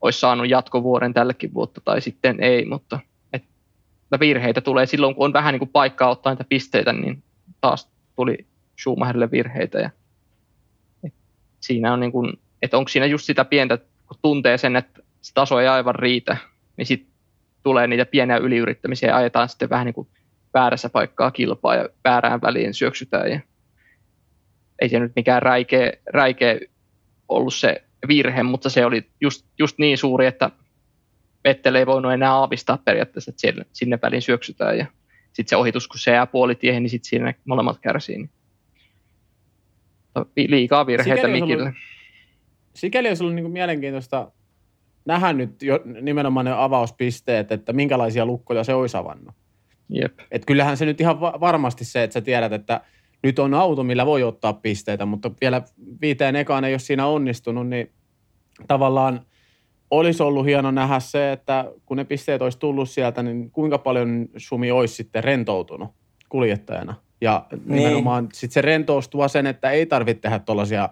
olisi 0.00 0.20
saanut 0.20 0.50
jatkovuoden 0.50 1.14
tällekin 1.14 1.54
vuotta 1.54 1.80
tai 1.84 2.00
sitten 2.00 2.42
ei, 2.42 2.64
mutta 2.64 2.98
että 3.32 4.20
virheitä 4.20 4.60
tulee. 4.60 4.86
Silloin, 4.86 5.14
kun 5.14 5.24
on 5.24 5.32
vähän 5.32 5.52
niin 5.52 5.58
kuin 5.58 5.68
paikkaa 5.68 6.10
ottaa 6.10 6.32
niitä 6.32 6.44
pisteitä, 6.48 6.92
niin 6.92 7.22
taas 7.60 7.88
tuli 8.16 8.46
Schumacherille 8.80 9.30
virheitä 9.30 9.78
ja 9.78 9.90
siinä 11.60 11.92
on 11.92 12.00
niin 12.00 12.12
kuin, 12.12 12.38
että 12.62 12.78
onko 12.78 12.88
siinä 12.88 13.06
just 13.06 13.24
sitä 13.24 13.44
pientä, 13.44 13.78
kun 14.06 14.18
tuntee 14.22 14.58
sen, 14.58 14.76
että 14.76 15.00
se 15.22 15.34
taso 15.34 15.60
ei 15.60 15.68
aivan 15.68 15.94
riitä, 15.94 16.36
niin 16.76 16.86
sitten 16.86 17.12
tulee 17.62 17.86
niitä 17.86 18.06
pieniä 18.06 18.36
yliyrittämisiä 18.36 19.08
ja 19.08 19.16
ajetaan 19.16 19.48
sitten 19.48 19.70
vähän 19.70 19.86
niin 19.86 19.94
kuin 19.94 20.08
väärässä 20.54 20.88
paikkaa 20.88 21.30
kilpaa 21.30 21.74
ja 21.74 21.88
väärään 22.04 22.40
väliin 22.42 22.74
syöksytään. 22.74 23.30
Ja 23.30 23.40
ei 24.82 24.88
se 24.88 24.98
nyt 24.98 25.12
mikään 25.16 25.42
räikeä, 25.42 25.92
räikeä 26.12 26.58
ollut 27.28 27.54
se 27.54 27.84
virhe, 28.08 28.42
mutta 28.42 28.70
se 28.70 28.86
oli 28.86 29.10
just, 29.20 29.46
just 29.58 29.78
niin 29.78 29.98
suuri, 29.98 30.26
että 30.26 30.50
Vettel 31.44 31.74
ei 31.74 31.86
voinut 31.86 32.12
enää 32.12 32.34
aavistaa 32.34 32.78
periaatteessa, 32.78 33.30
että 33.30 33.40
siellä, 33.40 33.64
sinne 33.72 33.98
väliin 34.02 34.22
syöksytään 34.22 34.78
ja 34.78 34.86
sitten 35.32 35.48
se 35.48 35.56
ohitus, 35.56 35.88
kun 35.88 35.98
se 35.98 36.10
jää 36.10 36.26
puolitiehen, 36.26 36.82
niin 36.82 36.90
sitten 36.90 37.08
siinä 37.08 37.34
molemmat 37.44 37.78
kärsii. 37.78 38.28
Niin 40.36 40.50
liikaa 40.50 40.86
virheitä 40.86 41.16
sikäli 41.16 41.40
Mikille. 41.40 41.62
Ollut, 41.62 41.74
sikäli 42.74 43.08
olisi 43.08 43.22
ollut 43.22 43.34
niin 43.34 43.44
kuin 43.44 43.52
mielenkiintoista 43.52 44.32
nähdä 45.04 45.32
nyt 45.32 45.62
jo 45.62 45.80
nimenomaan 46.00 46.46
ne 46.46 46.52
avauspisteet, 46.52 47.52
että 47.52 47.72
minkälaisia 47.72 48.26
lukkoja 48.26 48.64
se 48.64 48.74
olisi 48.74 48.96
avannut. 48.96 49.34
Jep. 49.88 50.18
Et 50.30 50.44
kyllähän 50.44 50.76
se 50.76 50.84
nyt 50.84 51.00
ihan 51.00 51.20
varmasti 51.20 51.84
se, 51.84 52.02
että 52.02 52.14
sä 52.14 52.20
tiedät, 52.20 52.52
että 52.52 52.80
nyt 53.22 53.38
on 53.38 53.54
auto, 53.54 53.84
millä 53.84 54.06
voi 54.06 54.22
ottaa 54.22 54.52
pisteitä, 54.52 55.06
mutta 55.06 55.30
vielä 55.40 55.62
viiteen 56.00 56.36
ekaan 56.36 56.64
ei 56.64 56.72
ole 56.72 56.78
siinä 56.78 57.06
onnistunut, 57.06 57.68
niin 57.68 57.90
tavallaan 58.68 59.20
olisi 59.90 60.22
ollut 60.22 60.46
hieno 60.46 60.70
nähdä 60.70 61.00
se, 61.00 61.32
että 61.32 61.72
kun 61.86 61.96
ne 61.96 62.04
pisteet 62.04 62.42
olisi 62.42 62.58
tullut 62.58 62.90
sieltä, 62.90 63.22
niin 63.22 63.50
kuinka 63.50 63.78
paljon 63.78 64.28
Sumi 64.36 64.70
olisi 64.70 64.94
sitten 64.94 65.24
rentoutunut 65.24 65.90
kuljettajana– 66.28 66.94
ja 67.22 67.46
niin. 67.50 67.76
nimenomaan 67.76 68.28
sit 68.32 68.52
se 68.52 68.62
rentoustua 68.62 69.28
sen, 69.28 69.46
että 69.46 69.70
ei 69.70 69.86
tarvitse 69.86 70.20
tehdä 70.20 70.38
tuollaisia 70.38 70.88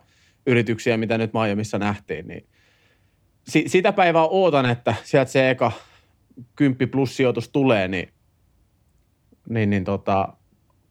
yrityksiä, 0.46 0.96
mitä 0.96 1.18
nyt 1.18 1.30
Miamiissa 1.32 1.78
nähtiin. 1.78 2.28
Niin 2.28 2.46
si- 3.48 3.64
sitä 3.66 3.92
päivää 3.92 4.22
ootan, 4.22 4.70
että 4.70 4.94
sieltä 5.04 5.30
se 5.30 5.50
eka 5.50 5.72
kymppi 6.56 6.86
plus 6.86 7.16
sijoitus 7.16 7.48
tulee, 7.48 7.88
niin, 7.88 8.08
niin, 9.48 9.70
niin 9.70 9.84
tota, 9.84 10.28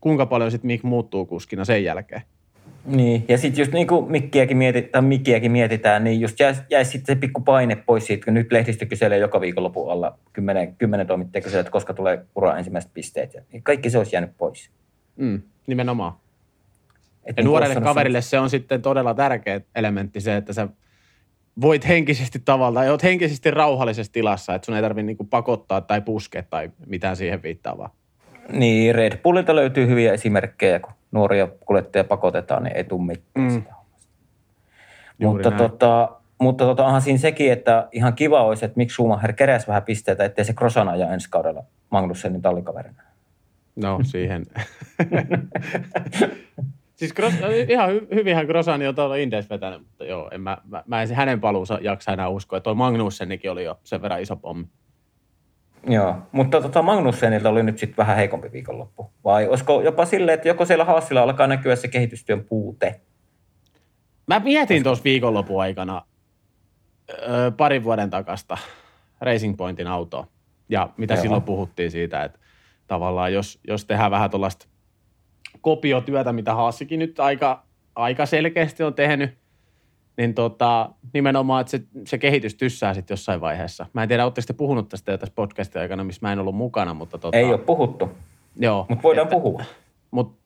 kuinka 0.02 0.26
paljon 0.26 0.52
sitten 0.52 0.68
Mick 0.68 0.84
muuttuu 0.84 1.26
kuskina 1.26 1.66
sen 1.66 1.84
jälkeen. 1.84 2.22
Niin, 2.86 3.26
ja 3.28 3.38
sitten 3.38 3.62
just 3.62 3.72
niin 3.72 3.88
kuin 3.88 4.12
Mikkiäkin, 4.12 4.58
mietitään, 4.58 5.04
Mikkiäkin 5.04 5.52
mietitään, 5.52 6.04
niin 6.04 6.22
just 6.22 6.40
jäisi 6.40 6.62
jäi 6.70 6.86
sitten 6.86 7.16
se 7.16 7.20
pikku 7.20 7.42
paine 7.42 7.76
pois 7.76 8.06
siitä, 8.06 8.26
kun 8.26 8.34
nyt 8.34 8.52
lehdistö 8.52 8.86
kyselee 8.86 9.18
joka 9.18 9.42
viikonlopun 9.42 9.92
alla, 9.92 10.18
kymmenen, 10.34 10.76
kymmenen 10.76 11.08
toimittajia 11.08 11.44
kyselee, 11.44 11.60
että 11.60 11.72
koska 11.72 11.94
tulee 11.94 12.26
ura 12.36 12.58
ensimmäiset 12.58 12.94
pisteet, 12.94 13.34
ja 13.34 13.42
niin 13.52 13.64
kaikki 13.64 13.90
se 13.90 13.98
olisi 13.98 14.16
jäänyt 14.16 14.38
pois. 14.38 14.70
Mm, 15.16 15.42
nimenomaan. 15.68 16.14
Et 17.26 17.38
ja 17.38 17.44
niin 17.44 17.46
nuorelle 17.46 17.82
kaverille 17.82 18.22
se 18.22 18.40
on 18.40 18.50
sitten 18.50 18.82
todella 18.82 19.14
tärkeä 19.14 19.62
elementti 19.76 20.22
se, 20.22 20.36
että 20.36 20.54
sä 20.54 20.68
voit 21.62 21.88
henkisesti 21.88 22.40
tavallaan, 22.46 22.86
ja 22.86 22.92
oot 22.92 23.04
henkisesti 23.04 23.52
rauhallisessa 23.52 24.14
tilassa, 24.14 24.56
että 24.56 24.66
sun 24.66 24.76
ei 24.76 24.82
tarvitse 24.82 25.06
niinku 25.06 25.24
pakottaa 25.24 25.82
tai 25.82 26.02
puskea 26.02 26.44
tai 26.44 26.72
mitään 26.86 27.16
siihen 27.16 27.44
viittaavaa. 27.44 27.96
Niin, 28.52 28.96
Red 28.96 29.18
Bullilta 29.18 29.56
löytyy 29.56 29.88
hyviä 29.88 30.14
esimerkkejä, 30.14 30.80
kun 30.80 30.94
nuoria 31.12 31.48
kuljettajia 31.66 32.04
pakotetaan, 32.04 32.64
niin 32.64 32.78
ei 32.78 32.84
tule 32.84 33.06
mitään 33.06 33.52
mm. 33.52 33.64
mutta, 35.28 35.52
tota, 35.52 36.10
mutta 36.42 36.66
tota, 36.66 36.86
onhan 36.86 37.02
siinä 37.02 37.20
sekin, 37.20 37.52
että 37.52 37.88
ihan 37.92 38.14
kiva 38.14 38.44
olisi, 38.44 38.66
että 38.66 38.78
miksi 38.78 38.94
Schumacher 38.94 39.34
keräsi 39.34 39.68
vähän 39.68 39.84
pisteitä, 39.84 40.26
ettei 40.26 40.46
se 40.46 40.54
Krosana 40.54 40.96
ja 40.96 41.14
ensi 41.14 41.30
kaudella 41.30 41.64
Magnussenin 41.90 42.42
tallikaverina. 42.42 43.04
No 43.76 44.00
siihen. 44.04 44.46
siis 47.00 47.14
Gros, 47.14 47.34
ihan 47.68 47.90
hy, 47.90 48.08
hyvinhän 48.14 48.46
Grosani 48.46 48.88
on 48.88 48.96
tuolla 48.96 49.16
Indes 49.16 49.50
vetänyt, 49.50 49.82
mutta 49.82 50.06
joo, 50.06 50.30
en 50.32 50.42
mä, 50.42 50.58
mä, 50.66 50.84
mä 50.88 51.02
en 51.02 51.16
hänen 51.16 51.42
paluunsa 51.42 51.80
jaksa 51.82 52.12
enää 52.12 52.30
uskoa. 52.30 52.60
Toi 52.60 52.76
Magnussenikin 52.76 53.52
oli 53.52 53.64
jo 53.64 53.80
sen 53.84 54.02
verran 54.02 54.22
iso 54.22 54.36
pommi. 54.36 54.66
Joo, 55.90 56.16
mutta 56.32 56.62
tota 56.62 56.82
Magnussenilta 56.82 57.50
oli 57.50 57.64
nyt 57.64 57.78
sitten 57.78 57.98
vähän 57.98 58.16
heikompi 58.16 58.52
viikonloppu. 58.52 59.12
Vai 59.24 59.48
olisiko 59.48 59.82
jopa 59.82 60.06
silleen, 60.06 60.34
että 60.34 60.48
joko 60.48 60.66
siellä 60.66 60.86
Haasilla 60.86 61.22
alkaa 61.22 61.48
näkyä 61.48 61.76
se 61.76 61.88
kehitystyön 61.88 62.44
puute? 62.44 63.02
Mä 64.28 64.40
mietin 64.40 64.84
tuossa 64.84 65.04
viikonlopun 65.04 65.62
aikana 65.62 66.02
öö, 67.10 67.52
parin 67.52 67.84
vuoden 67.84 68.10
takasta 68.10 68.58
Racing 69.22 69.58
Pointin 69.58 69.88
autoa. 69.88 70.28
Ja 70.70 70.90
mitä 70.98 71.14
Joo. 71.14 71.22
silloin 71.22 71.44
puhuttiin 71.44 71.92
siitä, 71.92 72.24
että 72.24 72.40
tavallaan, 72.88 73.34
jos, 73.34 73.60
jos 73.68 73.86
tehdään 73.86 74.12
vähän 74.12 74.30
tuollaista 74.30 74.68
kopiotyötä, 75.62 76.34
mitä 76.34 76.54
Haassikin 76.54 77.00
nyt 77.00 77.20
aika, 77.20 77.64
aika 77.96 78.26
selkeästi 78.26 78.84
on 78.84 78.94
tehnyt, 78.94 79.38
niin 80.20 80.34
tota, 80.34 80.90
nimenomaan, 81.14 81.62
että 81.62 81.72
se, 81.72 81.82
se 82.06 82.18
kehitys 82.18 82.56
tyssää 82.56 82.94
sitten 82.94 83.14
jossain 83.14 83.42
vaiheessa. 83.42 83.86
Mä 83.94 84.04
en 84.04 84.10
tiedä, 84.10 84.24
oletteko 84.24 84.46
te 84.48 84.54
puhunut 84.54 84.90
tästä 84.90 85.12
jo 85.12 85.18
tässä 85.18 85.36
podcastin 85.36 85.82
aikana, 85.82 86.04
missä 86.04 86.28
mä 86.28 86.34
en 86.34 86.40
ollut 86.40 86.56
mukana, 86.56 86.94
mutta 86.94 87.18
tota, 87.18 87.38
Ei 87.38 87.46
ole 87.46 87.58
puhuttu, 87.58 88.12
joo, 88.56 88.86
mutta 88.90 89.04
voidaan 89.04 89.28
että, 89.28 89.36
puhua. 89.36 89.64
Mutta 90.12 90.40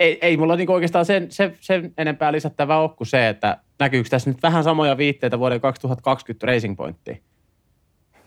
ei, 0.00 0.18
ei 0.22 0.36
mulla 0.36 0.56
niinku 0.56 0.72
oikeastaan 0.72 1.04
sen, 1.04 1.30
sen, 1.30 1.56
sen 1.60 1.92
enempää 1.98 2.32
lisättävää 2.32 2.78
ole 2.78 2.90
kuin 2.90 3.06
se, 3.06 3.28
että 3.28 3.58
näkyykö 3.78 4.08
tässä 4.08 4.30
nyt 4.30 4.42
vähän 4.42 4.64
samoja 4.64 4.96
viitteitä 4.96 5.38
vuoden 5.38 5.60
2020 5.60 6.46
Racing 6.46 6.76
Pointtiin. 6.76 7.22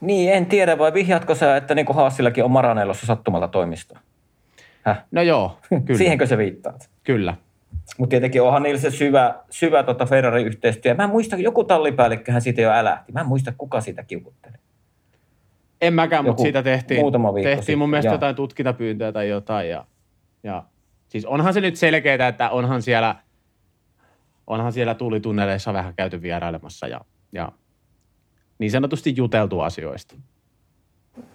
Niin, 0.02 0.34
en 0.34 0.46
tiedä, 0.46 0.78
vai 0.78 0.94
vihjatko 0.94 1.36
sä, 1.36 1.58
että 1.58 1.76
niin 1.76 1.86
Haasillakin 1.94 2.44
on 2.44 2.52
Maranellossa 2.52 3.06
sattumalta 3.06 3.48
toimisto? 3.48 3.96
Häh? 4.84 5.04
No 5.12 5.22
joo, 5.22 5.58
kyllä. 5.86 5.98
Siihenkö 5.98 6.26
se 6.26 6.38
viittaat? 6.38 6.90
Kyllä. 7.04 7.34
Mutta 7.98 8.10
tietenkin 8.10 8.42
onhan 8.42 8.64
niillä 8.64 8.80
se 8.80 8.92
syvä, 8.92 9.36
syvä 9.50 9.84
tota 9.84 10.06
Ferrari-yhteistyö. 10.06 10.94
Mä 10.94 11.04
en 11.04 11.10
muista, 11.10 11.36
joku 11.36 11.64
tallipäällikköhän 11.64 12.42
siitä 12.42 12.62
jo 12.62 12.72
älähti. 12.72 13.12
Mä 13.12 13.20
en 13.20 13.28
muista, 13.28 13.54
kuka 13.58 13.82
sitä 13.82 14.04
kiukutteli. 14.04 14.54
En 15.82 15.94
mäkään, 15.94 16.26
mutta 16.26 16.42
siitä 16.42 16.64
tehtiin, 16.64 17.00
muutama 17.00 17.34
viikko 17.34 17.56
tehtiin 17.56 17.78
mun 17.78 17.90
mielestä 17.90 18.10
ja. 18.10 18.14
jotain 18.14 18.36
tutkintapyyntöä 18.36 19.12
tai 19.12 19.30
jotain. 19.30 19.70
Ja, 19.70 19.86
ja, 20.44 20.64
siis 21.08 21.26
onhan 21.26 21.54
se 21.54 21.62
nyt 21.62 21.76
selkeää, 21.76 22.28
että 22.28 22.50
onhan 22.50 22.82
siellä, 22.82 23.16
onhan 24.48 24.74
siellä 24.74 24.96
tullitunneleissa 24.96 25.74
vähän 25.74 25.94
käyty 25.96 26.22
vierailemassa 26.22 26.88
ja, 26.88 27.02
ja 27.32 27.52
niin 28.60 28.72
sanotusti 28.72 29.14
juteltu 29.18 29.60
asioista. 29.60 30.16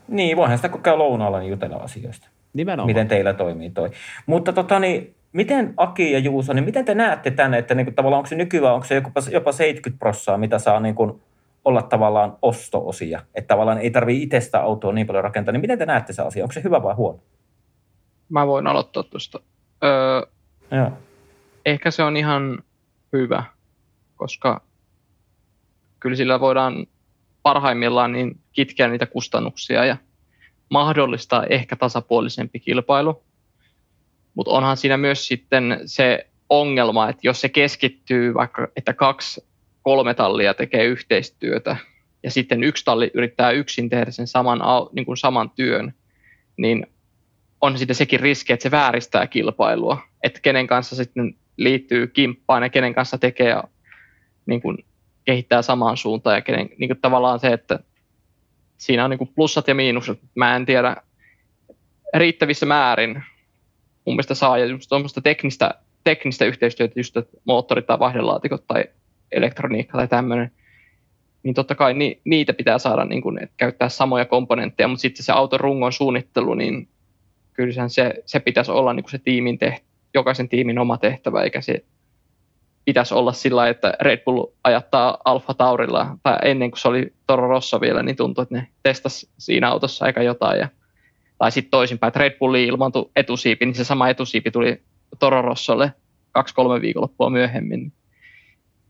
Niin, 0.08 0.36
voihan 0.36 0.58
sitä 0.58 0.68
kun 0.68 0.82
käy 0.82 0.96
lounaalla, 0.96 1.38
niin 1.38 1.50
jutella 1.50 1.76
asioista. 1.76 2.28
Nimenomaan. 2.52 2.86
Miten 2.86 3.08
teillä 3.08 3.34
toimii 3.34 3.70
toi. 3.70 3.90
Mutta 4.26 4.52
tota, 4.52 4.80
niin, 4.80 5.14
miten 5.34 5.74
Aki 5.76 6.12
ja 6.12 6.18
Juuso, 6.18 6.52
niin 6.52 6.64
miten 6.64 6.84
te 6.84 6.94
näette 6.94 7.30
tänne, 7.30 7.58
että 7.58 7.74
niin 7.74 7.86
kuin, 7.86 7.94
tavallaan 7.94 8.18
onko 8.18 8.28
se 8.28 8.36
nykyään, 8.36 8.74
onko 8.74 8.86
se 8.86 8.94
jopa, 8.94 9.10
jopa 9.30 9.52
70 9.52 9.98
prossaa, 9.98 10.38
mitä 10.38 10.58
saa 10.58 10.80
niin 10.80 10.94
kuin, 10.94 11.22
olla 11.64 11.82
tavallaan 11.82 12.36
osto-osia, 12.42 13.20
että 13.34 13.48
tavallaan 13.48 13.78
ei 13.78 13.90
tarvitse 13.90 14.22
itsestä 14.22 14.60
autoa 14.60 14.92
niin 14.92 15.06
paljon 15.06 15.24
rakentaa, 15.24 15.52
niin 15.52 15.60
miten 15.60 15.78
te 15.78 15.86
näette 15.86 16.12
se 16.12 16.22
asia, 16.22 16.44
onko 16.44 16.52
se 16.52 16.62
hyvä 16.64 16.82
vai 16.82 16.94
huono? 16.94 17.18
Mä 18.28 18.46
voin 18.46 18.66
aloittaa 18.66 19.02
tuosta. 19.02 19.40
Öö, 19.84 20.22
Joo. 20.70 20.92
Ehkä 21.66 21.90
se 21.90 22.02
on 22.02 22.16
ihan 22.16 22.62
hyvä, 23.12 23.44
koska 24.16 24.60
kyllä 26.00 26.16
sillä 26.16 26.40
voidaan 26.40 26.86
parhaimmillaan 27.42 28.12
niin 28.12 28.40
kitkeä 28.52 28.88
niitä 28.88 29.06
kustannuksia 29.06 29.84
ja 29.84 29.96
mahdollistaa 30.70 31.46
ehkä 31.46 31.76
tasapuolisempi 31.76 32.60
kilpailu. 32.60 33.22
Mutta 34.44 34.56
onhan 34.56 34.76
siinä 34.76 34.96
myös 34.96 35.28
sitten 35.28 35.80
se 35.86 36.26
ongelma, 36.48 37.08
että 37.08 37.20
jos 37.22 37.40
se 37.40 37.48
keskittyy 37.48 38.34
vaikka, 38.34 38.68
että 38.76 38.92
kaksi, 38.92 39.46
kolme 39.82 40.14
tallia 40.14 40.54
tekee 40.54 40.84
yhteistyötä 40.84 41.76
ja 42.22 42.30
sitten 42.30 42.64
yksi 42.64 42.84
talli 42.84 43.10
yrittää 43.14 43.50
yksin 43.50 43.88
tehdä 43.88 44.10
sen 44.10 44.26
saman, 44.26 44.60
niin 44.92 45.06
kuin 45.06 45.16
saman 45.16 45.50
työn, 45.50 45.94
niin 46.56 46.86
on 47.60 47.78
sitten 47.78 47.96
sekin 47.96 48.20
riski, 48.20 48.52
että 48.52 48.62
se 48.62 48.70
vääristää 48.70 49.26
kilpailua, 49.26 49.98
että 50.22 50.40
kenen 50.40 50.66
kanssa 50.66 50.96
sitten 50.96 51.34
liittyy 51.56 52.06
kimppaan 52.06 52.62
ja 52.62 52.68
kenen 52.68 52.94
kanssa 52.94 53.18
tekee 53.18 53.48
ja 53.48 53.64
niin 54.46 54.60
kuin, 54.60 54.84
kehittää 55.24 55.62
samaan 55.62 55.96
suuntaan 55.96 56.36
ja 56.36 56.42
kenen, 56.42 56.68
niin 56.78 56.88
kuin, 56.88 57.00
tavallaan 57.00 57.40
se, 57.40 57.48
että 57.48 57.78
siinä 58.76 59.04
on 59.04 59.10
niin 59.10 59.18
kuin 59.18 59.32
plussat 59.34 59.68
ja 59.68 59.74
miinukset. 59.74 60.18
Mä 60.34 60.56
en 60.56 60.66
tiedä 60.66 60.96
riittävissä 62.14 62.66
määrin 62.66 63.22
mun 64.04 64.14
mielestä 64.14 64.34
saa 64.34 64.58
ja 64.58 64.66
just 64.66 64.88
tuommoista 64.88 65.20
teknistä, 65.20 65.74
teknistä 66.04 66.44
yhteistyötä, 66.44 67.00
just 67.00 67.16
että 67.16 67.36
moottorit 67.44 67.86
tai 67.86 67.98
vaihdelaatikot 67.98 68.64
tai 68.66 68.84
elektroniikka 69.32 69.98
tai 69.98 70.08
tämmöinen, 70.08 70.50
niin 71.42 71.54
totta 71.54 71.74
kai 71.74 71.94
ni, 71.94 72.20
niitä 72.24 72.52
pitää 72.52 72.78
saada 72.78 73.04
niin 73.04 73.22
kuin, 73.22 73.42
että 73.42 73.54
käyttää 73.56 73.88
samoja 73.88 74.24
komponentteja, 74.24 74.88
mutta 74.88 75.02
sitten 75.02 75.24
se 75.24 75.32
auton 75.32 75.60
rungon 75.60 75.92
suunnittelu, 75.92 76.54
niin 76.54 76.88
kyllä 77.52 77.88
se, 77.88 78.14
se 78.26 78.40
pitäisi 78.40 78.70
olla 78.70 78.92
niin 78.92 79.10
se 79.10 79.18
tiimin 79.18 79.58
teht, 79.58 79.84
jokaisen 80.14 80.48
tiimin 80.48 80.78
oma 80.78 80.98
tehtävä, 80.98 81.42
eikä 81.42 81.60
se 81.60 81.84
pitäisi 82.84 83.14
olla 83.14 83.32
sillä 83.32 83.68
että 83.68 83.94
Red 84.00 84.24
Bull 84.24 84.46
ajattaa 84.64 85.18
Alfa 85.24 85.54
Taurilla, 85.54 86.16
tai 86.22 86.38
ennen 86.44 86.70
kuin 86.70 86.80
se 86.80 86.88
oli 86.88 87.12
Toro 87.26 87.48
Rosso 87.48 87.80
vielä, 87.80 88.02
niin 88.02 88.16
tuntui, 88.16 88.42
että 88.42 88.54
ne 88.54 88.68
testasi 88.82 89.28
siinä 89.38 89.68
autossa 89.68 90.04
aika 90.04 90.22
jotain, 90.22 90.60
ja, 90.60 90.68
tai 91.38 91.52
sitten 91.52 91.70
toisinpäin, 91.70 92.08
että 92.08 92.20
Red 92.20 92.38
Bulli 92.38 92.64
ilmaantui 92.64 93.10
etusiipi, 93.16 93.66
niin 93.66 93.74
se 93.74 93.84
sama 93.84 94.08
etusiipi 94.08 94.50
tuli 94.50 94.82
Toro 95.18 95.42
Rossolle 95.42 95.92
kaksi-kolme 96.32 96.80
viikonloppua 96.80 97.30
myöhemmin. 97.30 97.92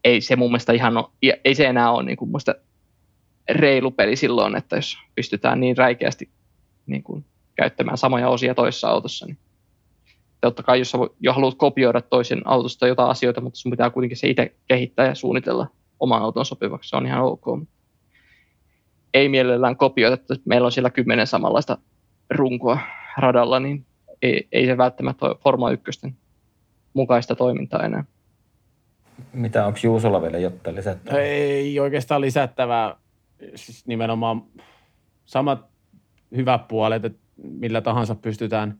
Ei 0.04 0.20
se 0.20 0.36
mun 0.36 0.50
mielestä 0.50 0.72
ihan 0.72 0.96
ole, 0.96 1.38
ei 1.44 1.54
se 1.54 1.66
enää 1.66 1.90
ole 1.90 2.02
niin 2.02 2.16
kuin 2.16 2.30
reilu 3.48 3.90
peli 3.90 4.16
silloin, 4.16 4.56
että 4.56 4.76
jos 4.76 4.98
pystytään 5.14 5.60
niin 5.60 5.76
räikeästi 5.76 6.28
niin 6.86 7.02
kuin 7.02 7.24
käyttämään 7.54 7.98
samoja 7.98 8.28
osia 8.28 8.54
toisessa 8.54 8.88
autossa, 8.88 9.26
niin 9.26 9.38
totta 10.40 10.62
kai 10.62 10.78
jos 10.78 10.92
jo 11.20 11.32
haluat 11.32 11.54
kopioida 11.54 12.00
toisen 12.00 12.42
autosta 12.44 12.86
jotain 12.86 13.10
asioita, 13.10 13.40
mutta 13.40 13.58
sun 13.58 13.70
pitää 13.70 13.90
kuitenkin 13.90 14.16
se 14.16 14.28
itse 14.28 14.54
kehittää 14.68 15.06
ja 15.06 15.14
suunnitella 15.14 15.66
oman 16.00 16.22
auton 16.22 16.46
sopivaksi, 16.46 16.90
se 16.90 16.96
on 16.96 17.06
ihan 17.06 17.22
ok. 17.22 17.44
Ei 19.14 19.28
mielellään 19.28 19.76
kopioida, 19.76 20.14
että 20.14 20.34
meillä 20.44 20.66
on 20.66 20.72
siellä 20.72 20.90
kymmenen 20.90 21.26
samanlaista 21.26 21.78
runkoa 22.30 22.78
radalla, 23.18 23.60
niin 23.60 23.86
ei, 24.22 24.48
ei 24.52 24.66
se 24.66 24.76
välttämättä 24.76 25.26
ole 25.26 25.34
Forma 25.34 25.70
1 25.70 26.14
mukaista 26.94 27.34
toimintaa 27.34 27.82
enää. 27.82 28.04
Mitä, 29.32 29.66
onko 29.66 29.78
Juusolla 29.82 30.22
vielä 30.22 30.38
jotain 30.38 30.76
lisättävää? 30.76 31.20
Ei 31.20 31.80
oikeastaan 31.80 32.20
lisättävää. 32.20 32.96
Siis 33.54 33.86
nimenomaan 33.86 34.42
samat 35.24 35.66
hyvät 36.36 36.68
puolet, 36.68 37.04
että 37.04 37.18
millä 37.36 37.80
tahansa 37.80 38.14
pystytään 38.14 38.78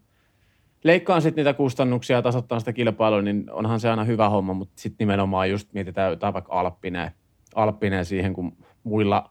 leikkaan 0.84 1.22
sitten 1.22 1.44
niitä 1.44 1.56
kustannuksia 1.56 2.16
ja 2.16 2.22
tasoittaa 2.22 2.58
sitä 2.58 2.72
kilpailua, 2.72 3.22
niin 3.22 3.50
onhan 3.50 3.80
se 3.80 3.90
aina 3.90 4.04
hyvä 4.04 4.28
homma, 4.28 4.54
mutta 4.54 4.80
sitten 4.80 5.04
nimenomaan 5.04 5.50
just 5.50 5.72
mietitään 5.72 6.10
jotain 6.10 6.34
vaikka 6.34 6.52
Alppineen, 6.52 7.10
Alppineen 7.54 8.04
siihen, 8.04 8.32
kun 8.32 8.56
muilla, 8.84 9.30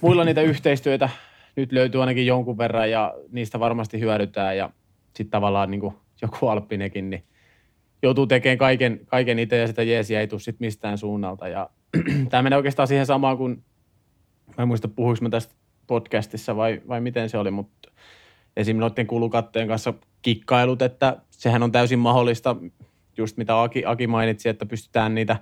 muilla 0.00 0.24
niitä 0.24 0.42
yhteistyötä 0.42 1.08
nyt 1.56 1.72
löytyy 1.72 2.00
ainakin 2.00 2.26
jonkun 2.26 2.58
verran 2.58 2.90
ja 2.90 3.14
niistä 3.32 3.60
varmasti 3.60 4.00
hyödytään 4.00 4.56
ja 4.56 4.70
sitten 5.06 5.30
tavallaan 5.30 5.70
niin 5.70 5.80
kuin 5.80 5.94
joku 6.22 6.48
Alppinekin, 6.48 7.10
niin 7.10 7.24
joutuu 8.02 8.26
tekemään 8.26 8.58
kaiken, 8.58 9.00
kaiken 9.06 9.38
itse 9.38 9.56
ja 9.56 9.66
sitä 9.66 9.82
jeesiä 9.82 10.20
ei 10.20 10.26
tule 10.26 10.40
sitten 10.40 10.66
mistään 10.66 10.98
suunnalta. 10.98 11.48
Ja 11.48 11.70
tämä 12.30 12.42
menee 12.42 12.56
oikeastaan 12.56 12.88
siihen 12.88 13.06
samaan 13.06 13.36
kuin, 13.36 13.64
mä 14.58 14.62
en 14.62 14.68
muista 14.68 14.88
puhuinko 14.88 15.22
mä 15.22 15.30
tästä 15.30 15.54
podcastissa 15.86 16.56
vai, 16.56 16.82
vai 16.88 17.00
miten 17.00 17.28
se 17.28 17.38
oli, 17.38 17.50
mutta 17.50 17.90
esim. 18.56 18.76
noiden 18.76 19.06
kulukattojen 19.06 19.68
kanssa 19.68 19.94
kikkailut, 20.22 20.82
että 20.82 21.16
sehän 21.30 21.62
on 21.62 21.72
täysin 21.72 21.98
mahdollista, 21.98 22.56
just 23.16 23.36
mitä 23.36 23.62
Aki, 23.62 23.82
Aki 23.86 24.06
mainitsi, 24.06 24.48
että 24.48 24.66
pystytään 24.66 25.14
niitä 25.14 25.36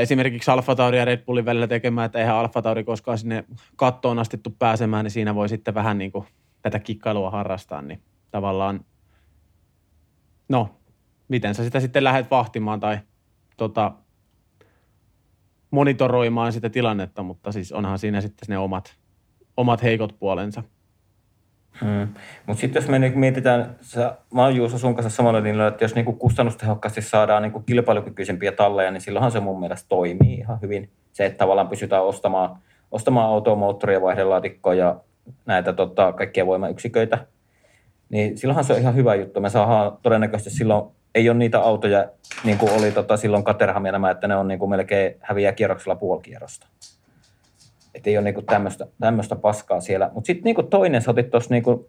esimerkiksi 0.00 0.50
Alfa 0.50 0.74
Tauri 0.74 0.98
ja 0.98 1.04
Red 1.04 1.24
Bullin 1.24 1.44
välillä 1.44 1.66
tekemään, 1.66 2.06
että 2.06 2.18
eihän 2.18 2.36
Alfa 2.36 2.62
Tauri 2.62 2.84
koskaan 2.84 3.18
sinne 3.18 3.44
kattoon 3.76 4.18
astettu 4.18 4.50
pääsemään, 4.58 5.04
niin 5.04 5.10
siinä 5.10 5.34
voi 5.34 5.48
sitten 5.48 5.74
vähän 5.74 5.98
niin 5.98 6.12
kuin 6.12 6.26
tätä 6.62 6.78
kikkailua 6.78 7.30
harrastaa, 7.30 7.82
niin 7.82 8.02
tavallaan, 8.30 8.84
no, 10.48 10.80
miten 11.28 11.54
sä 11.54 11.64
sitä 11.64 11.80
sitten 11.80 12.04
lähdet 12.04 12.30
vahtimaan 12.30 12.80
tai 12.80 12.98
tota, 13.56 13.92
monitoroimaan 15.70 16.52
sitä 16.52 16.70
tilannetta, 16.70 17.22
mutta 17.22 17.52
siis 17.52 17.72
onhan 17.72 17.98
siinä 17.98 18.20
sitten 18.20 18.46
ne 18.48 18.58
omat, 18.58 18.96
omat 19.56 19.82
heikot 19.82 20.18
puolensa. 20.18 20.62
Hmm. 21.80 22.08
Mutta 22.46 22.60
sitten 22.60 22.80
jos 22.80 22.90
me 22.90 22.98
niinku 22.98 23.18
mietitään, 23.18 23.76
sä, 23.80 24.16
mä 24.34 24.42
oon 24.42 24.56
Juuso 24.56 24.78
sun 24.78 24.94
kanssa 24.94 25.16
samalla 25.16 25.42
linjalla, 25.42 25.68
että 25.68 25.84
jos 25.84 25.94
niinku 25.94 26.12
kustannustehokkaasti 26.12 27.02
saadaan 27.02 27.42
niinku 27.42 27.60
kilpailukykyisempiä 27.60 28.52
talleja, 28.52 28.90
niin 28.90 29.00
silloinhan 29.00 29.32
se 29.32 29.40
mun 29.40 29.60
mielestä 29.60 29.88
toimii 29.88 30.34
ihan 30.34 30.58
hyvin. 30.62 30.90
Se, 31.12 31.26
että 31.26 31.38
tavallaan 31.38 31.68
pysytään 31.68 32.04
ostamaan, 32.04 32.58
ostamaan 32.90 33.26
autoa, 33.26 33.56
moottoria, 33.56 34.02
vaihdelaatikkoa 34.02 34.74
ja 34.74 35.00
näitä 35.46 35.72
tota, 35.72 36.12
kaikkia 36.12 36.46
voimayksiköitä, 36.46 37.26
niin 38.08 38.38
silloinhan 38.38 38.64
se 38.64 38.72
on 38.72 38.78
ihan 38.78 38.94
hyvä 38.94 39.14
juttu. 39.14 39.40
Me 39.40 39.50
saadaan 39.50 39.98
todennäköisesti 40.02 40.50
silloin, 40.50 40.90
ei 41.14 41.28
ole 41.28 41.38
niitä 41.38 41.60
autoja, 41.60 42.08
niin 42.44 42.58
kuin 42.58 42.72
oli 42.72 42.92
tota, 42.92 43.16
silloin 43.16 43.44
Caterham 43.44 43.86
ja 43.86 43.92
nämä, 43.92 44.10
että 44.10 44.28
ne 44.28 44.36
on 44.36 44.48
niin 44.48 44.58
kuin 44.58 44.70
melkein 44.70 45.16
häviää 45.20 45.52
kierroksella 45.52 45.96
puolikierrosta. 45.96 46.66
Että 47.94 48.10
ei 48.10 48.18
ole 48.18 48.24
niinku 48.24 48.42
tämmöistä 49.00 49.36
paskaa 49.36 49.80
siellä. 49.80 50.10
Mutta 50.14 50.26
sitten 50.26 50.44
niinku 50.44 50.62
toinen, 50.62 51.02
sä 51.02 51.10
otit 51.10 51.30
tuossa 51.30 51.54
niinku 51.54 51.88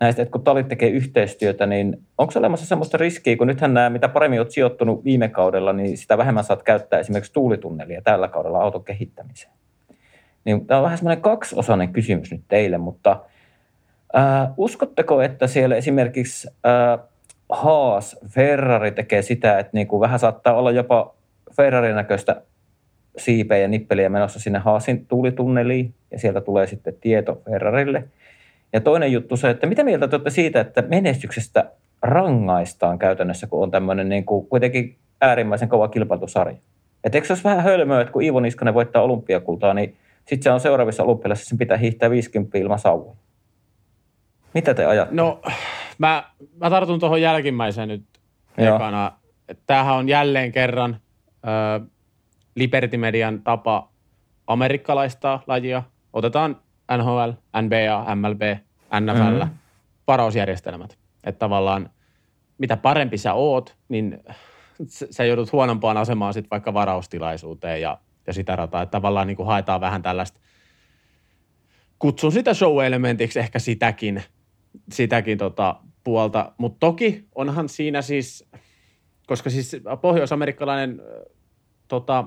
näistä, 0.00 0.22
että 0.22 0.32
kun 0.32 0.44
talit 0.44 0.68
tekee 0.68 0.88
yhteistyötä, 0.88 1.66
niin 1.66 2.02
onko 2.18 2.32
olemassa 2.36 2.66
semmoista 2.66 2.98
riskiä, 2.98 3.36
kun 3.36 3.46
nythän 3.46 3.74
nämä, 3.74 3.90
mitä 3.90 4.08
paremmin 4.08 4.40
olet 4.40 4.50
sijoittunut 4.50 5.04
viime 5.04 5.28
kaudella, 5.28 5.72
niin 5.72 5.98
sitä 5.98 6.18
vähemmän 6.18 6.44
saat 6.44 6.62
käyttää 6.62 7.00
esimerkiksi 7.00 7.32
tuulitunnelia 7.32 8.02
tällä 8.02 8.28
kaudella 8.28 8.62
auton 8.62 8.84
kehittämiseen. 8.84 9.52
Niin 10.44 10.66
tämä 10.66 10.78
on 10.78 10.84
vähän 10.84 10.98
semmoinen 10.98 11.22
kaksiosainen 11.22 11.92
kysymys 11.92 12.32
nyt 12.32 12.42
teille, 12.48 12.78
mutta 12.78 13.20
äh, 14.16 14.48
uskotteko, 14.56 15.22
että 15.22 15.46
siellä 15.46 15.76
esimerkiksi 15.76 16.48
äh, 16.48 17.06
Haas, 17.48 18.16
Ferrari 18.28 18.92
tekee 18.92 19.22
sitä, 19.22 19.58
että 19.58 19.70
niinku 19.72 20.00
vähän 20.00 20.18
saattaa 20.18 20.54
olla 20.54 20.70
jopa 20.70 21.14
Ferrarin 21.56 21.94
näköistä 21.94 22.42
siipeä 23.16 23.58
ja 23.58 23.68
nippeliä 23.68 24.08
menossa 24.08 24.40
sinne 24.40 24.58
Haasin 24.58 25.06
tuulitunneliin 25.06 25.94
ja 26.10 26.18
sieltä 26.18 26.40
tulee 26.40 26.66
sitten 26.66 26.94
tieto 27.00 27.42
Ferrarille. 27.44 28.04
Ja 28.72 28.80
toinen 28.80 29.12
juttu 29.12 29.36
se, 29.36 29.50
että 29.50 29.66
mitä 29.66 29.84
mieltä 29.84 30.08
te 30.08 30.16
olette 30.16 30.30
siitä, 30.30 30.60
että 30.60 30.82
menestyksestä 30.82 31.70
rangaistaan 32.02 32.98
käytännössä, 32.98 33.46
kun 33.46 33.62
on 33.62 33.70
tämmöinen 33.70 34.08
niin 34.08 34.24
kuin 34.24 34.46
kuitenkin 34.46 34.96
äärimmäisen 35.20 35.68
kova 35.68 35.88
kilpailusarja. 35.88 36.56
Että 37.04 37.18
eikö 37.18 37.26
se 37.26 37.32
olisi 37.32 37.44
vähän 37.44 37.62
hölmöä, 37.62 38.00
että 38.00 38.12
kun 38.12 38.22
Iivo 38.22 38.40
Niskanen 38.40 38.74
voittaa 38.74 39.02
olympiakultaa, 39.02 39.74
niin 39.74 39.96
sitten 40.18 40.42
se 40.42 40.50
on 40.50 40.60
seuraavissa 40.60 41.02
olympialaisissa, 41.02 41.48
sen 41.48 41.58
pitää 41.58 41.76
hiihtää 41.76 42.10
50 42.10 42.58
ilman 42.58 42.78
sauvoja. 42.78 43.16
Mitä 44.54 44.74
te 44.74 44.86
ajatte? 44.86 45.14
No, 45.14 45.42
mä, 45.98 46.24
mä 46.60 46.70
tartun 46.70 47.00
tuohon 47.00 47.22
jälkimmäiseen 47.22 47.88
nyt 47.88 48.04
ekana. 48.58 49.12
Tämähän 49.66 49.94
on 49.94 50.08
jälleen 50.08 50.52
kerran 50.52 50.96
ö, 51.44 51.80
Liberty 52.54 52.96
Median 52.96 53.42
tapa 53.42 53.92
amerikkalaistaa 54.46 55.42
lajia. 55.46 55.82
Otetaan 56.12 56.56
NHL, 56.98 57.30
NBA, 57.62 58.14
MLB, 58.14 58.42
NFL, 59.00 59.42
mm-hmm. 59.42 59.54
varausjärjestelmät. 60.06 60.98
Että 61.24 61.38
tavallaan 61.38 61.90
mitä 62.58 62.76
parempi 62.76 63.18
sä 63.18 63.34
oot, 63.34 63.76
niin 63.88 64.22
sä 64.86 65.24
joudut 65.24 65.52
huonompaan 65.52 65.96
asemaan 65.96 66.34
sitten 66.34 66.50
vaikka 66.50 66.74
varaustilaisuuteen 66.74 67.80
ja, 67.80 67.98
ja 68.26 68.32
sitä 68.32 68.56
rataa. 68.56 68.82
Että 68.82 68.90
tavallaan 68.90 69.26
niin 69.26 69.36
kuin 69.36 69.46
haetaan 69.46 69.80
vähän 69.80 70.02
tällaista, 70.02 70.40
kutsun 71.98 72.32
sitä 72.32 72.54
show-elementiksi 72.54 73.38
ehkä 73.38 73.58
sitäkin, 73.58 74.22
sitäkin 74.92 75.38
tota 75.38 75.76
puolta. 76.04 76.52
Mutta 76.58 76.86
toki 76.86 77.24
onhan 77.34 77.68
siinä 77.68 78.02
siis, 78.02 78.48
koska 79.26 79.50
siis 79.50 79.76
pohjoisamerikkalainen 80.00 81.02
tota, 81.88 82.24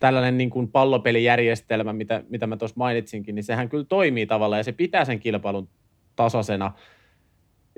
tällainen 0.00 0.38
niin 0.38 0.50
kuin 0.50 0.68
pallopelijärjestelmä, 0.68 1.92
mitä, 1.92 2.22
mitä 2.28 2.46
mä 2.46 2.56
tuossa 2.56 2.74
mainitsinkin, 2.78 3.34
niin 3.34 3.44
sehän 3.44 3.68
kyllä 3.68 3.84
toimii 3.84 4.26
tavallaan 4.26 4.60
ja 4.60 4.64
se 4.64 4.72
pitää 4.72 5.04
sen 5.04 5.20
kilpailun 5.20 5.68
tasaisena. 6.16 6.72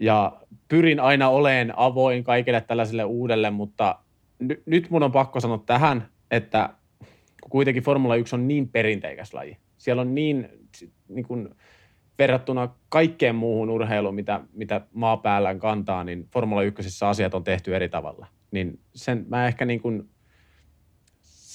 Ja 0.00 0.40
pyrin 0.68 1.00
aina 1.00 1.28
oleen 1.28 1.72
avoin 1.76 2.24
kaikille 2.24 2.60
tällaiselle 2.60 3.04
uudelle, 3.04 3.50
mutta 3.50 3.98
n- 4.44 4.62
nyt 4.66 4.90
mun 4.90 5.02
on 5.02 5.12
pakko 5.12 5.40
sanoa 5.40 5.62
tähän, 5.66 6.08
että 6.30 6.70
kuitenkin 7.50 7.82
Formula 7.82 8.16
1 8.16 8.34
on 8.34 8.48
niin 8.48 8.68
perinteikäs 8.68 9.34
laji. 9.34 9.56
Siellä 9.78 10.02
on 10.02 10.14
niin, 10.14 10.48
niin 11.08 11.26
kuin, 11.26 11.48
verrattuna 12.18 12.68
kaikkeen 12.88 13.34
muuhun 13.34 13.70
urheiluun, 13.70 14.14
mitä, 14.14 14.40
mitä 14.52 14.80
maapäällään 14.92 15.58
kantaa, 15.58 16.04
niin 16.04 16.28
Formula 16.32 16.62
1 16.62 17.04
asiat 17.04 17.34
on 17.34 17.44
tehty 17.44 17.76
eri 17.76 17.88
tavalla. 17.88 18.26
Niin 18.50 18.80
sen 18.94 19.26
mä 19.28 19.46
ehkä 19.46 19.64
niin 19.64 19.80
kuin 19.80 20.08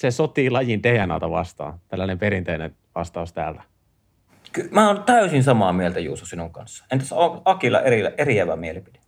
se 0.02 0.10
sotii 0.10 0.50
lajin 0.50 0.82
DNAta 0.82 1.30
vastaan, 1.30 1.80
tällainen 1.88 2.18
perinteinen 2.18 2.76
vastaus 2.94 3.32
täältä. 3.32 3.62
Ky- 4.52 4.68
mä 4.70 4.88
oon 4.88 5.02
täysin 5.02 5.42
samaa 5.42 5.72
mieltä 5.72 6.00
Juuso 6.00 6.26
sinun 6.26 6.52
kanssa. 6.52 6.84
Entäs 6.92 7.12
on 7.12 7.42
Akilla 7.44 7.80
eri, 7.80 8.02
eriävä 8.18 8.56
mielipide? 8.56 8.98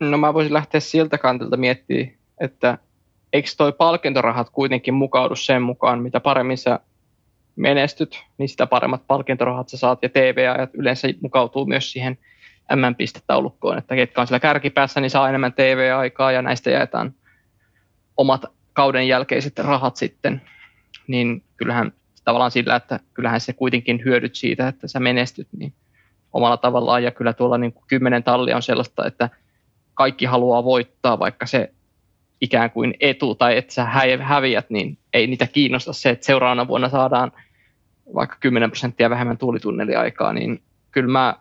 No 0.00 0.18
mä 0.18 0.34
voisin 0.34 0.52
lähteä 0.52 0.80
siltä 0.80 1.18
kantilta 1.18 1.56
miettimään, 1.56 2.12
että 2.40 2.78
eikö 3.32 3.48
toi 3.56 3.72
palkintorahat 3.72 4.50
kuitenkin 4.50 4.94
mukaudu 4.94 5.36
sen 5.36 5.62
mukaan, 5.62 6.02
mitä 6.02 6.20
paremmin 6.20 6.58
sä 6.58 6.80
menestyt, 7.56 8.24
niin 8.38 8.48
sitä 8.48 8.66
paremmat 8.66 9.02
palkintorahat 9.06 9.68
sä 9.68 9.76
saat 9.76 10.02
ja 10.02 10.08
TV-ajat 10.08 10.70
yleensä 10.74 11.08
mukautuu 11.20 11.66
myös 11.66 11.92
siihen 11.92 12.18
M-pistetaulukkoon, 12.74 13.78
että 13.78 13.94
ketkä 13.94 14.20
on 14.20 14.26
siellä 14.26 14.40
kärkipäässä, 14.40 15.00
niin 15.00 15.10
saa 15.10 15.28
enemmän 15.28 15.52
TV-aikaa 15.52 16.32
ja 16.32 16.42
näistä 16.42 16.70
jaetaan 16.70 17.14
omat 18.16 18.55
kauden 18.76 19.08
jälkeiset 19.08 19.58
rahat 19.58 19.96
sitten, 19.96 20.42
niin 21.06 21.42
kyllähän 21.56 21.92
tavallaan 22.24 22.50
sillä, 22.50 22.76
että 22.76 23.00
kyllähän 23.14 23.40
se 23.40 23.52
kuitenkin 23.52 24.02
hyödyt 24.04 24.34
siitä, 24.34 24.68
että 24.68 24.88
sä 24.88 25.00
menestyt, 25.00 25.48
niin 25.58 25.72
omalla 26.32 26.56
tavallaan. 26.56 27.02
Ja 27.02 27.10
kyllä 27.10 27.32
tuolla 27.32 27.58
niin 27.58 27.72
kuin 27.72 27.84
kymmenen 27.88 28.22
tallia 28.22 28.56
on 28.56 28.62
sellaista, 28.62 29.06
että 29.06 29.30
kaikki 29.94 30.24
haluaa 30.24 30.64
voittaa, 30.64 31.18
vaikka 31.18 31.46
se 31.46 31.72
ikään 32.40 32.70
kuin 32.70 32.94
etu 33.00 33.34
tai 33.34 33.56
että 33.56 33.74
sä 33.74 33.84
häviät, 34.20 34.70
niin 34.70 34.98
ei 35.12 35.26
niitä 35.26 35.46
kiinnosta 35.46 35.92
se, 35.92 36.10
että 36.10 36.26
seuraavana 36.26 36.68
vuonna 36.68 36.88
saadaan 36.88 37.32
vaikka 38.14 38.36
10 38.40 38.70
prosenttia 38.70 39.10
vähemmän 39.10 39.38
tuulitunneliaikaa, 39.38 40.32
niin 40.32 40.62
kyllä 40.90 41.12
mä 41.12 41.36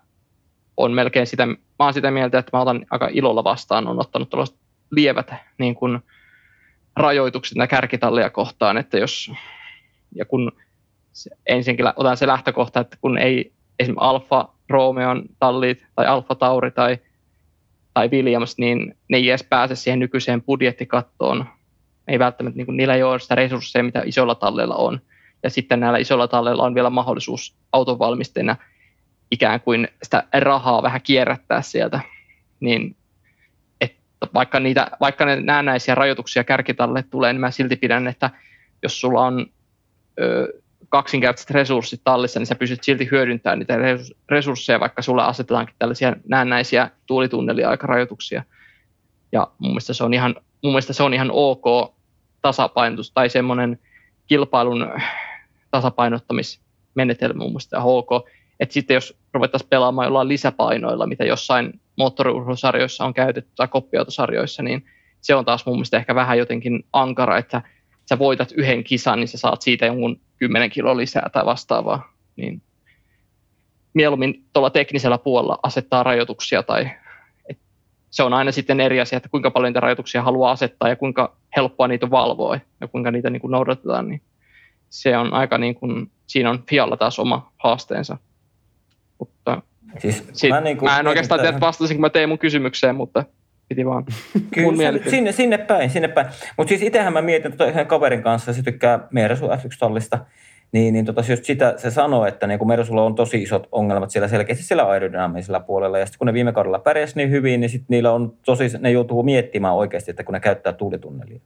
on 0.78 0.92
melkein 0.92 1.28
sitä, 1.28 1.46
mä 1.46 1.56
oon 1.80 1.94
sitä 1.94 2.12
mieltä, 2.12 2.40
että 2.40 2.58
mä 2.58 2.62
otan 2.62 2.86
aika 2.90 3.10
ilolla 3.12 3.44
vastaan, 3.44 3.88
on 3.88 4.00
ottanut 4.00 4.30
tällaiset 4.30 4.56
lievät 4.92 5.34
niin 5.58 5.76
kuin, 5.76 6.00
rajoitukset 6.96 7.58
nämä 7.58 7.68
kärkitallia 7.68 8.30
kohtaan, 8.30 8.78
että 8.78 8.98
jos, 8.98 9.32
ja 10.16 10.26
kun 10.26 10.52
se, 11.14 11.30
ensinkin 11.48 11.86
otan 11.96 12.18
se 12.18 12.28
lähtökohta, 12.28 12.80
että 12.80 12.98
kun 13.02 13.18
ei 13.18 13.52
esimerkiksi 13.80 14.06
Alfa 14.06 14.50
Romeon 14.70 15.24
tallit 15.39 15.86
tai 15.96 16.08
Alfa 16.08 16.36
Tauri 16.36 16.72
tai, 16.72 16.98
tai 17.93 18.10
Williams, 18.12 18.58
niin 18.58 18.98
ne 19.10 19.18
ei 19.18 19.30
edes 19.30 19.43
pääse 19.43 19.76
siihen 19.76 20.00
nykyiseen 20.00 20.41
budjettikattoon. 20.41 21.46
Ei 22.08 22.20
välttämättä, 22.20 22.58
niin 22.58 22.66
kuin, 22.66 22.78
niillä 22.78 22.96
ei 22.96 23.04
ole 23.04 23.20
sitä 23.20 23.36
resursseja, 23.36 23.84
mitä 23.84 24.02
isolla 24.06 24.36
talleilla 24.36 24.76
on. 24.76 25.02
Ja 25.43 25.50
sitten 25.50 25.80
näillä 25.80 25.98
isoilla 25.98 26.28
talleilla 26.28 26.64
on 26.64 26.76
vielä 26.76 26.89
mahdollisuus 26.89 27.56
autonvalmistajina 27.72 28.56
ikään 29.32 29.62
kuin 29.62 29.88
sitä 30.04 30.24
rahaa 30.34 30.84
vähän 30.84 31.02
kierrättää 31.02 31.62
sieltä. 31.62 32.00
Niin 32.60 32.96
vaikka, 34.34 34.59
niitä, 34.59 34.91
vaikka 34.99 35.26
ne 35.26 35.41
näennäisiä 35.41 35.95
rajoituksia 35.95 36.43
kärkitalle 36.43 37.03
tulee, 37.03 37.34
niin 37.34 37.41
mä 37.41 37.51
silti 37.51 37.76
pidän, 37.76 38.07
että 38.07 38.30
jos 38.84 39.01
sulla 39.01 39.21
on 39.21 39.45
ö, 40.19 40.47
kaksinkertaiset 40.89 41.51
resurssit 41.51 42.01
tallissa, 42.03 42.39
niin 42.39 42.47
sä 42.47 42.55
pystyt 42.55 42.84
silti 42.84 43.07
hyödyntämään 43.11 43.59
niitä 43.59 43.78
resursseja, 44.30 44.80
vaikka 44.80 45.01
sulle 45.01 45.23
asetetaankin 45.23 45.76
tällaisia 45.80 46.15
näennäisiä 46.28 46.89
tuulitunneliaikarajoituksia. 47.05 48.43
Ja 49.32 49.47
mun 49.59 49.71
mielestä 49.71 49.93
se 49.93 50.03
on 50.03 50.13
ihan, 50.13 50.36
mun 50.63 50.71
mielestä 50.71 50.93
se 50.93 51.03
on 51.03 51.13
ihan 51.13 51.30
ok 51.32 51.95
tasapainotus 52.41 53.11
tai 53.11 53.30
semmoinen 53.30 53.80
kilpailun 54.28 54.88
tasapainottamismenetelmä 55.71 57.43
mun 57.43 57.51
mielestä 57.51 57.80
ok. 57.80 58.09
Että 58.59 58.73
sitten 58.73 58.95
jos 58.95 59.17
ruvettaisiin 59.34 59.69
pelaamaan 59.69 60.05
jollain 60.05 60.28
lisäpainoilla, 60.28 61.07
mitä 61.07 61.26
jossain 61.26 61.80
moottoriurheilusarjoissa 61.98 63.06
on 63.06 63.14
käytetty 63.14 63.52
tai 63.56 63.68
koppiautosarjoissa, 63.68 64.64
niin 64.64 64.86
se 65.22 65.36
on 65.36 65.46
taas 65.46 65.66
mun 65.66 65.76
mielestä 65.76 65.98
ehkä 65.98 66.16
vähän 66.16 66.38
jotenkin 66.38 66.84
ankara, 66.93 67.38
että 67.38 67.62
sä 68.10 68.20
voitat 68.20 68.52
yhden 68.52 68.84
kisan, 68.84 69.20
niin 69.20 69.28
sä 69.28 69.38
saat 69.38 69.62
siitä 69.62 69.86
jonkun 69.86 70.20
10 70.38 70.70
kilo 70.70 70.98
lisää 70.98 71.30
tai 71.34 71.46
vastaavaa. 71.46 72.14
Niin 72.36 72.62
mieluummin 73.93 74.46
tuolla 74.54 74.70
teknisellä 74.70 75.18
puolella 75.18 75.60
asettaa 75.64 76.04
rajoituksia 76.04 76.64
tai 76.64 76.89
se 78.10 78.24
on 78.24 78.34
aina 78.34 78.52
sitten 78.52 78.80
eri 78.80 79.02
asia, 79.02 79.18
että 79.18 79.30
kuinka 79.30 79.52
paljon 79.52 79.70
niitä 79.70 79.80
rajoituksia 79.80 80.22
haluaa 80.22 80.52
asettaa 80.52 80.89
ja 80.89 80.96
kuinka 80.96 81.36
helppoa 81.56 81.88
niitä 81.88 82.12
valvoa 82.12 82.60
ja 82.82 82.88
kuinka 82.88 83.12
niitä 83.12 83.30
niin 83.30 83.41
kuin 83.41 83.52
noudatetaan, 83.52 84.08
niin 84.08 84.22
se 84.89 85.18
on 85.18 85.34
aika 85.34 85.58
niin 85.58 85.76
kuin, 85.76 86.12
siinä 86.28 86.50
on 86.50 86.64
Fialla 86.70 86.98
taas 86.98 87.20
oma 87.20 87.52
haasteensa. 87.58 88.18
Siis 90.00 90.24
Sit, 90.34 90.50
mä, 90.50 90.62
niin 90.62 90.78
kuin, 90.78 90.91
mä 90.91 91.00
en 91.00 91.08
oikeastaan 91.08 91.41
tiedä, 91.41 91.60
vastasinko 91.60 92.02
mä 92.02 92.10
tein 92.10 92.30
mun 92.30 92.39
kysymykseen, 92.39 92.96
mutta 92.96 93.24
piti 93.68 93.86
vaan 93.86 94.06
Kyllä, 94.54 94.68
mun 94.68 95.00
sinne, 95.10 95.32
sinne 95.32 95.58
päin, 95.58 95.89
sinne 95.89 96.08
päin. 96.08 96.28
Mutta 96.58 96.70
siis 96.70 96.82
itsehän 96.82 97.14
mä 97.14 97.22
mietin 97.22 97.52
tota 97.52 97.66
yhden 97.66 97.88
kaverin 97.88 98.24
kanssa, 98.24 98.54
se 98.54 98.64
tykkää 98.64 99.08
Meeresu 99.12 99.46
F1-tallista, 99.46 100.20
niin, 100.72 100.93
niin 100.93 101.06
tota, 101.06 101.24
just 101.30 101.43
sitä 101.43 101.74
se 101.78 101.91
sanoo, 101.91 102.26
että 102.26 102.48
niin 102.48 102.68
Mersulla 102.68 103.04
on 103.04 103.16
tosi 103.16 103.41
isot 103.41 103.68
ongelmat 103.72 104.12
siellä 104.12 104.28
selkeästi 104.28 104.64
siellä 104.64 104.84
aerodynaamisella 104.84 105.60
puolella. 105.60 106.00
Ja 106.00 106.06
sitten 106.06 106.18
kun 106.18 106.28
ne 106.28 106.34
viime 106.34 106.54
kaudella 106.54 106.80
pärjäs 106.80 107.16
niin 107.16 107.32
hyvin, 107.32 107.60
niin 107.60 107.70
sitten 107.70 107.88
niillä 107.89 108.12
on 108.12 108.34
tosi, 108.46 108.66
ne 108.80 108.91
joutuu 108.91 109.24
miettimään 109.24 109.74
oikeasti, 109.74 110.12
että 110.12 110.24
kun 110.24 110.34
ne 110.34 110.39
käyttää 110.39 110.74
tuulitunnelia. 110.74 111.39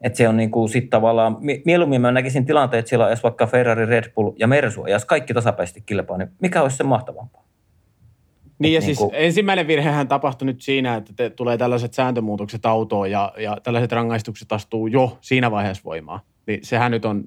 Että 0.00 0.16
se 0.16 0.28
on 0.28 0.36
niin 0.36 0.50
kuin 0.50 0.68
sit 0.68 0.90
tavallaan, 0.90 1.36
mieluummin 1.64 2.00
mä 2.00 2.12
näkisin 2.12 2.46
tilanteen, 2.46 2.78
että 2.78 2.88
siellä 2.88 3.06
olisi 3.06 3.22
vaikka 3.22 3.46
Ferrari, 3.46 3.86
Red 3.86 4.12
Bull 4.14 4.32
ja 4.38 4.46
Mersu, 4.46 4.86
ja 4.86 4.92
jos 4.92 5.04
kaikki 5.04 5.34
tasapäisesti 5.34 5.82
kilpaa, 5.86 6.18
niin 6.18 6.28
mikä 6.40 6.62
olisi 6.62 6.76
se 6.76 6.84
mahtavampaa? 6.84 7.48
Niin 8.58 8.72
ja 8.72 8.80
niin 8.80 8.86
siis 8.86 8.98
kuin... 8.98 9.10
ensimmäinen 9.14 9.66
virhehän 9.66 10.08
tapahtui 10.08 10.46
nyt 10.46 10.62
siinä, 10.62 10.94
että 10.94 11.12
te, 11.16 11.30
tulee 11.30 11.58
tällaiset 11.58 11.94
sääntömuutokset 11.94 12.66
autoon 12.66 13.10
ja, 13.10 13.32
ja 13.38 13.56
tällaiset 13.62 13.92
rangaistukset 13.92 14.52
astuu 14.52 14.86
jo 14.86 15.18
siinä 15.20 15.50
vaiheessa 15.50 15.84
voimaan. 15.84 16.20
Niin 16.46 16.60
sehän 16.62 16.90
nyt 16.90 17.04
on 17.04 17.24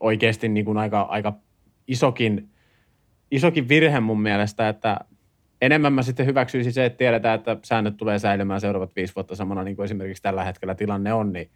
oikeasti 0.00 0.48
niin 0.48 0.64
kuin 0.64 0.78
aika, 0.78 1.00
aika 1.00 1.32
isokin, 1.86 2.48
isokin 3.30 3.68
virhe 3.68 4.00
mun 4.00 4.20
mielestä, 4.20 4.68
että 4.68 5.00
enemmän 5.60 5.92
mä 5.92 6.02
sitten 6.02 6.26
hyväksyisin 6.26 6.72
se, 6.72 6.84
että 6.84 6.96
tiedetään, 6.96 7.34
että 7.34 7.56
säännöt 7.62 7.96
tulee 7.96 8.18
säilymään 8.18 8.60
seuraavat 8.60 8.96
viisi 8.96 9.14
vuotta 9.14 9.36
samana, 9.36 9.62
niin 9.62 9.76
kuin 9.76 9.84
esimerkiksi 9.84 10.22
tällä 10.22 10.44
hetkellä 10.44 10.74
tilanne 10.74 11.12
on, 11.12 11.32
niin 11.32 11.50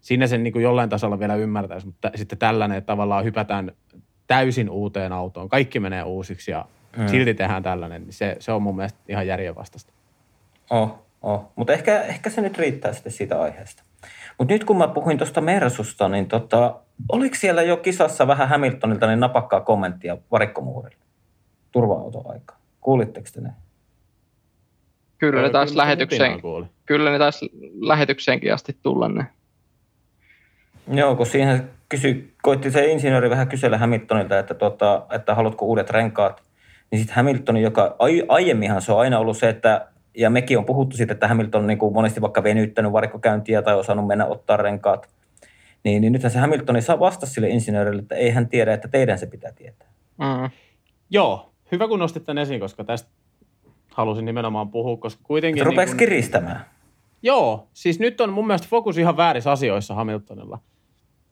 siinä 0.00 0.26
sen 0.26 0.42
niin 0.42 0.52
kuin 0.52 0.62
jollain 0.62 0.88
tasolla 0.88 1.18
vielä 1.18 1.34
ymmärtäisi, 1.34 1.86
mutta 1.86 2.10
sitten 2.14 2.38
tällainen, 2.38 2.78
että 2.78 2.86
tavallaan 2.86 3.24
hypätään 3.24 3.72
täysin 4.26 4.70
uuteen 4.70 5.12
autoon, 5.12 5.48
kaikki 5.48 5.80
menee 5.80 6.02
uusiksi 6.02 6.50
ja 6.50 6.64
hmm. 6.96 7.08
silti 7.08 7.34
tehdään 7.34 7.62
tällainen, 7.62 8.02
niin 8.02 8.12
se, 8.12 8.36
se 8.40 8.52
on 8.52 8.62
mun 8.62 8.76
mielestä 8.76 8.98
ihan 9.08 9.26
järjenvastaista. 9.26 9.92
Oh, 10.70 11.04
oh. 11.22 11.52
mutta 11.56 11.72
ehkä, 11.72 12.02
ehkä 12.02 12.30
se 12.30 12.40
nyt 12.40 12.58
riittää 12.58 12.92
sitten 12.92 13.12
siitä 13.12 13.42
aiheesta. 13.42 13.82
Mutta 14.38 14.54
nyt 14.54 14.64
kun 14.64 14.78
mä 14.78 14.88
puhuin 14.88 15.18
tuosta 15.18 15.40
Mersusta, 15.40 16.08
niin 16.08 16.26
tota, 16.26 16.80
oliko 17.08 17.34
siellä 17.34 17.62
jo 17.62 17.76
kisassa 17.76 18.26
vähän 18.26 18.48
Hamiltonilta 18.48 19.06
niin 19.06 19.20
napakkaa 19.20 19.60
kommenttia 19.60 20.16
varikkomuurille 20.30 21.04
turva-autoaikaan? 21.72 22.61
Kuulitteko 22.82 23.28
te 23.34 23.40
ne? 23.40 23.50
Kyllä 25.18 25.42
ne 25.42 25.50
taas 25.50 25.74
lähetykseen, 25.74 26.40
kyllä 26.86 27.10
ne 27.10 27.18
taas 27.18 27.40
lähetykseenkin 27.80 28.54
asti 28.54 28.76
tulla 28.82 29.08
ne. 29.08 29.26
Joo, 30.92 31.16
kun 31.16 31.26
siihen 31.26 31.70
kysy, 31.88 32.34
koitti 32.42 32.70
se 32.70 32.86
insinööri 32.86 33.30
vähän 33.30 33.48
kysellä 33.48 33.78
Hamiltonilta, 33.78 34.38
että, 34.38 34.54
tota, 34.54 35.06
että 35.10 35.34
haluatko 35.34 35.66
uudet 35.66 35.90
renkaat. 35.90 36.42
Niin 36.90 36.98
sitten 36.98 37.16
Hamilton, 37.16 37.56
joka 37.56 37.96
ai, 37.98 38.22
aiemminhan 38.28 38.82
se 38.82 38.92
on 38.92 39.00
aina 39.00 39.18
ollut 39.18 39.36
se, 39.36 39.48
että 39.48 39.86
ja 40.16 40.30
mekin 40.30 40.58
on 40.58 40.64
puhuttu 40.64 40.96
siitä, 40.96 41.12
että 41.12 41.28
Hamilton 41.28 41.60
on 41.60 41.66
niin 41.66 41.78
kuin 41.78 41.94
monesti 41.94 42.20
vaikka 42.20 42.42
venyttänyt 42.42 42.92
varikkokäyntiä 42.92 43.62
tai 43.62 43.74
osannut 43.74 44.06
mennä 44.06 44.26
ottaa 44.26 44.56
renkaat. 44.56 45.08
Niin, 45.84 46.00
niin 46.00 46.12
nythän 46.12 46.32
se 46.32 46.38
Hamilton 46.38 46.82
saa 46.82 47.00
vastata 47.00 47.26
sille 47.26 47.48
insinöörille, 47.48 48.02
että 48.02 48.14
ei 48.14 48.30
hän 48.30 48.48
tiedä, 48.48 48.74
että 48.74 48.88
teidän 48.88 49.18
se 49.18 49.26
pitää 49.26 49.52
tietää. 49.52 49.88
Mm. 50.18 50.50
Joo, 51.10 51.51
hyvä 51.72 51.88
kun 51.88 51.98
nostit 51.98 52.24
tämän 52.24 52.42
esiin, 52.42 52.60
koska 52.60 52.84
tästä 52.84 53.10
halusin 53.90 54.24
nimenomaan 54.24 54.70
puhua, 54.70 54.96
koska 54.96 55.22
kuitenkin... 55.24 55.66
Rupeeko 55.66 55.90
niin 55.90 55.90
kun... 55.90 55.98
kiristämään? 55.98 56.64
Joo, 57.22 57.68
siis 57.72 57.98
nyt 57.98 58.20
on 58.20 58.32
mun 58.32 58.46
mielestä 58.46 58.68
fokus 58.70 58.98
ihan 58.98 59.16
väärissä 59.16 59.50
asioissa 59.50 59.94
Hamiltonilla. 59.94 60.58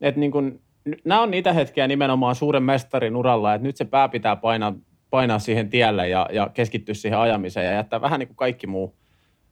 Et 0.01 0.15
niin 0.15 0.31
kun, 0.31 0.59
nämä 1.05 1.21
on 1.21 1.31
niitä 1.31 1.53
hetkiä 1.53 1.87
nimenomaan 1.87 2.35
suuren 2.35 2.63
mestarin 2.63 3.15
uralla, 3.15 3.53
että 3.53 3.67
nyt 3.67 3.77
se 3.77 3.85
pää 3.85 4.09
pitää 4.09 4.35
painaa, 4.35 4.73
painaa 5.09 5.39
siihen 5.39 5.69
tielle 5.69 6.09
ja, 6.09 6.29
ja 6.33 6.49
keskittyä 6.53 6.95
siihen 6.95 7.19
ajamiseen 7.19 7.65
ja 7.65 7.71
jättää 7.71 8.01
vähän 8.01 8.19
niin 8.19 8.27
kuin 8.27 8.37
kaikki 8.37 8.67
muu, 8.67 8.95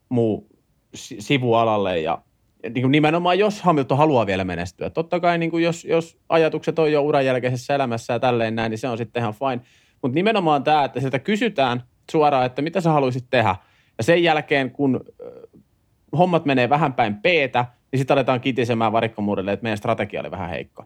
muu 0.09 0.47
sivualalle 0.93 1.99
ja 1.99 2.21
niin 2.63 2.81
kuin 2.81 2.91
nimenomaan 2.91 3.39
jos 3.39 3.61
Hamilton 3.61 3.97
haluaa 3.97 4.25
vielä 4.25 4.43
menestyä. 4.43 4.89
Totta 4.89 5.19
kai 5.19 5.37
niin 5.37 5.51
kuin 5.51 5.63
jos, 5.63 5.85
jos 5.85 6.17
ajatukset 6.29 6.79
on 6.79 6.91
jo 6.91 7.01
uran 7.01 7.25
jälkeisessä 7.25 7.75
elämässä 7.75 8.13
ja 8.13 8.19
tälleen 8.19 8.55
näin, 8.55 8.69
niin 8.69 8.77
se 8.77 8.87
on 8.87 8.97
sitten 8.97 9.21
ihan 9.21 9.33
fine. 9.33 9.61
Mutta 10.01 10.15
nimenomaan 10.15 10.63
tämä, 10.63 10.83
että 10.83 10.99
sieltä 10.99 11.19
kysytään 11.19 11.83
suoraan, 12.11 12.45
että 12.45 12.61
mitä 12.61 12.81
sä 12.81 12.91
haluaisit 12.91 13.25
tehdä. 13.29 13.55
Ja 13.97 14.03
sen 14.03 14.23
jälkeen, 14.23 14.71
kun 14.71 15.05
hommat 16.17 16.45
menee 16.45 16.69
vähän 16.69 16.93
päin 16.93 17.15
peetä, 17.15 17.65
niin 17.91 17.97
sitten 17.97 18.13
aletaan 18.15 18.41
kitisemään 18.41 18.91
varikkomuudelle, 18.91 19.51
että 19.51 19.63
meidän 19.63 19.77
strategia 19.77 20.19
oli 20.19 20.31
vähän 20.31 20.49
heikko. 20.49 20.85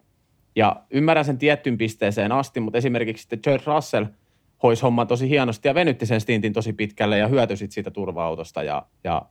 Ja 0.56 0.76
ymmärrän 0.90 1.24
sen 1.24 1.38
tiettyyn 1.38 1.78
pisteeseen 1.78 2.32
asti, 2.32 2.60
mutta 2.60 2.78
esimerkiksi 2.78 3.20
sitten 3.20 3.38
George 3.42 3.64
Russell 3.66 4.06
hoisi 4.62 4.82
homman 4.82 5.06
tosi 5.06 5.28
hienosti 5.28 5.68
ja 5.68 5.74
venytti 5.74 6.06
sen 6.06 6.20
stintin 6.20 6.52
tosi 6.52 6.72
pitkälle 6.72 7.18
ja 7.18 7.28
hyötyi 7.28 7.56
siitä 7.56 7.90
turva-autosta 7.90 8.62
ja, 8.62 8.86
ja 9.04 9.22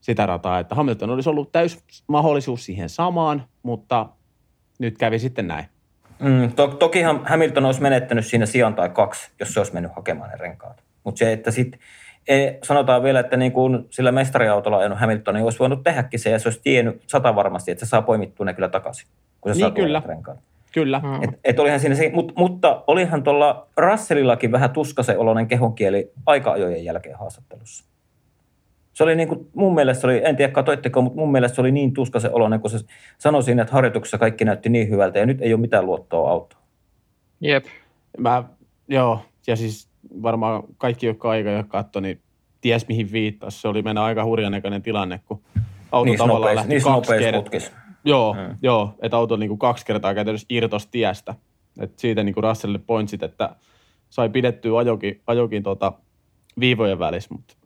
sitä 0.00 0.26
rataa, 0.26 0.58
että 0.58 0.74
Hamilton 0.74 1.10
olisi 1.10 1.28
ollut 1.28 1.52
täys 1.52 1.84
mahdollisuus 2.06 2.64
siihen 2.64 2.88
samaan, 2.88 3.44
mutta 3.62 4.08
nyt 4.78 4.98
kävi 4.98 5.18
sitten 5.18 5.48
näin. 5.48 5.64
Mm, 6.20 6.52
to, 6.52 6.68
tokihan 6.68 7.20
Hamilton 7.24 7.64
olisi 7.64 7.82
menettänyt 7.82 8.26
siinä 8.26 8.46
sijan 8.46 8.74
tai 8.74 8.88
kaksi, 8.88 9.30
jos 9.40 9.54
se 9.54 9.60
olisi 9.60 9.74
mennyt 9.74 9.92
hakemaan 9.96 10.30
ne 10.30 10.36
renkaat. 10.36 10.82
Mutta 11.04 11.18
se, 11.18 11.32
että 11.32 11.50
sitten 11.50 11.80
sanotaan 12.62 13.02
vielä, 13.02 13.20
että 13.20 13.36
niin 13.36 13.52
kuin 13.52 13.86
sillä 13.90 14.12
mestariautolla 14.12 14.78
ajanut 14.78 14.98
Hamilton, 14.98 15.34
niin 15.34 15.44
olisi 15.44 15.58
voinut 15.58 15.82
tehdäkin 15.82 16.20
se, 16.20 16.30
ja 16.30 16.38
se 16.38 16.48
olisi 16.48 16.60
tiennyt 16.64 17.02
sata 17.06 17.34
varmasti, 17.34 17.70
että 17.70 17.84
se 17.84 17.88
saa 17.88 18.02
poimittua 18.02 18.46
ne 18.46 18.54
kyllä 18.54 18.68
takaisin, 18.68 19.08
kun 19.40 19.52
se 19.52 19.54
Niin, 19.54 19.60
saa 19.60 19.70
kyllä. 19.70 20.02
renkaat. 20.06 20.38
Kyllä. 20.72 21.00
Mm. 21.04 21.22
Et, 21.22 21.30
et 21.44 21.58
olihan 21.58 21.80
siinä 21.80 21.94
se, 21.94 22.10
mut, 22.14 22.32
mutta 22.36 22.84
olihan 22.86 23.22
tuolla 23.22 23.66
Russellillakin 23.76 24.52
vähän 24.52 24.70
tuskasen 24.70 25.18
oloinen 25.18 25.48
kehonkieli 25.48 26.10
aika-ajojen 26.26 26.84
jälkeen 26.84 27.18
haastattelussa. 27.18 27.84
Se 28.98 29.04
oli 29.04 29.16
niin 29.16 29.28
kuin, 29.28 29.48
mun 29.54 29.74
mielestä 29.74 30.06
oli, 30.06 30.20
en 30.24 30.36
tiedä 30.36 30.52
katoitteko, 30.52 31.02
mutta 31.02 31.18
mun 31.18 31.32
mielestä 31.32 31.54
se 31.54 31.60
oli 31.60 31.72
niin 31.72 31.92
tuskasen 31.92 32.34
oloinen, 32.34 32.60
kun 32.60 32.70
se 32.70 32.78
sanoi 33.18 33.42
siinä, 33.42 33.62
että 33.62 33.74
harjoituksessa 33.74 34.18
kaikki 34.18 34.44
näytti 34.44 34.68
niin 34.68 34.90
hyvältä 34.90 35.18
ja 35.18 35.26
nyt 35.26 35.42
ei 35.42 35.52
ole 35.52 35.60
mitään 35.60 35.86
luottoa 35.86 36.30
autoon. 36.30 36.62
Jep. 37.40 37.64
Mä, 38.18 38.44
joo, 38.88 39.20
ja 39.46 39.56
siis 39.56 39.88
varmaan 40.22 40.62
kaikki, 40.78 41.06
jotka 41.06 41.30
aika 41.30 41.50
jo 41.50 41.64
katsoi, 41.68 42.02
niin 42.02 42.20
ties 42.60 42.88
mihin 42.88 43.12
viittasi. 43.12 43.60
Se 43.60 43.68
oli 43.68 43.82
mennä 43.82 44.04
aika 44.04 44.24
hurjan 44.24 44.52
näköinen 44.52 44.82
tilanne, 44.82 45.20
kun 45.24 45.40
auto 45.92 46.04
Niissä 46.04 46.24
tavallaan 46.24 46.40
nopeissa, 46.40 46.56
lähti 46.56 46.74
niissä 46.74 46.90
kaksi 46.90 47.18
kertaa. 47.18 47.78
Joo, 48.04 48.32
Mm. 48.32 48.40
mm. 48.40 48.56
joo, 48.62 48.94
että 49.02 49.16
auto 49.16 49.36
niin 49.36 49.48
kuin 49.48 49.58
kaksi 49.58 49.86
kertaa 49.86 50.14
käytännössä 50.14 50.46
irtos 50.50 50.86
tiestä. 50.86 51.34
Et 51.80 51.98
siitä 51.98 52.22
niin 52.22 52.34
kuin 52.34 52.44
Russellille 52.44 52.84
pointsit, 52.86 53.22
että 53.22 53.56
sai 54.10 54.28
pidettyä 54.28 54.78
ajokin, 54.78 55.20
ajokin 55.26 55.62
tota 55.62 55.92
viivojen 56.60 56.98
välissä, 56.98 57.34
mutta 57.34 57.57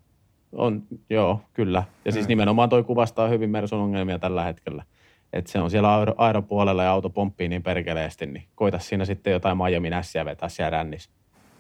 on, 0.53 0.83
joo, 1.11 1.41
kyllä. 1.55 1.83
Ja 2.05 2.13
siis 2.13 2.25
Mm. 2.25 2.29
nimenomaan 2.29 2.69
toi 2.69 2.83
kuvastaa 2.85 3.29
hyvin 3.29 3.51
Mersun 3.51 3.79
ongelmia 3.81 4.19
tällä 4.19 4.45
hetkellä. 4.45 4.83
Että 5.33 5.53
se 5.53 5.59
on 5.61 5.71
siellä 5.71 5.97
aero, 5.99 6.15
aeropuolella 6.17 6.83
ja 6.83 6.91
auto 6.91 7.11
pomppii 7.11 7.49
niin 7.49 7.63
perkeleesti, 7.63 8.27
niin 8.27 8.45
koita 8.55 8.79
siinä 8.79 9.05
sitten 9.05 9.33
jotain 9.33 9.57
Miami 9.59 9.91
Nässiä 9.91 10.25
vetää 10.25 10.49
siellä 10.49 10.71
rännissä. 10.71 11.11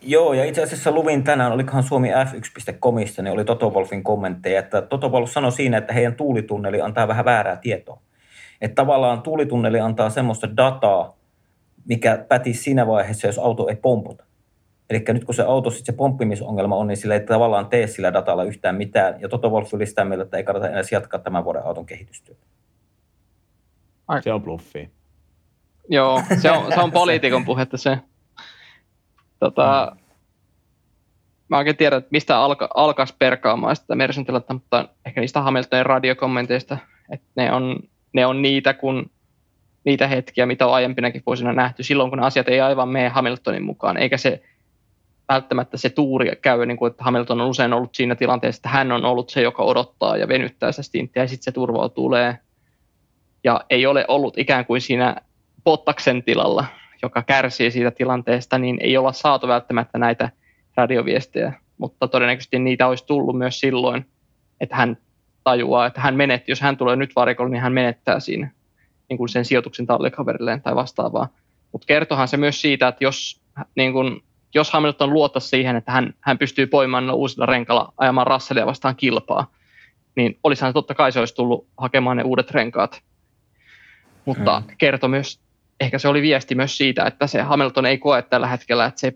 Joo, 0.02 0.32
ja 0.32 0.44
itse 0.44 0.62
asiassa 0.62 0.90
luvin 0.90 1.24
tänään, 1.24 1.52
olikohan 1.52 1.82
Suomi 1.82 2.08
F1.comissa, 2.08 3.22
niin 3.22 3.32
oli 3.32 3.44
Toto 3.44 3.70
Wolfin 3.70 4.02
kommentteja, 4.02 4.60
että 4.60 4.82
Toto 4.82 5.08
Wolf 5.08 5.30
sanoi 5.30 5.52
siinä, 5.52 5.76
että 5.78 5.92
heidän 5.92 6.14
tuulitunneli 6.14 6.80
antaa 6.80 7.08
vähän 7.08 7.24
väärää 7.24 7.56
tietoa. 7.56 8.00
Että 8.60 8.74
tavallaan 8.74 9.22
tuulitunneli 9.22 9.80
antaa 9.80 10.10
semmoista 10.10 10.56
dataa, 10.56 11.16
mikä 11.88 12.24
pätisi 12.28 12.62
siinä 12.62 12.86
vaiheessa, 12.86 13.26
jos 13.26 13.38
auto 13.38 13.68
ei 13.68 13.76
pomputa. 13.76 14.24
Eli 14.92 15.04
nyt 15.08 15.24
kun 15.24 15.34
se 15.34 15.42
auto, 15.42 15.70
sit 15.70 15.86
se 15.86 15.92
pomppimisongelma 15.92 16.76
on, 16.76 16.86
niin 16.86 16.96
sillä 16.96 17.14
ei 17.14 17.20
tavallaan 17.20 17.66
tee 17.66 17.86
sillä 17.86 18.12
datalla 18.12 18.44
yhtään 18.44 18.76
mitään. 18.76 19.20
Ja 19.20 19.28
Toto 19.28 19.50
Wolf 19.50 19.74
oli 19.74 19.86
sitä 19.86 20.04
mieltä, 20.04 20.22
että 20.22 20.36
ei 20.36 20.44
kannata 20.44 20.70
edes 20.70 20.92
jatkaa 20.92 21.20
tämän 21.20 21.44
vuoden 21.44 21.64
auton 21.64 21.86
kehitystyötä. 21.86 22.46
Se 24.20 24.32
on 24.32 24.42
bluffi. 24.42 24.90
Joo, 25.88 26.22
se 26.42 26.50
on, 26.50 26.72
se 26.72 26.80
on 26.80 26.92
poliitikon 27.02 27.44
puhetta 27.44 27.76
se. 27.76 27.98
Tota, 29.40 29.96
mä 31.48 31.58
oikein 31.58 31.76
tiedän, 31.76 31.98
että 31.98 32.08
mistä 32.10 32.38
alka, 32.38 32.68
alkaisi 32.74 33.14
perkaamaan 33.18 33.76
sitä 33.76 33.94
Mersun 33.94 34.24
tilannetta, 34.24 34.54
mutta 34.54 34.88
ehkä 35.06 35.20
niistä 35.20 35.40
Hamiltonin 35.40 35.86
radiokommenteista, 35.86 36.78
että 37.12 37.26
ne 37.36 37.52
on, 37.52 37.78
ne 38.12 38.26
on 38.26 38.42
niitä, 38.42 38.74
kun, 38.74 39.10
niitä 39.84 40.06
hetkiä, 40.06 40.46
mitä 40.46 40.66
on 40.66 40.74
aiempinakin 40.74 41.22
vuosina 41.26 41.52
nähty, 41.52 41.82
silloin 41.82 42.10
kun 42.10 42.20
asiat 42.20 42.48
ei 42.48 42.60
aivan 42.60 42.88
mene 42.88 43.08
Hamiltonin 43.08 43.64
mukaan, 43.64 43.96
eikä 43.96 44.16
se 44.16 44.42
välttämättä 45.32 45.76
se 45.76 45.90
tuuri 45.90 46.30
käy, 46.42 46.66
niin 46.66 46.76
kuin, 46.76 46.90
että 46.90 47.04
Hamilton 47.04 47.40
on 47.40 47.48
usein 47.48 47.72
ollut 47.72 47.94
siinä 47.94 48.14
tilanteessa, 48.14 48.58
että 48.58 48.68
hän 48.68 48.92
on 48.92 49.04
ollut 49.04 49.30
se, 49.30 49.42
joka 49.42 49.62
odottaa 49.62 50.16
ja 50.16 50.28
venyttää 50.28 50.72
sitä 50.72 50.82
stinttiä, 50.82 51.22
ja 51.22 51.28
sitten 51.28 51.44
se 51.44 51.52
turvaa 51.52 51.88
tulee. 51.88 52.38
Ja 53.44 53.60
ei 53.70 53.86
ole 53.86 54.04
ollut 54.08 54.38
ikään 54.38 54.66
kuin 54.66 54.80
siinä 54.80 55.16
Pottaksen 55.64 56.22
tilalla, 56.22 56.64
joka 57.02 57.22
kärsii 57.22 57.70
siitä 57.70 57.90
tilanteesta, 57.90 58.58
niin 58.58 58.78
ei 58.80 58.96
olla 58.96 59.12
saatu 59.12 59.48
välttämättä 59.48 59.98
näitä 59.98 60.30
radioviestejä, 60.76 61.52
mutta 61.78 62.08
todennäköisesti 62.08 62.58
niitä 62.58 62.86
olisi 62.86 63.06
tullut 63.06 63.38
myös 63.38 63.60
silloin, 63.60 64.06
että 64.60 64.76
hän 64.76 64.96
tajuaa, 65.44 65.86
että 65.86 66.00
hän 66.00 66.14
menetti, 66.14 66.52
jos 66.52 66.60
hän 66.60 66.76
tulee 66.76 66.96
nyt 66.96 67.16
varikolle, 67.16 67.50
niin 67.50 67.62
hän 67.62 67.72
menettää 67.72 68.20
siinä 68.20 68.50
niin 69.08 69.18
kuin 69.18 69.28
sen 69.28 69.44
sijoituksen 69.44 69.86
tallikaverilleen 69.86 70.62
tai 70.62 70.74
vastaavaa. 70.74 71.28
Mutta 71.72 71.86
kertohan 71.86 72.28
se 72.28 72.36
myös 72.36 72.60
siitä, 72.60 72.88
että 72.88 73.04
jos, 73.04 73.40
niin 73.74 73.92
kuin, 73.92 74.22
jos 74.54 74.70
Hamilton 74.70 75.12
luottaisi 75.12 75.48
siihen, 75.48 75.76
että 75.76 75.92
hän, 75.92 76.14
hän 76.20 76.38
pystyy 76.38 76.66
poimaan 76.66 77.10
uusilla 77.10 77.46
renkalla 77.46 77.92
ajamaan 77.98 78.26
Russellia 78.26 78.66
vastaan 78.66 78.96
kilpaa, 78.96 79.50
niin 80.16 80.38
olisihan 80.44 80.72
totta 80.72 80.94
kai 80.94 81.12
se 81.12 81.18
olisi 81.18 81.34
tullut 81.34 81.66
hakemaan 81.78 82.16
ne 82.16 82.22
uudet 82.22 82.50
renkaat. 82.50 83.02
Mutta 84.24 84.60
Hmm. 84.60 84.68
kertoi 84.78 85.08
myös, 85.08 85.40
ehkä 85.80 85.98
se 85.98 86.08
oli 86.08 86.22
viesti 86.22 86.54
myös 86.54 86.76
siitä, 86.76 87.04
että 87.04 87.26
se 87.26 87.42
Hamilton 87.42 87.86
ei 87.86 87.98
koe 87.98 88.22
tällä 88.22 88.46
hetkellä, 88.46 88.86
että 88.86 89.00
se, 89.00 89.14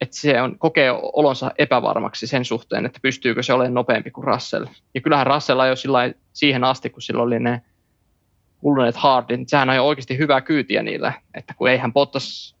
että 0.00 0.16
se 0.16 0.42
on, 0.42 0.58
kokee 0.58 0.90
olonsa 1.12 1.50
epävarmaksi 1.58 2.26
sen 2.26 2.44
suhteen, 2.44 2.86
että 2.86 2.98
pystyykö 3.02 3.42
se 3.42 3.52
olemaan 3.52 3.74
nopeampi 3.74 4.10
kuin 4.10 4.24
Russell. 4.24 4.66
Ja 4.94 5.00
kyllähän 5.00 5.26
Russell 5.26 5.66
jo 5.68 5.76
sillä 5.76 6.12
siihen 6.32 6.64
asti, 6.64 6.90
kun 6.90 7.02
sillä 7.02 7.22
oli 7.22 7.40
ne 7.40 7.62
kuluneet 8.58 8.96
hardit, 8.96 9.38
niin 9.38 9.48
sehän 9.48 9.70
on 9.70 9.76
jo 9.76 9.86
oikeasti 9.86 10.18
hyvää 10.18 10.40
kyytiä 10.40 10.82
niillä, 10.82 11.12
että 11.34 11.54
kun 11.54 11.68
eihän 11.70 11.92
Bottas, 11.92 12.56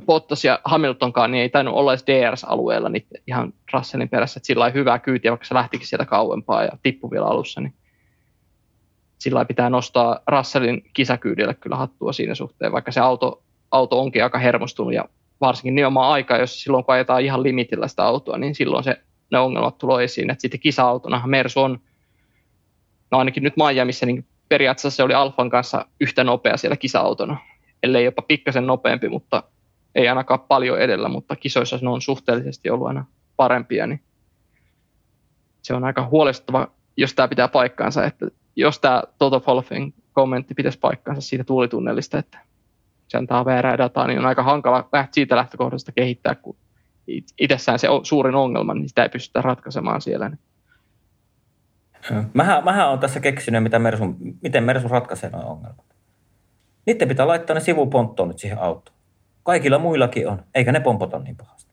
Bottas 0.00 0.44
ja 0.44 0.60
Hamiltonkaan, 0.64 1.30
niin 1.30 1.42
ei 1.42 1.48
tainnut 1.48 1.74
olla 1.74 1.92
edes 1.92 2.04
DRS-alueella 2.06 2.88
niin 2.88 3.06
ihan 3.26 3.54
Russellin 3.72 4.08
perässä, 4.08 4.38
että 4.38 4.46
sillä 4.46 4.64
on 4.64 4.74
hyvää 4.74 4.98
kyytiä, 4.98 5.30
vaikka 5.30 5.46
se 5.46 5.54
lähtikin 5.54 5.86
sieltä 5.86 6.04
kauempaa 6.04 6.64
ja 6.64 6.70
tippui 6.82 7.10
vielä 7.10 7.26
alussa, 7.26 7.60
niin 7.60 7.74
sillä 9.18 9.44
pitää 9.44 9.70
nostaa 9.70 10.20
Russellin 10.26 10.84
kisakyydille 10.92 11.54
kyllä 11.54 11.76
hattua 11.76 12.12
siinä 12.12 12.34
suhteen, 12.34 12.72
vaikka 12.72 12.92
se 12.92 13.00
auto, 13.00 13.42
auto 13.70 14.00
onkin 14.00 14.24
aika 14.24 14.38
hermostunut 14.38 14.94
ja 14.94 15.04
varsinkin 15.40 15.74
nimenomaan 15.74 16.12
aika, 16.12 16.36
jos 16.36 16.62
silloin 16.62 16.84
kun 16.84 16.94
ajetaan 16.94 17.22
ihan 17.22 17.42
limitillä 17.42 17.88
sitä 17.88 18.04
autoa, 18.04 18.38
niin 18.38 18.54
silloin 18.54 18.84
se, 18.84 19.00
ne 19.30 19.38
ongelmat 19.38 19.78
tulee 19.78 20.04
esiin. 20.04 20.30
Et 20.30 20.40
sitten 20.40 20.60
kisa-autonahan 20.60 21.30
Mersu 21.30 21.60
on, 21.60 21.80
no 23.10 23.18
ainakin 23.18 23.42
nyt 23.42 23.54
Miamiissa, 23.56 24.06
niin 24.06 24.26
periaatteessa 24.48 24.90
se 24.90 25.02
oli 25.02 25.14
Alfan 25.14 25.50
kanssa 25.50 25.86
yhtä 26.00 26.24
nopea 26.24 26.56
siellä 26.56 26.76
kisa-autona, 26.76 27.36
ellei 27.82 28.04
jopa 28.04 28.22
pikkasen 28.22 28.66
nopeampi, 28.66 29.08
mutta 29.08 29.42
ei 29.94 30.08
ainakaan 30.08 30.40
paljon 30.40 30.80
edellä, 30.80 31.08
mutta 31.08 31.36
kisoissa 31.36 31.78
ne 31.82 31.88
on 31.88 32.02
suhteellisesti 32.02 32.70
ollut 32.70 32.86
aina 32.86 33.04
parempia, 33.36 33.86
niin 33.86 34.00
se 35.62 35.74
on 35.74 35.84
aika 35.84 36.08
huolestuttava, 36.10 36.68
jos 36.96 37.14
tämä 37.14 37.28
pitää 37.28 37.48
paikkaansa, 37.48 38.04
että 38.04 38.26
jos 38.56 38.78
tämä 38.78 39.02
Toto 39.18 39.42
Wolffin 39.46 39.94
kommentti 40.12 40.54
pitäisi 40.54 40.78
paikkaansa 40.78 41.20
siitä 41.20 41.44
tuulitunnelista, 41.44 42.18
että 42.18 42.38
se 43.08 43.18
antaa 43.18 43.44
väärää 43.44 43.78
dataa, 43.78 44.06
niin 44.06 44.18
on 44.18 44.26
aika 44.26 44.42
hankala 44.42 44.88
siitä 45.10 45.36
lähtökohdasta 45.36 45.92
kehittää, 45.92 46.34
kun 46.34 46.56
it- 47.06 47.34
itsessään 47.38 47.78
se 47.78 47.88
o- 47.88 48.04
suurin 48.04 48.34
ongelma, 48.34 48.74
niin 48.74 48.88
sitä 48.88 49.02
ei 49.02 49.08
pystytä 49.08 49.42
ratkaisemaan 49.42 50.00
siellä. 50.00 50.30
Mähän, 52.34 52.64
mähän 52.64 52.88
on 52.88 52.98
tässä 52.98 53.20
keksinyt, 53.20 53.62
mitä 53.62 53.78
Mersun, 53.78 54.16
miten 54.42 54.64
Mersu 54.64 54.88
ratkaisee 54.88 55.30
nuo 55.30 55.42
ongelmat. 55.42 55.84
Niiden 56.86 57.08
pitää 57.08 57.26
laittaa 57.26 57.54
ne 57.54 57.60
sivuponttoon 57.60 58.28
nyt 58.28 58.38
siihen 58.38 58.58
autoon. 58.58 58.96
Kaikilla 59.42 59.78
muillakin 59.78 60.28
on, 60.28 60.42
eikä 60.54 60.72
ne 60.72 60.80
pompota 60.80 61.18
niin 61.18 61.36
pahasti. 61.36 61.72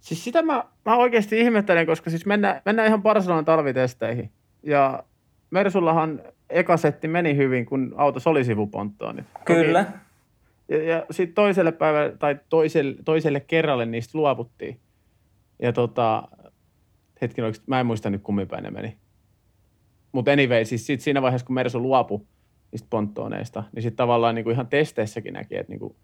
Siis 0.00 0.24
sitä 0.24 0.42
mä, 0.42 0.64
mä 0.84 0.96
oikeasti 0.96 1.40
ihmettelen, 1.40 1.86
koska 1.86 2.10
siis 2.10 2.26
mennään, 2.26 2.62
mennään 2.64 2.88
ihan 2.88 3.02
Barcelonan 3.02 3.44
talvitesteihin. 3.44 4.30
Ja 4.62 5.04
Mersullahan 5.50 6.22
eka 6.50 6.76
setti 6.76 7.08
meni 7.08 7.36
hyvin, 7.36 7.66
kun 7.66 7.94
autossa 7.96 8.30
oli 8.30 8.44
sivuponttoa. 8.44 9.12
Niin 9.12 9.26
Kyllä. 9.44 9.86
Ja, 10.68 10.82
ja 10.82 11.06
sitten 11.10 11.34
toiselle 11.34 11.72
päivälle 11.72 12.16
tai 12.18 12.40
toiselle, 12.48 12.94
toiselle 13.04 13.40
kerralle 13.40 13.86
niistä 13.86 14.18
luovuttiin. 14.18 14.80
Ja 15.62 15.72
tota, 15.72 16.28
hetken 17.22 17.44
oikeasti, 17.44 17.64
mä 17.66 17.80
en 17.80 17.86
muista 17.86 18.10
nyt 18.10 18.22
kummin 18.22 18.48
päin 18.48 18.64
ne 18.64 18.70
meni. 18.70 18.96
Mutta 20.12 20.30
anyway, 20.32 20.64
siis 20.64 20.86
sit 20.86 21.00
siinä 21.00 21.22
vaiheessa, 21.22 21.46
kun 21.46 21.54
Mersu 21.54 21.82
luopui 21.82 22.20
niistä 22.72 22.86
ponttooneista, 22.90 23.64
niin 23.74 23.82
sitten 23.82 23.96
tavallaan 23.96 24.34
niinku 24.34 24.50
ihan 24.50 24.66
testeissäkin 24.66 25.32
näki, 25.32 25.56
että 25.56 25.72
niinku 25.72 25.96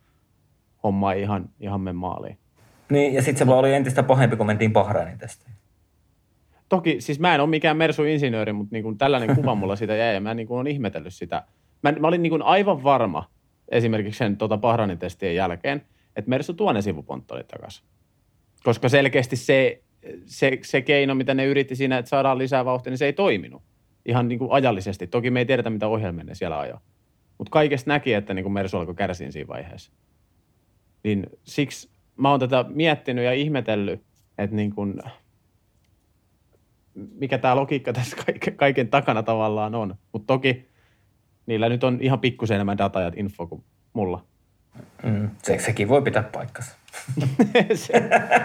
homma 0.83 1.13
ei 1.13 1.23
ihan, 1.23 1.49
ihan 1.61 1.81
mene 1.81 1.93
maaliin. 1.93 2.39
Niin, 2.91 3.15
ja 3.15 3.23
sitten 3.23 3.39
se 3.39 3.47
vaan 3.47 3.59
oli 3.59 3.75
entistä 3.75 4.03
pahempi, 4.03 4.37
kun 4.37 4.47
mentiin 4.47 4.73
Bahrainin 4.73 5.19
testiin. 5.19 5.53
Toki, 6.69 7.01
siis 7.01 7.21
mä 7.21 7.35
en 7.35 7.41
ole 7.41 7.49
mikään 7.49 7.77
Mersu-insinööri, 7.77 8.53
mutta 8.53 8.73
niin 8.73 8.83
kuin 8.83 8.99
tällainen 8.99 9.37
kuva 9.37 9.55
mulla 9.55 9.77
siitä 9.77 9.95
jäi 9.97 10.15
ja 10.15 10.21
mä 10.21 10.35
niin 10.35 10.49
kuin 10.49 10.59
olen 10.59 10.73
ihmetellyt 10.73 11.15
sitä. 11.15 11.43
Mä, 11.83 11.93
mä 11.93 12.09
olin 12.09 12.23
niin 12.23 12.31
kuin 12.31 12.43
aivan 12.43 12.83
varma 12.83 13.31
esimerkiksi 13.69 14.19
sen 14.19 14.37
tota 14.37 14.59
Bahrainin 14.59 14.99
testien 14.99 15.35
jälkeen, 15.35 15.83
että 16.17 16.29
Mersu 16.29 16.55
tuo 16.55 16.73
ne 16.73 16.83
sivuponttolit 16.83 17.49
takaisin. 17.49 17.85
Koska 18.65 18.89
selkeästi 18.89 19.37
se, 19.37 19.83
se, 20.27 20.59
se 20.63 20.83
keino, 20.83 21.15
mitä 21.15 21.35
ne 21.35 21.47
yritti 21.47 21.77
siinä, 21.77 21.99
että 21.99 22.09
saadaan 22.09 22.39
lisää 22.39 22.65
vauhtia, 22.65 22.91
niin 22.91 22.99
se 22.99 23.07
ei 23.07 23.13
toiminut. 23.13 23.63
Ihan 24.07 24.29
niin 24.29 24.39
kuin 24.39 24.53
ajallisesti. 24.53 25.07
Toki 25.07 25.31
me 25.31 25.39
ei 25.39 25.47
tiedetä, 25.47 25.71
mitä 25.71 25.89
ohjelmia 25.89 26.25
ne 26.25 26.35
siellä 26.35 26.59
ajaa. 26.59 26.81
Mutta 27.39 27.51
kaikesta 27.51 27.91
näki, 27.91 28.13
että 28.13 28.35
niin 28.35 28.43
kuin 28.43 28.53
Mersu 28.53 28.79
alkoi 28.79 28.95
kärsiä 28.95 29.31
siinä 29.31 29.49
vaiheessa. 29.49 29.93
Niin 31.05 31.27
siksi 31.45 31.91
mä 32.17 32.31
oon 32.31 32.41
tätä 32.41 32.65
miettinyt 32.69 33.25
ja 33.25 33.33
ihmetellyt, 33.33 34.03
että 34.39 34.57
niin 34.57 34.75
kuin, 34.75 34.95
mikä 36.95 37.39
tämä 37.39 37.57
logiikka 37.57 37.93
tässä 37.93 38.17
kaiken, 38.27 38.57
kaiken 38.57 38.89
takana 38.89 39.23
tavallaan 39.23 39.75
on. 39.75 39.95
Mutta 40.13 40.27
toki 40.27 40.69
niillä 41.47 41.69
nyt 41.69 41.85
on 41.85 41.99
ihan 42.01 42.21
pikkusen 42.21 42.55
enemmän 42.55 42.79
dataa 42.79 43.03
ja 43.03 43.13
info 43.17 43.47
kuin 43.47 43.65
mulla. 43.93 44.25
Mm, 45.03 45.31
se, 45.43 45.59
sekin 45.59 45.89
voi 45.89 46.03
pitää 46.03 46.23
paikkansa. 46.23 46.77
se, 47.75 47.93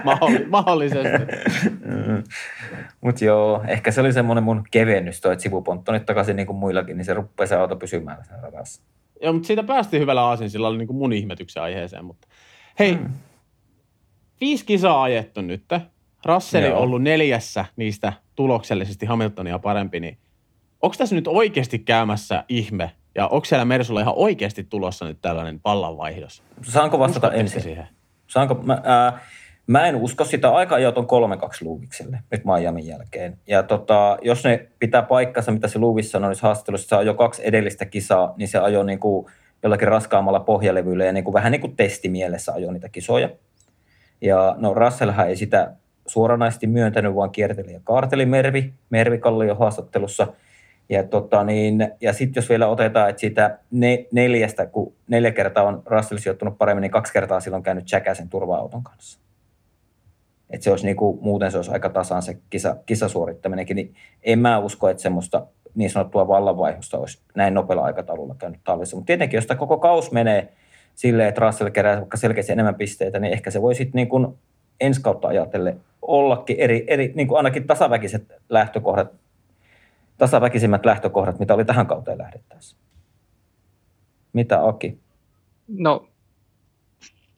mahdolli, 0.04 0.46
mahdollisesti. 0.46 1.26
Mm. 1.86 2.24
Mutta 3.02 3.26
joo, 3.26 3.64
ehkä 3.68 3.92
se 3.92 4.02
oli 4.02 4.14
semmoinen 4.14 4.44
mun 4.44 4.64
kevennys 4.72 5.22
toi, 5.22 5.34
että 5.34 5.44
sivuponttonit 5.44 6.06
takaisin 6.06 6.36
niin 6.36 6.48
kuin 6.48 6.58
muillakin, 6.58 6.98
niin 6.98 7.06
se 7.06 7.14
rupeaa 7.14 7.48
se 7.48 7.56
auto 7.56 7.76
pysymään 7.76 8.26
sen 8.26 8.40
radassa. 8.44 8.82
Joo, 9.22 9.34
mutta 9.34 9.48
siitä 9.48 9.64
päästiin 9.64 10.02
hyvällä 10.02 10.24
aasin 10.24 10.50
sillä 10.50 10.68
oli 10.68 10.78
niin 10.78 10.88
kuin 10.88 10.98
mun 10.98 11.14
ihmetyksen 11.14 11.64
aiheeseen. 11.64 12.06
Mutta 12.06 12.28
hei, 12.80 12.96
mm. 12.96 13.10
viisi 14.42 14.66
kisaa 14.66 15.04
ajettu 15.04 15.42
nyt. 15.42 15.64
Russell 16.26 16.72
on 16.72 16.78
ollut 16.78 17.02
neljässä 17.02 17.66
niistä 17.76 18.14
tuloksellisesti 18.36 19.06
Hamiltonia 19.06 19.60
parempi, 19.60 20.00
niin 20.00 20.18
onko 20.82 20.96
tässä 20.98 21.16
nyt 21.16 21.28
oikeasti 21.28 21.80
käymässä 21.80 22.44
ihme? 22.50 22.92
Ja 23.16 23.28
onko 23.28 23.46
siellä 23.46 23.66
Mersulla 23.66 24.02
ihan 24.02 24.14
oikeasti 24.18 24.64
tulossa 24.64 25.06
nyt 25.06 25.18
tällainen 25.22 25.60
pallanvaihdos? 25.60 26.44
Saanko 26.62 27.00
vastata 27.00 27.28
Uskotte 27.28 27.40
ensin? 27.40 27.62
Siihen? 27.62 27.88
Saanko, 28.28 28.54
mä, 28.54 28.82
ää, 28.84 29.20
mä 29.68 29.88
en 29.88 29.96
usko 29.96 30.26
sitä 30.26 30.50
aika 30.50 30.76
ajoit 30.76 30.98
on 30.98 31.06
3-2 31.06 31.08
Luuvikselle 31.62 32.20
nyt 32.32 32.42
Miamin 32.46 32.88
jälkeen. 32.88 33.38
Ja 33.48 33.64
tota, 33.64 34.18
jos 34.22 34.44
ne 34.44 34.68
pitää 34.80 35.02
paikkansa, 35.02 35.52
mitä 35.52 35.68
se 35.68 35.80
Luuvis 35.80 36.12
sanoi 36.12 36.30
niissä 36.30 36.48
haastattelussa, 36.48 36.90
se 36.90 36.96
ajoi 36.96 37.16
kaksi 37.16 37.42
edellistä 37.46 37.86
kisaa, 37.86 38.34
niin 38.38 38.48
se 38.48 38.58
ajoi 38.58 38.86
niin 38.86 39.00
kuin 39.00 39.26
jollakin 39.64 39.88
raskaammalla 39.88 40.40
pohjalevyllä 40.40 41.06
ja 41.06 41.14
niin 41.14 41.24
kuin 41.24 41.34
vähän 41.34 41.52
niin 41.52 41.62
kuin 41.62 41.76
testimielessä 41.76 42.54
ajoi 42.54 42.74
niitä 42.74 42.90
kisoja. 42.90 43.30
Ja 44.22 44.56
no 44.58 44.74
Russellhan 44.74 45.30
ei 45.30 45.36
sitä 45.36 45.74
suoranaisesti 46.08 46.68
myöntänyt, 46.68 47.16
vaan 47.16 47.32
kierteli 47.32 47.74
ja 47.74 47.80
kaarteli 47.84 48.26
Mervi, 48.26 48.74
Mervi 48.90 49.18
Kallio 49.18 49.56
haastattelussa. 49.56 50.28
Ja, 50.90 51.04
tota 51.04 51.44
niin, 51.44 51.92
ja 52.02 52.14
sitten 52.14 52.42
jos 52.42 52.50
vielä 52.50 52.68
otetaan, 52.68 53.10
että 53.10 53.20
siitä 53.20 53.60
ne, 53.72 54.06
neljästä, 54.12 54.66
kun 54.66 54.94
neljä 55.08 55.32
kertaa 55.32 55.64
on 55.64 55.84
Russell 55.86 56.20
sijoittunut 56.20 56.58
paremmin, 56.58 56.82
niin 56.82 56.92
kaksi 56.92 57.14
kertaa 57.14 57.40
silloin 57.40 57.64
käynyt 57.64 57.92
Jackassen 57.92 58.30
turva-auton 58.30 58.84
kanssa. 58.84 59.20
Että 60.50 60.64
se 60.64 60.70
olisi 60.72 60.86
niin 60.86 60.96
kuin, 60.96 61.20
muuten 61.22 61.52
se 61.52 61.58
olisi 61.58 61.72
aika 61.72 61.90
tasaan 61.90 62.22
se 62.22 62.38
kisa, 62.50 62.78
kisasuorittaminenkin, 62.86 63.76
niin 63.76 63.96
en 64.24 64.40
mä 64.40 64.60
usko, 64.60 64.90
että 64.90 65.04
semmoista 65.04 65.48
niin 65.76 65.90
sanottua 65.90 66.28
vallanvaihosta 66.28 66.98
olisi 66.98 67.22
näin 67.36 67.54
nopealla 67.54 67.84
aikataululla 67.84 68.36
käynyt 68.36 68.62
tallissa. 68.64 68.96
Mutta 68.96 69.08
tietenkin, 69.08 69.38
jos 69.38 69.46
tämä 69.46 69.58
koko 69.58 69.78
kaus 69.78 70.12
menee 70.12 70.54
silleen, 70.96 71.30
että 71.30 71.42
Russell 71.42 71.70
kerää 71.70 71.98
vaikka 71.98 72.18
selkeästi 72.18 72.52
enemmän 72.52 72.76
pisteitä, 72.76 73.20
niin 73.20 73.34
ehkä 73.34 73.52
se 73.52 73.62
voi 73.62 73.76
sitten 73.76 74.00
niin 74.00 74.10
kuin 74.10 74.28
ensi 74.80 75.02
kautta 75.02 75.28
ajatellen 75.28 75.82
ollakin 76.02 76.60
eri, 76.60 76.84
eri 76.88 77.12
niin 77.16 77.28
kuin 77.28 77.38
ainakin 77.38 77.68
tasaväkiset 77.68 78.24
lähtökohdat, 78.50 79.12
tasaväkisimmät 80.18 80.86
lähtökohdat, 80.86 81.40
mitä 81.40 81.54
oli 81.54 81.66
tähän 81.66 81.88
kauteen 81.88 82.18
lähdettäessä. 82.18 82.78
Mitä 84.34 84.68
Aki? 84.68 85.00
No, 85.68 86.08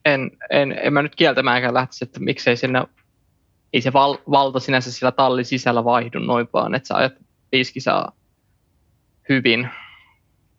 en, 0.04 0.30
en, 0.50 0.78
en 0.82 0.92
mä 0.92 1.02
nyt 1.02 1.16
kieltämäänkään 1.16 1.74
lähtisi, 1.74 2.04
että 2.04 2.20
miksei 2.20 2.56
sinne, 2.56 2.84
ei 3.72 3.80
se 3.80 3.92
val, 3.92 4.16
valta 4.30 4.60
sinänsä 4.60 4.92
sillä 4.92 5.12
tallin 5.12 5.44
sisällä 5.44 5.84
vaihdu 5.84 6.18
noin 6.18 6.48
vaan, 6.52 6.74
että 6.74 6.86
sä 6.86 6.94
ajat 6.96 7.12
viisi 7.52 7.80
saa 7.80 8.12
hyvin, 9.28 9.68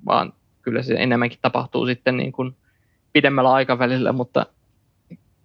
vaan 0.05 0.33
kyllä 0.61 0.81
se 0.81 0.93
enemmänkin 0.93 1.39
tapahtuu 1.41 1.85
sitten 1.85 2.17
niin 2.17 2.31
kuin 2.31 2.55
pidemmällä 3.13 3.53
aikavälillä, 3.53 4.11
mutta 4.11 4.45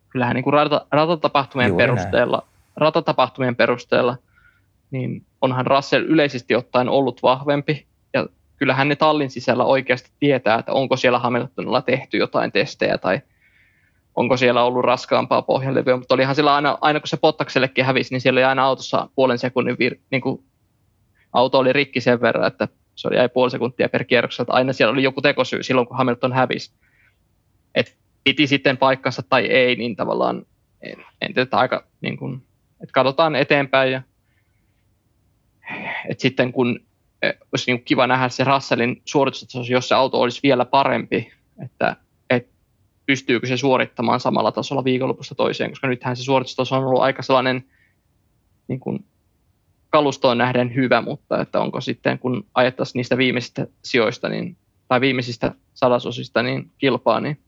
kyllähän 0.09 0.35
niin 0.35 0.45
kuin 0.45 0.55
rata, 0.55 0.87
ratatapahtumien 0.91 1.69
Juuri 1.69 1.85
perusteella, 1.85 2.37
näin. 2.37 2.73
ratatapahtumien 2.77 3.57
perusteella, 3.57 4.17
niin 4.91 5.27
onhan 5.41 5.67
Russell 5.67 6.05
yleisesti 6.05 6.55
ottaen 6.55 6.89
ollut 6.89 7.23
vahvempi, 7.23 7.87
ja 8.15 8.27
kyllähän 8.57 8.89
ne 8.89 8.97
tallin 8.97 9.31
sisällä 9.31 9.65
oikeasti 9.65 10.11
tietää, 10.21 10.59
että 10.59 10.73
onko 10.73 10.97
siellä 10.97 11.19
Hamiltonilla 11.19 11.83
tehty 11.83 12.17
jotain 12.17 12.53
testejä 12.53 12.99
tai 12.99 13.21
onko 14.15 14.37
siellä 14.37 14.65
ollut 14.65 14.85
raskaampaa 14.85 15.43
pohjalevyä, 15.43 15.97
mutta 15.97 16.15
olihan 16.15 16.35
sillä 16.35 16.55
aina, 16.55 16.79
aina 16.81 17.01
kun 17.01 17.09
se 17.09 17.17
Pottaksellekin 17.17 17.85
hävisi, 17.85 18.15
niin 18.15 18.21
siellä 18.21 18.39
oli 18.39 18.45
aina 18.45 18.65
autossa 18.65 19.09
puolen 19.15 19.39
sekunnin 19.39 19.77
vir, 19.79 19.97
niin 20.11 20.23
kuin 20.23 20.45
auto 21.33 21.59
oli 21.59 21.73
rikki 21.73 22.01
sen 22.01 22.21
verran, 22.21 22.47
että 22.47 22.69
se 22.95 23.09
oli 23.09 23.17
jäi 23.17 23.29
puoli 23.29 23.51
sekuntia 23.51 23.89
per 23.89 24.05
kierroksella, 24.05 24.43
että 24.43 24.53
aina 24.53 24.73
siellä 24.73 24.93
oli 24.93 25.03
joku 25.03 25.23
tekosyy 25.23 25.63
silloin, 25.63 25.87
kun 25.87 25.97
Hamilton 25.97 26.33
hävisi. 26.33 26.73
Et 27.75 27.97
piti 28.25 28.47
sitten 28.47 28.77
paikkansa 28.77 29.23
tai 29.23 29.47
ei, 29.47 29.77
niin 29.77 29.97
tavallaan 29.97 30.47
en, 30.81 31.05
en 31.21 31.35
tiedä, 31.35 31.49
aika 31.53 31.87
niin 32.01 32.17
kuin, 32.17 32.43
että 32.83 32.93
katsotaan 32.93 33.37
eteenpäin 33.37 33.93
ja 33.93 34.03
et 36.09 36.21
sitten 36.21 36.53
kun 36.53 36.81
e, 37.23 37.33
olisi 37.53 37.73
niin 37.73 37.85
kiva 37.85 38.07
nähdä 38.07 38.29
se 38.29 38.45
Russellin 38.45 39.03
suoritustaso, 39.05 39.73
jos 39.73 39.89
se 39.89 39.95
auto 39.95 40.21
olisi 40.21 40.41
vielä 40.43 40.65
parempi, 40.65 41.33
että 41.65 41.97
et 42.31 42.49
pystyykö 43.07 43.47
se 43.47 43.57
suorittamaan 43.57 44.21
samalla 44.21 44.53
tasolla 44.53 44.85
viikonlopusta 44.85 45.35
toiseen, 45.35 45.71
koska 45.71 45.89
nythän 45.89 46.17
se 46.17 46.23
suoritustaso 46.23 46.77
on 46.77 46.85
ollut 46.85 47.03
aika 47.03 47.23
sellainen 47.23 47.65
niin 48.69 48.81
kuin 48.81 49.05
kalustoon 49.93 50.39
nähden 50.39 50.75
hyvä, 50.75 51.03
mutta 51.03 51.41
että 51.41 51.61
onko 51.61 51.81
sitten 51.81 52.19
kun 52.19 52.47
ajettaisiin 52.55 52.99
niistä 52.99 53.17
viimeisistä 53.17 53.67
sijoista 53.83 54.29
niin, 54.29 54.57
tai 54.89 55.01
viimeisistä 55.01 55.53
sadasosista 55.75 56.43
niin 56.43 56.71
kilpaa, 56.79 57.21
niin 57.21 57.39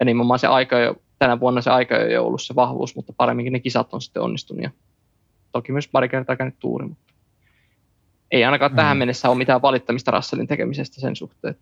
ja 0.00 0.06
nimenomaan 0.06 0.38
se 0.38 0.46
aika 0.46 0.78
jo, 0.78 0.94
tänä 1.18 1.40
vuonna 1.40 1.60
se 1.60 1.70
aika 1.70 1.96
ei 1.96 2.16
ole 2.16 2.26
ollut 2.26 2.42
se 2.42 2.54
vahvuus, 2.54 2.96
mutta 2.96 3.12
paremminkin 3.16 3.52
ne 3.52 3.60
kisat 3.60 3.94
on 3.94 4.02
sitten 4.02 4.22
onnistunut 4.22 4.62
ja 4.62 4.70
toki 5.52 5.72
myös 5.72 5.88
pari 5.88 6.08
kertaa 6.08 6.36
käynyt 6.36 6.58
tuuri, 6.58 6.86
mutta 6.86 7.14
ei 8.30 8.44
ainakaan 8.44 8.70
hmm. 8.70 8.76
tähän 8.76 8.96
mennessä 8.96 9.28
ole 9.28 9.38
mitään 9.38 9.62
valittamista 9.62 10.10
Russellin 10.10 10.46
tekemisestä 10.46 11.00
sen 11.00 11.16
suhteen. 11.16 11.56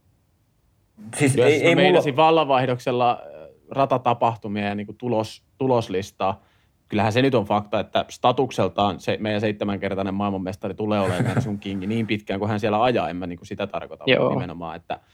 Siis 1.17 1.37
Jos 1.37 1.47
ei, 1.47 1.67
ei 1.67 1.75
mulla... 1.75 2.17
vallanvaihdoksella 2.17 3.11
äh, 3.13 3.49
ratatapahtumia 3.71 4.65
ja 4.65 4.75
niin 4.75 4.87
kuin 4.87 4.99
tulos, 4.99 5.43
tuloslistaa, 5.59 6.43
kyllähän 6.89 7.13
se 7.13 7.23
nyt 7.23 7.35
on 7.35 7.45
fakta, 7.45 7.81
että 7.81 8.05
statukseltaan 8.11 9.01
se 9.01 9.17
meidän 9.21 9.41
seitsemänkertainen 9.41 10.15
maailmanmestari 10.15 10.75
tulee 10.75 11.01
olemaan 11.01 11.43
sun 11.43 11.59
kingi 11.59 11.87
niin 11.87 12.07
pitkään 12.07 12.41
kuin 12.41 12.51
hän 12.51 12.61
siellä 12.61 12.83
ajaa. 12.83 13.09
En 13.09 13.17
mä 13.17 13.27
niin 13.27 13.39
kuin 13.39 13.47
sitä 13.47 13.67
tarkoita 13.67 14.05
Joo. 14.07 14.31
nimenomaan, 14.31 14.77
että– 14.77 15.01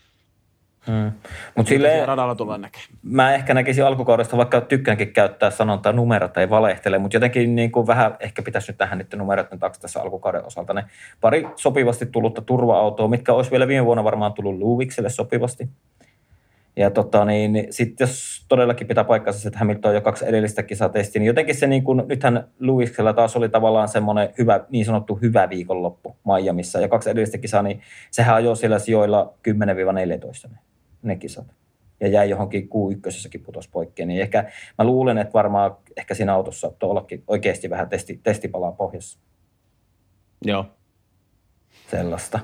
Hmm. 0.86 1.12
Mut 1.56 1.66
sille, 1.66 2.06
radalla 2.06 2.34
tullaan 2.34 2.60
näkemään. 2.60 2.88
Mä 3.02 3.34
ehkä 3.34 3.54
näkisin 3.54 3.84
alkukaudesta, 3.84 4.36
vaikka 4.36 4.60
tykkäänkin 4.60 5.12
käyttää 5.12 5.50
sanontaa 5.50 5.92
numerot 5.92 6.36
ei 6.36 6.50
valehtele, 6.50 6.98
mutta 6.98 7.16
jotenkin 7.16 7.54
niin 7.54 7.72
kuin 7.72 7.86
vähän 7.86 8.16
ehkä 8.20 8.42
pitäisi 8.42 8.72
nyt 8.72 8.78
tähän 8.78 8.98
nyt 8.98 9.14
numerot 9.14 9.46
taakse 9.58 9.80
tässä 9.80 10.02
alkukauden 10.02 10.44
osalta. 10.44 10.74
Ne 10.74 10.84
pari 11.20 11.48
sopivasti 11.56 12.06
tullutta 12.06 12.42
turva-autoa, 12.42 13.08
mitkä 13.08 13.32
olisi 13.32 13.50
vielä 13.50 13.68
viime 13.68 13.84
vuonna 13.84 14.04
varmaan 14.04 14.32
tullut 14.32 14.58
Luvikselle 14.58 15.10
sopivasti. 15.10 15.68
Ja 16.80 16.90
tota, 16.90 17.24
niin, 17.24 17.66
sitten 17.70 18.04
jos 18.04 18.44
todellakin 18.48 18.86
pitää 18.86 19.04
paikkansa, 19.04 19.48
että 19.48 19.58
Hamilton 19.58 19.88
on 19.88 19.94
jo 19.94 20.00
kaksi 20.00 20.26
edellistä 20.26 20.62
kisatestiä, 20.62 21.20
niin 21.20 21.26
jotenkin 21.26 21.54
se, 21.54 21.66
niin 21.66 21.84
kuin, 21.84 22.02
nythän 22.06 22.48
Lewisilla 22.58 23.12
taas 23.12 23.36
oli 23.36 23.48
tavallaan 23.48 23.88
semmoinen 23.88 24.28
hyvä, 24.38 24.64
niin 24.70 24.84
sanottu 24.84 25.14
hyvä 25.22 25.50
viikonloppu 25.50 26.16
Miamiissa, 26.24 26.80
ja 26.80 26.88
kaksi 26.88 27.10
edellistä 27.10 27.38
kisaa, 27.38 27.62
niin 27.62 27.80
sehän 28.10 28.36
ajoi 28.36 28.56
siellä 28.56 28.78
sijoilla 28.78 29.34
10-14 29.48 30.50
ne, 30.50 30.58
ne 31.02 31.16
kisat. 31.16 31.46
Ja 32.00 32.08
jäi 32.08 32.30
johonkin 32.30 32.68
Q1 32.68 33.42
putos 33.44 33.68
poikkeen, 33.68 34.08
niin 34.08 34.20
ehkä 34.20 34.50
mä 34.78 34.84
luulen, 34.84 35.18
että 35.18 35.32
varmaan 35.32 35.76
ehkä 35.96 36.14
siinä 36.14 36.34
autossa 36.34 36.72
tuollakin 36.78 37.24
oikeasti 37.26 37.70
vähän 37.70 37.88
testi, 37.88 38.20
testipalaa 38.22 38.72
pohjassa. 38.72 39.18
Joo. 40.44 40.66
Sellaista. 41.90 42.40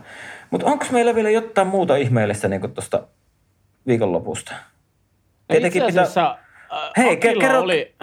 Mutta 0.51 0.67
onko 0.67 0.85
meillä 0.91 1.15
vielä 1.15 1.31
jotain 1.31 1.69
muuta 1.69 1.97
ihmeellistä 1.97 2.49
niin 2.49 2.73
tuosta 2.75 3.09
viikonlopusta. 3.87 4.53
Tietenkin 5.49 5.83
Itse 5.83 6.01
asiassa 6.01 6.37
pitää... 6.71 6.87
Äh, 6.87 6.91
Hei, 6.97 7.17
kerro... 7.17 7.61
oli... 7.61 7.95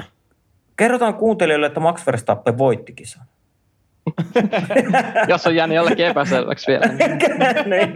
kerrotaan 0.78 1.14
kuuntelijoille, 1.14 1.68
että 1.68 1.80
Max 1.80 2.06
Verstappen 2.06 2.58
voitti 2.58 2.94
kisan. 2.94 3.26
Jos 5.28 5.48
on 5.48 5.56
jäänyt 5.56 5.76
jollekin 5.76 6.06
epäselväksi 6.06 6.72
vielä. 6.72 6.86
Niin. 7.66 7.94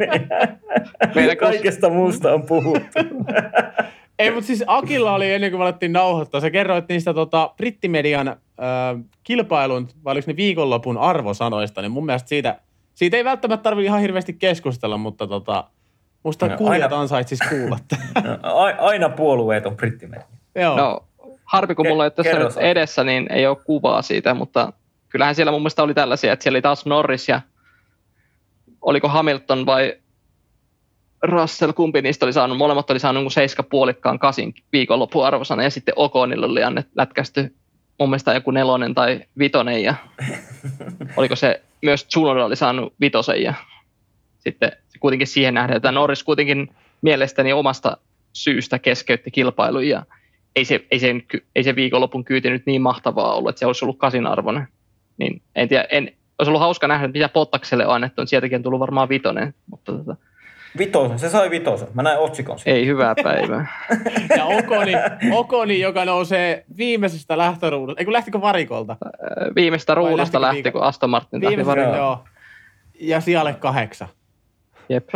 niin. 1.15 1.37
Kaikesta 1.37 1.89
muusta 1.89 2.33
on 2.33 2.43
puhuttu. 2.43 2.99
Ei, 4.19 4.31
mutta 4.31 4.47
siis 4.47 4.63
Akilla 4.67 5.13
oli 5.13 5.33
ennen 5.33 5.51
kuin 5.51 5.59
valettiin 5.59 5.93
nauhoittaa. 5.93 6.41
Sä 6.41 6.51
kerroit 6.51 6.85
niistä 6.89 7.13
tota, 7.13 7.53
brittimedian 7.57 8.27
äh, 8.27 8.35
kilpailun, 9.23 9.87
vai 10.03 10.11
oliko 10.11 10.31
ne 10.31 10.35
viikonlopun 10.35 10.97
arvosanoista, 10.97 11.81
niin 11.81 11.91
mun 11.91 12.05
mielestä 12.05 12.29
siitä, 12.29 12.59
siitä 12.93 13.17
ei 13.17 13.25
välttämättä 13.25 13.63
tarvitse 13.63 13.85
ihan 13.85 14.01
hirveästi 14.01 14.33
keskustella, 14.33 14.97
mutta 14.97 15.27
tota, 15.27 15.63
Musta 16.23 16.47
no, 16.47 16.57
kuulijat 16.57 16.91
aina, 16.91 17.01
ansaitis 17.01 17.39
kuulla. 17.49 17.77
No, 18.23 18.57
aina 18.87 19.09
puolueet 19.09 19.65
on 19.65 19.77
brittimedia. 19.77 20.25
Joo. 20.55 20.77
No, 20.77 21.03
harvi 21.43 21.75
kun 21.75 21.87
mulla 21.87 22.05
ei 22.05 22.11
tässä 22.11 22.39
nyt 22.39 22.57
edessä, 22.57 23.03
niin 23.03 23.27
ei 23.31 23.47
ole 23.47 23.57
kuvaa 23.65 24.01
siitä, 24.01 24.33
mutta 24.33 24.73
kyllähän 25.09 25.35
siellä 25.35 25.51
mun 25.51 25.61
mielestä 25.61 25.83
oli 25.83 25.93
tällaisia, 25.93 26.33
että 26.33 26.43
siellä 26.43 26.55
oli 26.55 26.61
taas 26.61 26.85
Norris 26.85 27.29
ja 27.29 27.41
oliko 28.81 29.07
Hamilton 29.07 29.65
vai 29.65 29.93
Russell, 31.23 31.71
kumpi 31.71 32.01
niistä 32.01 32.25
oli 32.25 32.33
saanut, 32.33 32.57
molemmat 32.57 32.89
oli 32.89 32.99
saanut 32.99 33.33
seiska 33.33 33.63
puolikkaan 33.63 34.19
kasin 34.19 34.53
viikonlopun 34.71 35.25
arvosana 35.25 35.63
ja 35.63 35.69
sitten 35.69 35.93
Okonilla 35.97 36.45
oli 36.45 36.63
annettu 36.63 36.91
lätkästy 36.95 37.55
mun 37.99 38.09
mielestä 38.09 38.33
joku 38.33 38.51
nelonen 38.51 38.95
tai 38.95 39.21
vitonen 39.37 39.83
ja 39.83 39.95
oliko 41.17 41.35
se 41.35 41.61
myös 41.81 42.05
Tsunoda 42.05 42.45
oli 42.45 42.55
saanut 42.55 42.93
vitosen 43.01 43.43
ja 43.43 43.53
sitten 44.39 44.71
kuitenkin 44.99 45.27
siihen 45.27 45.53
nähden, 45.53 45.77
että 45.77 45.91
Norris 45.91 46.23
kuitenkin 46.23 46.69
mielestäni 47.01 47.53
omasta 47.53 47.97
syystä 48.33 48.79
keskeytti 48.79 49.31
kilpailun 49.31 49.87
ja 49.87 50.03
ei 50.55 50.65
se, 50.65 50.85
ei 50.91 50.99
se, 50.99 51.15
ei 51.55 51.63
se 51.63 51.75
viikonlopun 51.75 52.23
kyyti 52.23 52.49
nyt 52.49 52.65
niin 52.65 52.81
mahtavaa 52.81 53.35
ollut, 53.35 53.49
että 53.49 53.59
se 53.59 53.65
olisi 53.65 53.85
ollut 53.85 53.97
kasinarvoinen. 53.97 54.67
Niin 55.17 55.41
en 55.55 55.67
tiedä, 55.67 55.87
en, 55.89 56.11
olisi 56.39 56.49
ollut 56.49 56.61
hauska 56.61 56.87
nähdä, 56.87 57.07
mitä 57.07 57.29
Pottakselle 57.29 57.87
on 57.87 57.95
annettu, 57.95 58.25
sieltäkin 58.25 58.55
on 58.55 58.63
tullut 58.63 58.79
varmaan 58.79 59.09
vitonen. 59.09 59.53
Mutta 59.67 59.91
tota, 59.91 60.15
Vitosen, 60.77 61.19
se 61.19 61.29
sai 61.29 61.49
vitosen. 61.49 61.87
Mä 61.93 62.03
näin 62.03 62.19
otsikon 62.19 62.59
siitä. 62.59 62.77
Ei 62.77 62.85
hyvää 62.85 63.15
päivää. 63.23 63.87
ja 64.37 64.45
Okoni, 64.45 64.93
Okoni, 65.31 65.79
joka 65.79 66.05
nousee 66.05 66.65
viimeisestä 66.77 67.37
lähtöruudusta. 67.37 67.99
Ei 67.99 68.05
kun 68.05 68.13
lähtikö 68.13 68.41
varikolta? 68.41 68.97
Viimeistä 69.55 69.95
ruudusta 69.95 70.41
lähti, 70.41 70.71
kun 70.71 70.83
Aston 70.83 71.09
Martin 71.09 71.43
lähti 71.43 71.65
varikolta. 71.65 71.97
Joo. 71.97 72.23
Ja 72.99 73.21
siellä 73.21 73.53
kahdeksan. 73.53 74.07
Jep. 74.89 75.09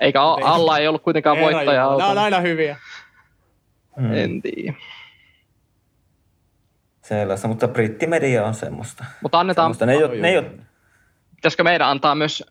Eikä 0.00 0.22
alla 0.22 0.78
ei 0.78 0.88
ollut 0.88 1.02
kuitenkaan 1.02 1.40
voittajaa. 1.40 1.96
Nämä 1.96 2.10
on 2.10 2.18
aina 2.18 2.40
hyviä. 2.40 2.76
Hmm. 4.00 4.14
En 4.14 4.42
tiedä. 4.42 4.74
Sellaista, 7.02 7.48
mutta 7.48 7.68
brittimedia 7.68 8.46
on 8.46 8.54
semmoista. 8.54 9.04
Mutta 9.22 9.40
annetaan... 9.40 9.64
Semmoista. 9.64 9.86
Ne 9.86 9.92
ei 9.92 10.04
ole, 10.04 10.16
ne 10.16 10.28
ei 10.28 10.38
ole... 10.38 10.50
Pitäisikö 11.36 11.64
meidän 11.64 11.88
antaa 11.88 12.14
myös 12.14 12.44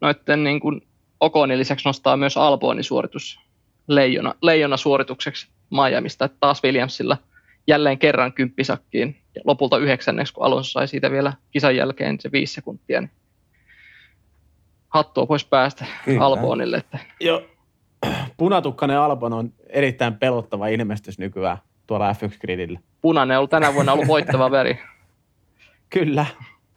noiden 0.00 0.44
niin 0.44 0.60
kuin 0.60 0.86
Okonin 1.20 1.58
lisäksi 1.58 1.88
nostaa 1.88 2.16
myös 2.16 2.36
Albonin 2.36 2.84
suoritus 2.84 3.40
leijona, 3.88 4.34
leijona 4.42 4.76
suoritukseksi 4.76 5.48
Miamista, 5.70 6.24
että 6.24 6.36
taas 6.40 6.62
Williamsilla 6.64 7.16
jälleen 7.66 7.98
kerran 7.98 8.32
kymppisakkiin 8.32 9.22
ja 9.34 9.40
lopulta 9.44 9.78
yhdeksänneksi, 9.78 10.34
kun 10.34 10.44
Alonso 10.44 10.70
sai 10.70 10.88
siitä 10.88 11.10
vielä 11.10 11.32
kisan 11.50 11.76
jälkeen 11.76 12.20
se 12.20 12.32
viisi 12.32 12.54
sekuntia, 12.54 13.00
niin 13.00 13.10
hattua 14.90 15.26
pois 15.26 15.44
päästä 15.44 15.84
Kyllä. 16.04 16.24
Albonille. 16.24 16.76
Että... 16.76 16.98
Joo, 17.20 17.42
punatukkainen 18.36 18.98
Albon 18.98 19.32
on 19.32 19.52
erittäin 19.66 20.14
pelottava 20.14 20.68
ilmestys 20.68 21.18
nykyään 21.18 21.58
tuolla 21.86 22.12
F1-gridillä. 22.12 22.80
Punainen 23.02 23.36
on 23.36 23.38
ollut 23.38 23.50
tänä 23.50 23.74
vuonna 23.74 23.92
ollut 23.92 24.06
voittava 24.06 24.50
väri. 24.50 24.80
Kyllä. 25.90 26.26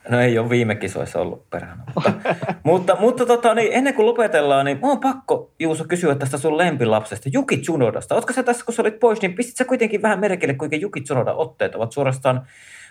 No 0.10 0.20
ei 0.20 0.40
ole 0.40 0.50
viime 0.50 0.76
kisoissa 0.76 1.20
ollut 1.20 1.50
perhana. 1.50 1.84
Mutta, 1.96 2.14
mutta, 2.64 2.98
mutta 3.00 3.26
tota, 3.26 3.54
niin 3.54 3.74
ennen 3.74 3.94
kuin 3.94 4.06
lopetellaan, 4.06 4.66
niin 4.66 4.80
on 4.82 5.00
pakko 5.00 5.52
Juuso 5.60 5.84
kysyä 5.88 6.16
tästä 6.16 6.38
sun 6.38 6.58
lempilapsesta, 6.58 7.30
Juki 7.34 7.58
Tsunodasta. 7.58 8.16
Oletko 8.16 8.34
sä 8.34 8.44
tässä, 8.44 8.66
kun 8.66 8.74
sä 8.74 8.82
olit 8.82 9.00
pois, 9.00 9.22
niin 9.22 9.34
pistit 9.34 9.56
sä 9.56 9.66
kuitenkin 9.66 10.02
vähän 10.02 10.20
merkille, 10.20 10.54
kuinka 10.54 10.76
Juki 10.76 11.02
Tsunoda 11.02 11.34
otteet 11.34 11.76
ovat 11.76 11.92
suorastaan 11.92 12.48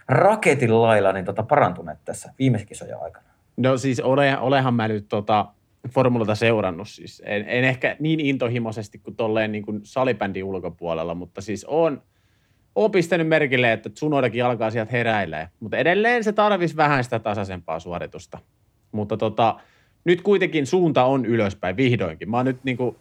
raketin 0.09 0.83
lailla 0.83 1.13
niin 1.13 1.25
tota, 1.25 1.43
parantuneet 1.43 1.99
tässä 2.05 2.33
viime 2.39 2.65
kisojen 2.65 3.03
aikana? 3.03 3.32
No 3.57 3.77
siis 3.77 4.01
ole, 4.01 4.39
olehan 4.39 4.75
mä 4.75 4.89
nyt 4.89 5.07
tota, 5.09 5.47
formulata 5.89 6.35
seurannut 6.35 6.89
siis. 6.89 7.23
En, 7.27 7.45
en, 7.49 7.65
ehkä 7.65 7.97
niin 8.01 8.21
intohimoisesti 8.21 8.99
kuin 8.99 9.17
tolleen 9.17 9.53
niin 9.53 9.65
kuin 9.65 9.81
salibändin 9.83 10.45
ulkopuolella, 10.45 11.15
mutta 11.15 11.41
siis 11.41 11.65
on, 11.65 12.03
on 12.75 12.91
pistänyt 12.91 13.29
merkille, 13.29 13.73
että 13.73 13.91
Tsunodakin 13.91 14.45
alkaa 14.45 14.71
sieltä 14.71 14.93
heräilee. 14.93 15.49
Mutta 15.61 15.77
edelleen 15.77 16.25
se 16.25 16.33
tarvisi 16.33 16.77
vähän 16.77 17.05
sitä 17.05 17.19
tasaisempaa 17.19 17.81
suoritusta. 17.81 18.39
Mutta 18.93 19.17
tota, 19.17 19.61
nyt 20.05 20.23
kuitenkin 20.23 20.67
suunta 20.67 21.05
on 21.05 21.27
ylöspäin 21.27 21.77
vihdoinkin. 21.77 22.31
Mä 22.31 22.37
oon 22.37 22.47
nyt 22.47 22.65
niin 22.65 22.77
kuin, 22.77 22.97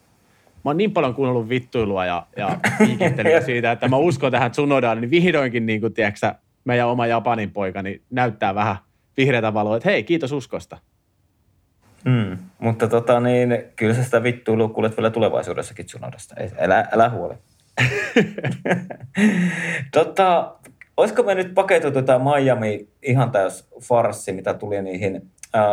mä 0.66 0.70
oon 0.70 0.78
niin 0.78 0.92
paljon 0.92 1.16
kuunnellut 1.16 1.50
vittuilua 1.50 2.06
ja, 2.06 2.28
ja 2.38 2.60
siitä, 3.46 3.72
että 3.72 3.88
mä 3.88 3.98
uskon 3.98 4.32
tähän 4.32 4.52
Tsunodaan, 4.52 5.02
niin 5.02 5.12
vihdoinkin 5.12 5.66
niin 5.66 5.82
kuin, 5.82 5.94
tiedätkö, 5.94 6.34
meidän 6.64 6.88
oma 6.88 7.08
Japanin 7.08 7.52
poika 7.52 7.82
niin 7.82 8.02
näyttää 8.10 8.56
vähän 8.56 8.76
vihreätä 9.18 9.54
valoa, 9.54 9.78
että 9.78 9.90
hei, 9.90 10.04
kiitos 10.04 10.32
uskosta. 10.32 10.78
Mm, 12.06 12.38
mutta 12.60 12.88
tota, 12.88 13.20
niin, 13.20 13.64
kyllä 13.76 13.94
sä 13.94 14.04
sitä 14.04 14.24
vittuilua 14.24 14.70
kuulet 14.70 14.98
vielä 14.98 15.10
tulevaisuudessakin 15.10 15.86
Tsunodasta. 15.86 16.36
Älä, 16.58 16.88
älä 16.92 17.10
huoli. 17.10 17.34
tota, 19.94 20.56
olisiko 20.98 21.24
me 21.24 21.36
nyt 21.36 21.54
paketoitu 21.54 22.02
tämä 22.02 22.34
Miami 22.36 22.88
ihan 23.04 23.32
täys 23.32 23.68
farssi, 23.84 24.32
mitä 24.32 24.54
tuli 24.54 24.82
niihin 24.82 25.32
ää, 25.54 25.64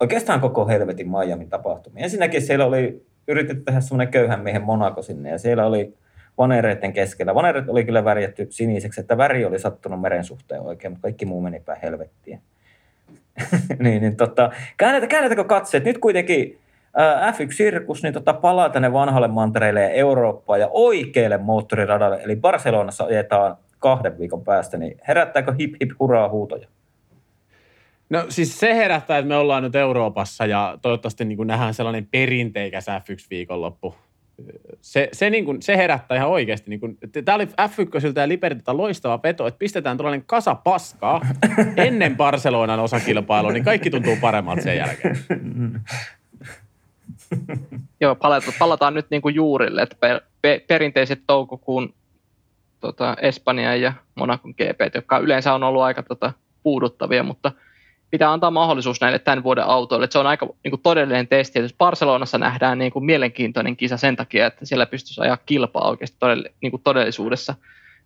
oikeastaan 0.00 0.40
koko 0.40 0.68
helvetin 0.68 1.10
Miamin 1.10 1.50
tapahtumiin. 1.50 2.04
Ensinnäkin 2.04 2.42
siellä 2.42 2.64
oli 2.64 3.06
yritetty 3.28 3.64
tehdä 3.64 3.80
semmoinen 3.80 4.12
köyhän 4.12 4.40
miehen 4.40 4.62
Monaco 4.62 5.02
sinne 5.02 5.30
ja 5.30 5.38
siellä 5.38 5.66
oli 5.66 5.94
vanereiden 6.38 6.92
keskellä. 6.92 7.34
Vanereet 7.34 7.68
oli 7.68 7.84
kyllä 7.84 8.04
värjätty 8.04 8.46
siniseksi, 8.50 9.00
että 9.00 9.16
väri 9.16 9.44
oli 9.44 9.58
sattunut 9.58 10.00
meren 10.00 10.24
suhteen 10.24 10.60
oikein, 10.60 10.92
mutta 10.92 11.02
kaikki 11.02 11.26
muu 11.26 11.40
meni 11.40 11.60
päin 11.60 11.80
helvettiin. 11.82 12.40
niin, 13.78 14.02
niin 14.02 14.16
tota, 14.16 14.50
käännetä, 14.76 15.06
käännetäänkö 15.06 15.44
katseet? 15.44 15.84
Nyt 15.84 15.98
kuitenkin 15.98 16.58
F1-sirkus 17.32 18.02
niin 18.02 18.14
tota, 18.14 18.32
palaa 18.32 18.68
tänne 18.68 18.92
vanhalle 18.92 19.28
mantereelle 19.28 19.82
ja 19.82 19.90
Eurooppaan 19.90 20.60
ja 20.60 20.68
oikealle 20.70 21.38
moottoriradalle, 21.38 22.20
eli 22.22 22.36
Barcelonassa 22.36 23.04
ajetaan 23.04 23.56
kahden 23.78 24.18
viikon 24.18 24.44
päästä, 24.44 24.76
niin 24.78 25.00
herättääkö 25.08 25.54
hip 25.58 25.74
hip 25.80 25.90
hurraa 26.00 26.28
huutoja? 26.28 26.68
No 28.10 28.24
siis 28.28 28.60
se 28.60 28.74
herättää, 28.74 29.18
että 29.18 29.28
me 29.28 29.36
ollaan 29.36 29.62
nyt 29.62 29.74
Euroopassa 29.74 30.46
ja 30.46 30.78
toivottavasti 30.82 31.24
niin 31.24 31.36
kuin 31.36 31.46
nähdään 31.46 31.74
sellainen 31.74 32.06
perinteikäs 32.06 32.86
F1-viikonloppu. 32.88 33.94
Se, 34.80 35.08
se, 35.12 35.30
niin 35.30 35.44
kuin, 35.44 35.62
se 35.62 35.76
herättää 35.76 36.16
ihan 36.16 36.28
oikeasti. 36.28 36.70
Niin 36.70 36.80
kuin, 36.80 36.98
tämä 37.24 37.36
oli 37.36 37.44
F1 37.44 38.12
ja 38.16 38.28
Libertilta 38.28 38.76
loistava 38.76 39.20
veto, 39.22 39.46
että 39.46 39.58
pistetään 39.58 39.96
tällainen 39.96 40.24
kasa 40.26 40.54
paskaa 40.54 41.20
ennen 41.76 42.16
Barcelonan 42.16 42.80
osakilpailua, 42.80 43.52
niin 43.52 43.64
kaikki 43.64 43.90
tuntuu 43.90 44.16
paremmalta 44.20 44.62
sen 44.62 44.76
jälkeen. 44.76 45.18
Joo, 48.00 48.14
palataan, 48.14 48.52
palataan 48.58 48.94
nyt 48.94 49.06
niin 49.10 49.22
kuin 49.22 49.34
juurille, 49.34 49.82
että 49.82 49.96
per, 50.00 50.20
per, 50.42 50.60
perinteiset 50.66 51.20
toukokuun 51.26 51.94
tota, 52.80 53.16
Espanjan 53.22 53.80
ja 53.80 53.92
Monakon 54.14 54.50
GP, 54.50 54.94
jotka 54.94 55.18
yleensä 55.18 55.54
on 55.54 55.62
ollut 55.62 55.82
aika 55.82 56.02
tota, 56.02 56.32
puuduttavia, 56.62 57.22
mutta 57.22 57.52
pitää 58.10 58.32
antaa 58.32 58.50
mahdollisuus 58.50 59.00
näille 59.00 59.18
tämän 59.18 59.42
vuoden 59.42 59.64
autoille. 59.64 60.08
Se 60.10 60.18
on 60.18 60.26
aika 60.26 60.46
niin 60.64 60.70
kuin 60.70 60.82
todellinen 60.82 61.28
testi. 61.28 61.58
Jos 61.58 61.74
Barcelonassa 61.74 62.38
nähdään 62.38 62.78
niin 62.78 62.92
kuin 62.92 63.04
mielenkiintoinen 63.04 63.76
kisa 63.76 63.96
sen 63.96 64.16
takia, 64.16 64.46
että 64.46 64.66
siellä 64.66 64.86
pystyisi 64.86 65.20
ajaa 65.20 65.38
kilpaa 65.46 65.88
oikeasti 65.88 66.16
todell, 66.20 66.44
niin 66.60 66.70
kuin 66.70 66.82
todellisuudessa, 66.82 67.54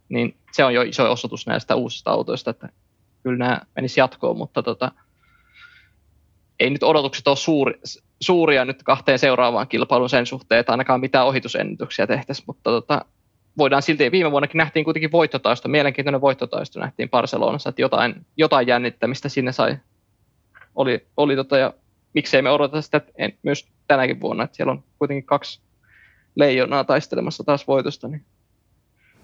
niin 0.08 0.34
se 0.52 0.64
on 0.64 0.74
jo 0.74 0.82
iso 0.82 1.12
osoitus 1.12 1.46
näistä 1.46 1.74
uusista 1.74 2.10
autoista, 2.10 2.50
että 2.50 2.68
kyllä 3.22 3.38
nämä 3.38 3.60
menisi 3.76 4.00
jatkoon, 4.00 4.36
mutta 4.36 4.62
tota, 4.62 4.92
ei 6.60 6.70
nyt 6.70 6.82
odotukset 6.82 7.28
ole 7.28 7.36
suuri, 7.36 7.80
suuria 8.20 8.64
nyt 8.64 8.82
kahteen 8.82 9.18
seuraavaan 9.18 9.68
kilpailuun 9.68 10.10
sen 10.10 10.26
suhteen, 10.26 10.58
että 10.58 10.72
ainakaan 10.72 11.00
mitään 11.00 11.26
ohitusennätyksiä 11.26 12.06
tehtäisiin, 12.06 12.44
mutta 12.46 12.70
tota, 12.70 13.04
voidaan 13.58 13.82
silti, 13.82 14.12
viime 14.12 14.30
vuonnakin 14.30 14.58
nähtiin 14.58 14.84
kuitenkin 14.84 15.12
voittotaisto, 15.12 15.68
mielenkiintoinen 15.68 16.20
voittotaisto 16.20 16.80
nähtiin 16.80 17.10
Barcelonassa, 17.10 17.68
että 17.68 17.82
jotain, 17.82 18.26
jotain 18.36 18.66
jännittämistä 18.66 19.28
sinne 19.28 19.52
sai, 19.52 19.76
oli, 20.74 21.06
oli 21.16 21.36
tota, 21.36 21.58
ja 21.58 21.74
miksei 22.14 22.42
me 22.42 22.50
odota 22.50 22.82
sitä 22.82 23.00
en, 23.18 23.32
myös 23.42 23.68
tänäkin 23.88 24.20
vuonna, 24.20 24.44
että 24.44 24.56
siellä 24.56 24.72
on 24.72 24.82
kuitenkin 24.98 25.26
kaksi 25.26 25.60
leijonaa 26.34 26.84
taistelemassa 26.84 27.44
taas 27.44 27.66
voitosta. 27.66 28.08
Niin. 28.08 28.24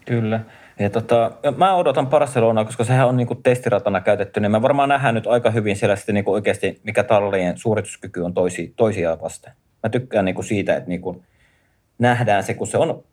Kyllä. 0.06 0.40
Ja 0.78 0.90
tota, 0.90 1.32
mä 1.56 1.74
odotan 1.74 2.06
Barcelonaa, 2.06 2.64
koska 2.64 2.84
sehän 2.84 3.08
on 3.08 3.16
niinku 3.16 3.34
testiratana 3.34 4.00
käytetty, 4.00 4.40
niin 4.40 4.50
mä 4.50 4.62
varmaan 4.62 4.88
nähdään 4.88 5.14
nyt 5.14 5.26
aika 5.26 5.50
hyvin 5.50 5.76
siellä 5.76 5.96
sitten 5.96 6.14
niinku 6.14 6.32
oikeasti, 6.32 6.80
mikä 6.84 7.04
tallien 7.04 7.58
suorituskyky 7.58 8.20
on 8.20 8.34
toisi, 8.34 8.72
toisiaan 8.76 9.20
vasten. 9.20 9.52
Mä 9.82 9.90
tykkään 9.90 10.24
niinku 10.24 10.42
siitä, 10.42 10.76
että 10.76 10.88
niinku 10.88 11.24
nähdään 11.98 12.42
se, 12.42 12.54
kun 12.54 12.66
se 12.66 12.78
on 12.78 13.04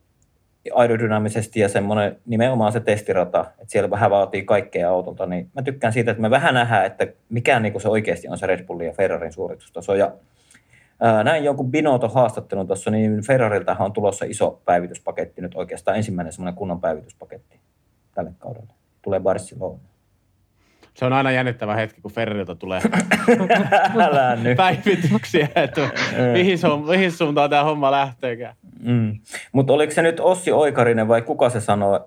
aerodynaamisesti 0.73 1.59
ja 1.59 1.69
semmoinen 1.69 2.17
nimenomaan 2.25 2.71
se 2.71 2.79
testirata, 2.79 3.39
että 3.41 3.65
siellä 3.67 3.89
vähän 3.89 4.11
vaatii 4.11 4.43
kaikkea 4.43 4.89
autolta, 4.89 5.25
niin 5.25 5.49
mä 5.55 5.61
tykkään 5.61 5.93
siitä, 5.93 6.11
että 6.11 6.21
me 6.21 6.29
vähän 6.29 6.53
nähdään, 6.53 6.85
että 6.85 7.07
mikä 7.29 7.59
niinku 7.59 7.79
se 7.79 7.89
oikeasti 7.89 8.27
on 8.27 8.37
se 8.37 8.47
Red 8.47 8.65
Bullin 8.65 8.87
ja 8.87 8.93
Ferrarin 8.93 9.33
suoritustaso. 9.33 9.95
Ja 9.95 10.11
näin 11.23 11.43
jonkun 11.43 11.71
Binotto 11.71 12.09
haastattelun 12.09 12.67
tuossa, 12.67 12.91
niin 12.91 13.25
Ferrariltahan 13.27 13.85
on 13.85 13.93
tulossa 13.93 14.25
iso 14.25 14.61
päivityspaketti 14.65 15.41
nyt 15.41 15.55
oikeastaan 15.55 15.97
ensimmäinen 15.97 16.33
semmoinen 16.33 16.55
kunnon 16.55 16.81
päivityspaketti 16.81 17.59
tälle 18.15 18.31
kaudelle. 18.39 18.73
Tulee 19.01 19.19
Barcelona. 19.19 19.79
Se 20.93 21.05
on 21.05 21.13
aina 21.13 21.31
jännittävä 21.31 21.75
hetki, 21.75 22.01
kun 22.01 22.11
Ferrarilta 22.11 22.55
tulee 22.55 22.81
päivityksiä, 24.57 25.47
että 25.55 25.89
mihin, 26.33 26.57
su- 26.57 26.89
mihin 26.89 27.11
suuntaan 27.11 27.49
tämä 27.49 27.63
homma 27.63 27.91
lähteekään. 27.91 28.55
Mm. 28.79 29.19
Mutta 29.51 29.73
oliko 29.73 29.93
se 29.93 30.01
nyt 30.01 30.19
Ossi 30.19 30.51
Oikarinen 30.51 31.07
vai 31.07 31.21
kuka 31.21 31.49
se 31.49 31.61
sanoi? 31.61 31.99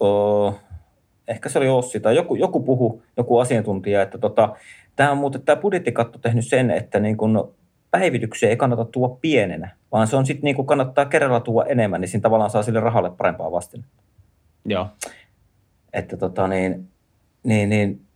Oh, 0.00 0.60
ehkä 1.28 1.48
se 1.48 1.58
oli 1.58 1.68
Ossi 1.68 2.00
tai 2.00 2.16
joku, 2.16 2.34
joku 2.34 2.60
puhu, 2.60 3.02
joku 3.16 3.38
asiantuntija, 3.38 4.02
että 4.02 4.18
tota, 4.18 4.56
tämä 4.96 5.10
on 5.10 5.18
muuten 5.18 5.42
tämä 5.42 5.56
budjettikatto 5.56 6.18
tehnyt 6.18 6.46
sen, 6.46 6.70
että 6.70 7.00
niin 7.00 7.16
kun 7.16 7.54
päivityksiä 7.90 8.48
ei 8.48 8.56
kannata 8.56 8.84
tuoda 8.84 9.14
pienenä, 9.20 9.70
vaan 9.92 10.06
se 10.06 10.16
on 10.16 10.26
sitten 10.26 10.44
niin 10.44 10.56
kuin 10.56 10.66
kannattaa 10.66 11.04
kerralla 11.04 11.40
tuoda 11.40 11.68
enemmän, 11.68 12.00
niin 12.00 12.08
siinä 12.08 12.22
tavallaan 12.22 12.50
saa 12.50 12.62
sille 12.62 12.80
rahalle 12.80 13.10
parempaa 13.10 13.52
vastin. 13.52 13.84
Joo. 14.64 14.88
Että 15.92 16.16
tota 16.16 16.48
niin, 16.48 16.88
niin, 17.42 17.68
niin 17.68 18.06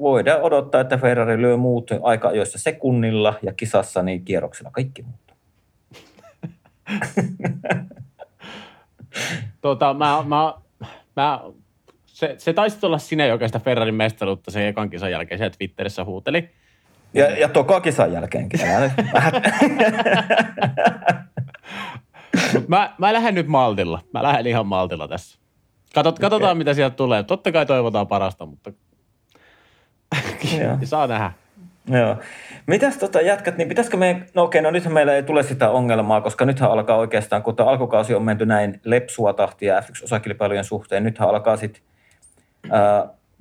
voidaan 0.00 0.42
odottaa, 0.42 0.80
että 0.80 0.98
Ferrari 0.98 1.42
lyö 1.42 1.56
muut 1.56 1.90
aika 2.02 2.28
ajoissa 2.28 2.58
sekunnilla 2.58 3.34
ja 3.42 3.52
kisassa 3.52 4.02
niin 4.02 4.24
kierroksella 4.24 4.70
kaikki 4.70 5.02
muuttuu. 5.02 5.36
Tota, 9.60 9.94
mä, 9.94 10.24
mä, 10.26 10.54
mä, 11.16 11.40
se, 12.06 12.34
se 12.38 12.52
taisi 12.52 12.86
olla 12.86 12.98
sinä, 12.98 13.26
joka 13.26 13.46
sitä 13.46 13.58
Ferrarin 13.58 13.94
mestaruutta 13.94 14.50
sen 14.50 14.66
ekan 14.66 14.90
kisan 14.90 15.10
jälkeen 15.10 15.38
siellä 15.38 15.54
Twitterissä 15.58 16.04
huuteli. 16.04 16.50
Ja, 17.14 17.38
ja 17.38 17.48
toka 17.48 17.80
kisan 17.80 18.12
jälkeenkin. 18.12 18.60
Mä, 22.68 22.94
mä 22.98 23.12
lähden 23.12 23.34
nyt 23.34 23.46
maltilla. 23.46 24.00
Mä 24.14 24.22
lähden 24.22 24.46
ihan 24.46 24.66
maltilla 24.66 25.08
tässä. 25.08 25.38
Katot, 25.96 26.18
katsotaan, 26.18 26.50
Okei. 26.50 26.58
mitä 26.58 26.74
sieltä 26.74 26.96
tulee. 26.96 27.22
Totta 27.22 27.52
kai 27.52 27.66
toivotaan 27.66 28.06
parasta, 28.06 28.46
mutta 28.46 28.72
saa 30.84 31.06
nähdä. 31.06 31.32
Joo. 31.88 32.16
Mitäs 32.66 32.96
tota 32.96 33.20
jätkät, 33.20 33.56
niin 33.56 33.68
pitäisikö 33.68 33.96
me, 33.96 34.22
no 34.34 34.42
okei, 34.42 34.62
no 34.62 34.70
nythän 34.70 34.94
meillä 34.94 35.14
ei 35.14 35.22
tule 35.22 35.42
sitä 35.42 35.70
ongelmaa, 35.70 36.20
koska 36.20 36.44
nythän 36.44 36.70
alkaa 36.70 36.96
oikeastaan, 36.96 37.42
kun 37.42 37.56
tämä 37.56 37.70
alkukausi 37.70 38.14
on 38.14 38.22
menty 38.22 38.46
näin 38.46 38.80
lepsua 38.84 39.32
tahtia 39.32 39.80
F1-osakilpailujen 39.80 40.64
suhteen, 40.64 41.04
nythän 41.04 41.28
alkaa 41.28 41.56
sitten, 41.56 41.82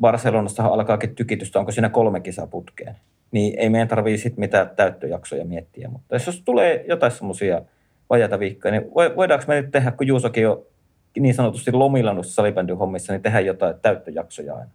Barcelonasta 0.01 0.65
alkaakin 0.65 1.15
tykitystä, 1.15 1.59
onko 1.59 1.71
siinä 1.71 1.89
kolme 1.89 2.19
kisaputkeen. 2.19 2.95
Niin 3.31 3.59
ei 3.59 3.69
meidän 3.69 3.87
tarvii 3.87 4.17
sitten 4.17 4.39
mitään 4.39 4.69
täyttöjaksoja 4.75 5.45
miettiä, 5.45 5.87
mutta 5.87 6.15
jos 6.15 6.41
tulee 6.45 6.85
jotain 6.87 7.11
semmoisia 7.11 7.61
vajaita 8.09 8.39
viikkoja, 8.39 8.71
niin 8.71 8.93
voi- 8.95 9.15
voidaanko 9.15 9.45
me 9.47 9.61
nyt 9.61 9.71
tehdä, 9.71 9.91
kun 9.91 10.07
Juusokin 10.07 10.49
on 10.49 10.65
niin 11.19 11.35
sanotusti 11.35 11.71
lomilla 11.71 12.13
noissa 12.13 12.33
salibändyn 12.33 12.77
hommissa, 12.77 13.13
niin 13.13 13.21
tehdä 13.21 13.39
jotain 13.39 13.75
täyttöjaksoja 13.81 14.55
aina. 14.55 14.71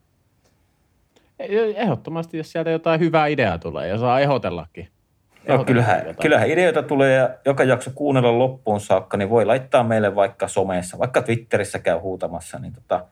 Ehdottomasti, 1.76 2.36
jos 2.36 2.52
sieltä 2.52 2.70
jotain 2.70 3.00
hyvää 3.00 3.26
ideaa 3.26 3.58
tulee 3.58 3.88
ja 3.88 3.98
saa 3.98 4.20
ehdotellakin. 4.20 4.88
Ehdotellaan 5.34 5.66
kyllähän, 5.66 5.98
jotain. 5.98 6.16
kyllähän 6.16 6.50
ideoita 6.50 6.82
tulee 6.82 7.16
ja 7.16 7.30
joka 7.44 7.64
jakso 7.64 7.90
kuunnella 7.94 8.38
loppuun 8.38 8.80
saakka, 8.80 9.16
niin 9.16 9.30
voi 9.30 9.44
laittaa 9.44 9.84
meille 9.84 10.14
vaikka 10.14 10.48
somessa, 10.48 10.98
vaikka 10.98 11.22
Twitterissä 11.22 11.78
käy 11.78 11.98
huutamassa. 11.98 12.58
Niin 12.58 12.72
tota, 12.72 13.06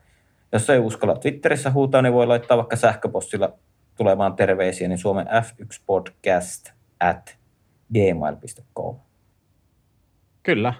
jos 0.51 0.69
ei 0.69 0.79
uskalla 0.79 1.15
Twitterissä 1.15 1.71
huutaa, 1.71 2.01
niin 2.01 2.13
voi 2.13 2.27
laittaa 2.27 2.57
vaikka 2.57 2.75
sähköpostilla 2.75 3.53
tulemaan 3.95 4.35
terveisiä, 4.35 4.87
niin 4.87 4.97
Suomen 4.97 5.27
F1podcast 5.27 6.71
at 6.99 7.37
gmail.com. 7.93 8.95
Kyllä, 10.43 10.73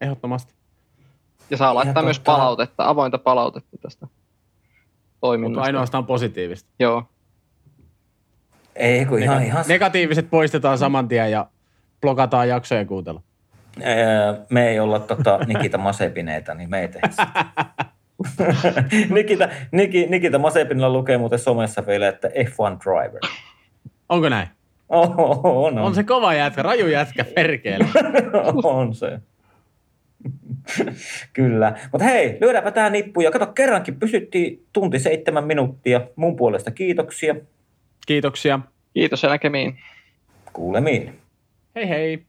ehdottomasti. 0.00 0.55
Ja 1.50 1.56
saa 1.56 1.74
laittaa 1.74 2.00
Ja 2.00 2.04
myös 2.04 2.20
palautetta, 2.20 2.88
avointa 2.88 3.18
palautetta 3.18 3.78
tästä 3.82 4.06
Mutta 4.06 4.16
toiminnasta. 5.20 5.66
ainoastaan 5.66 6.06
positiivista. 6.06 6.70
Joo. 6.78 7.02
Ei, 8.76 9.06
kun 9.06 9.22
ihan, 9.22 9.42
ihan 9.42 9.64
Negatiiviset 9.68 10.30
poistetaan 10.30 10.78
saman 10.78 11.08
tien 11.08 11.30
ja 11.30 11.46
blokataan 12.00 12.48
jaksojen 12.48 12.86
kuuntelu. 12.86 13.22
Ää, 13.82 13.94
me 14.50 14.68
ei 14.68 14.80
olla 14.80 14.98
tota, 14.98 15.38
Nikita 15.54 15.78
Masepineitä, 15.78 16.54
niin 16.54 16.70
me 16.70 16.80
ei 16.80 16.88
tehdä. 16.88 17.08
Nikita, 19.14 19.48
Niki, 19.72 20.06
Nikita 20.06 20.38
Masepinilla 20.38 20.90
lukee 20.90 21.18
muuten 21.18 21.38
somessa 21.38 21.86
vielä, 21.86 22.08
että 22.08 22.28
F1 22.28 22.78
driver. 22.84 23.20
Onko 24.08 24.28
näin? 24.28 24.48
Oh, 24.88 25.18
on, 25.44 25.78
on. 25.78 25.78
On 25.78 25.94
se 25.94 26.04
kova 26.04 26.34
jätkä, 26.34 26.62
raju 26.62 26.86
jätkä, 26.86 27.24
perkele. 27.24 27.86
on 28.64 28.94
se. 28.94 29.20
Kyllä. 31.32 31.78
Mutta 31.92 32.04
hei, 32.04 32.38
lyödäänpä 32.40 32.70
tähän 32.70 32.92
nippuun. 32.92 33.24
Ja 33.24 33.30
kato, 33.30 33.46
kerrankin 33.46 33.98
pysyttiin 33.98 34.64
tunti 34.72 34.98
seitsemän 34.98 35.46
minuuttia. 35.46 36.00
Mun 36.16 36.36
puolesta 36.36 36.70
kiitoksia. 36.70 37.36
Kiitoksia. 38.06 38.60
Kiitos 38.94 39.22
ja 39.22 39.28
näkemiin. 39.28 39.78
Kuulemiin. 40.52 41.18
Hei 41.74 41.88
hei. 41.88 42.22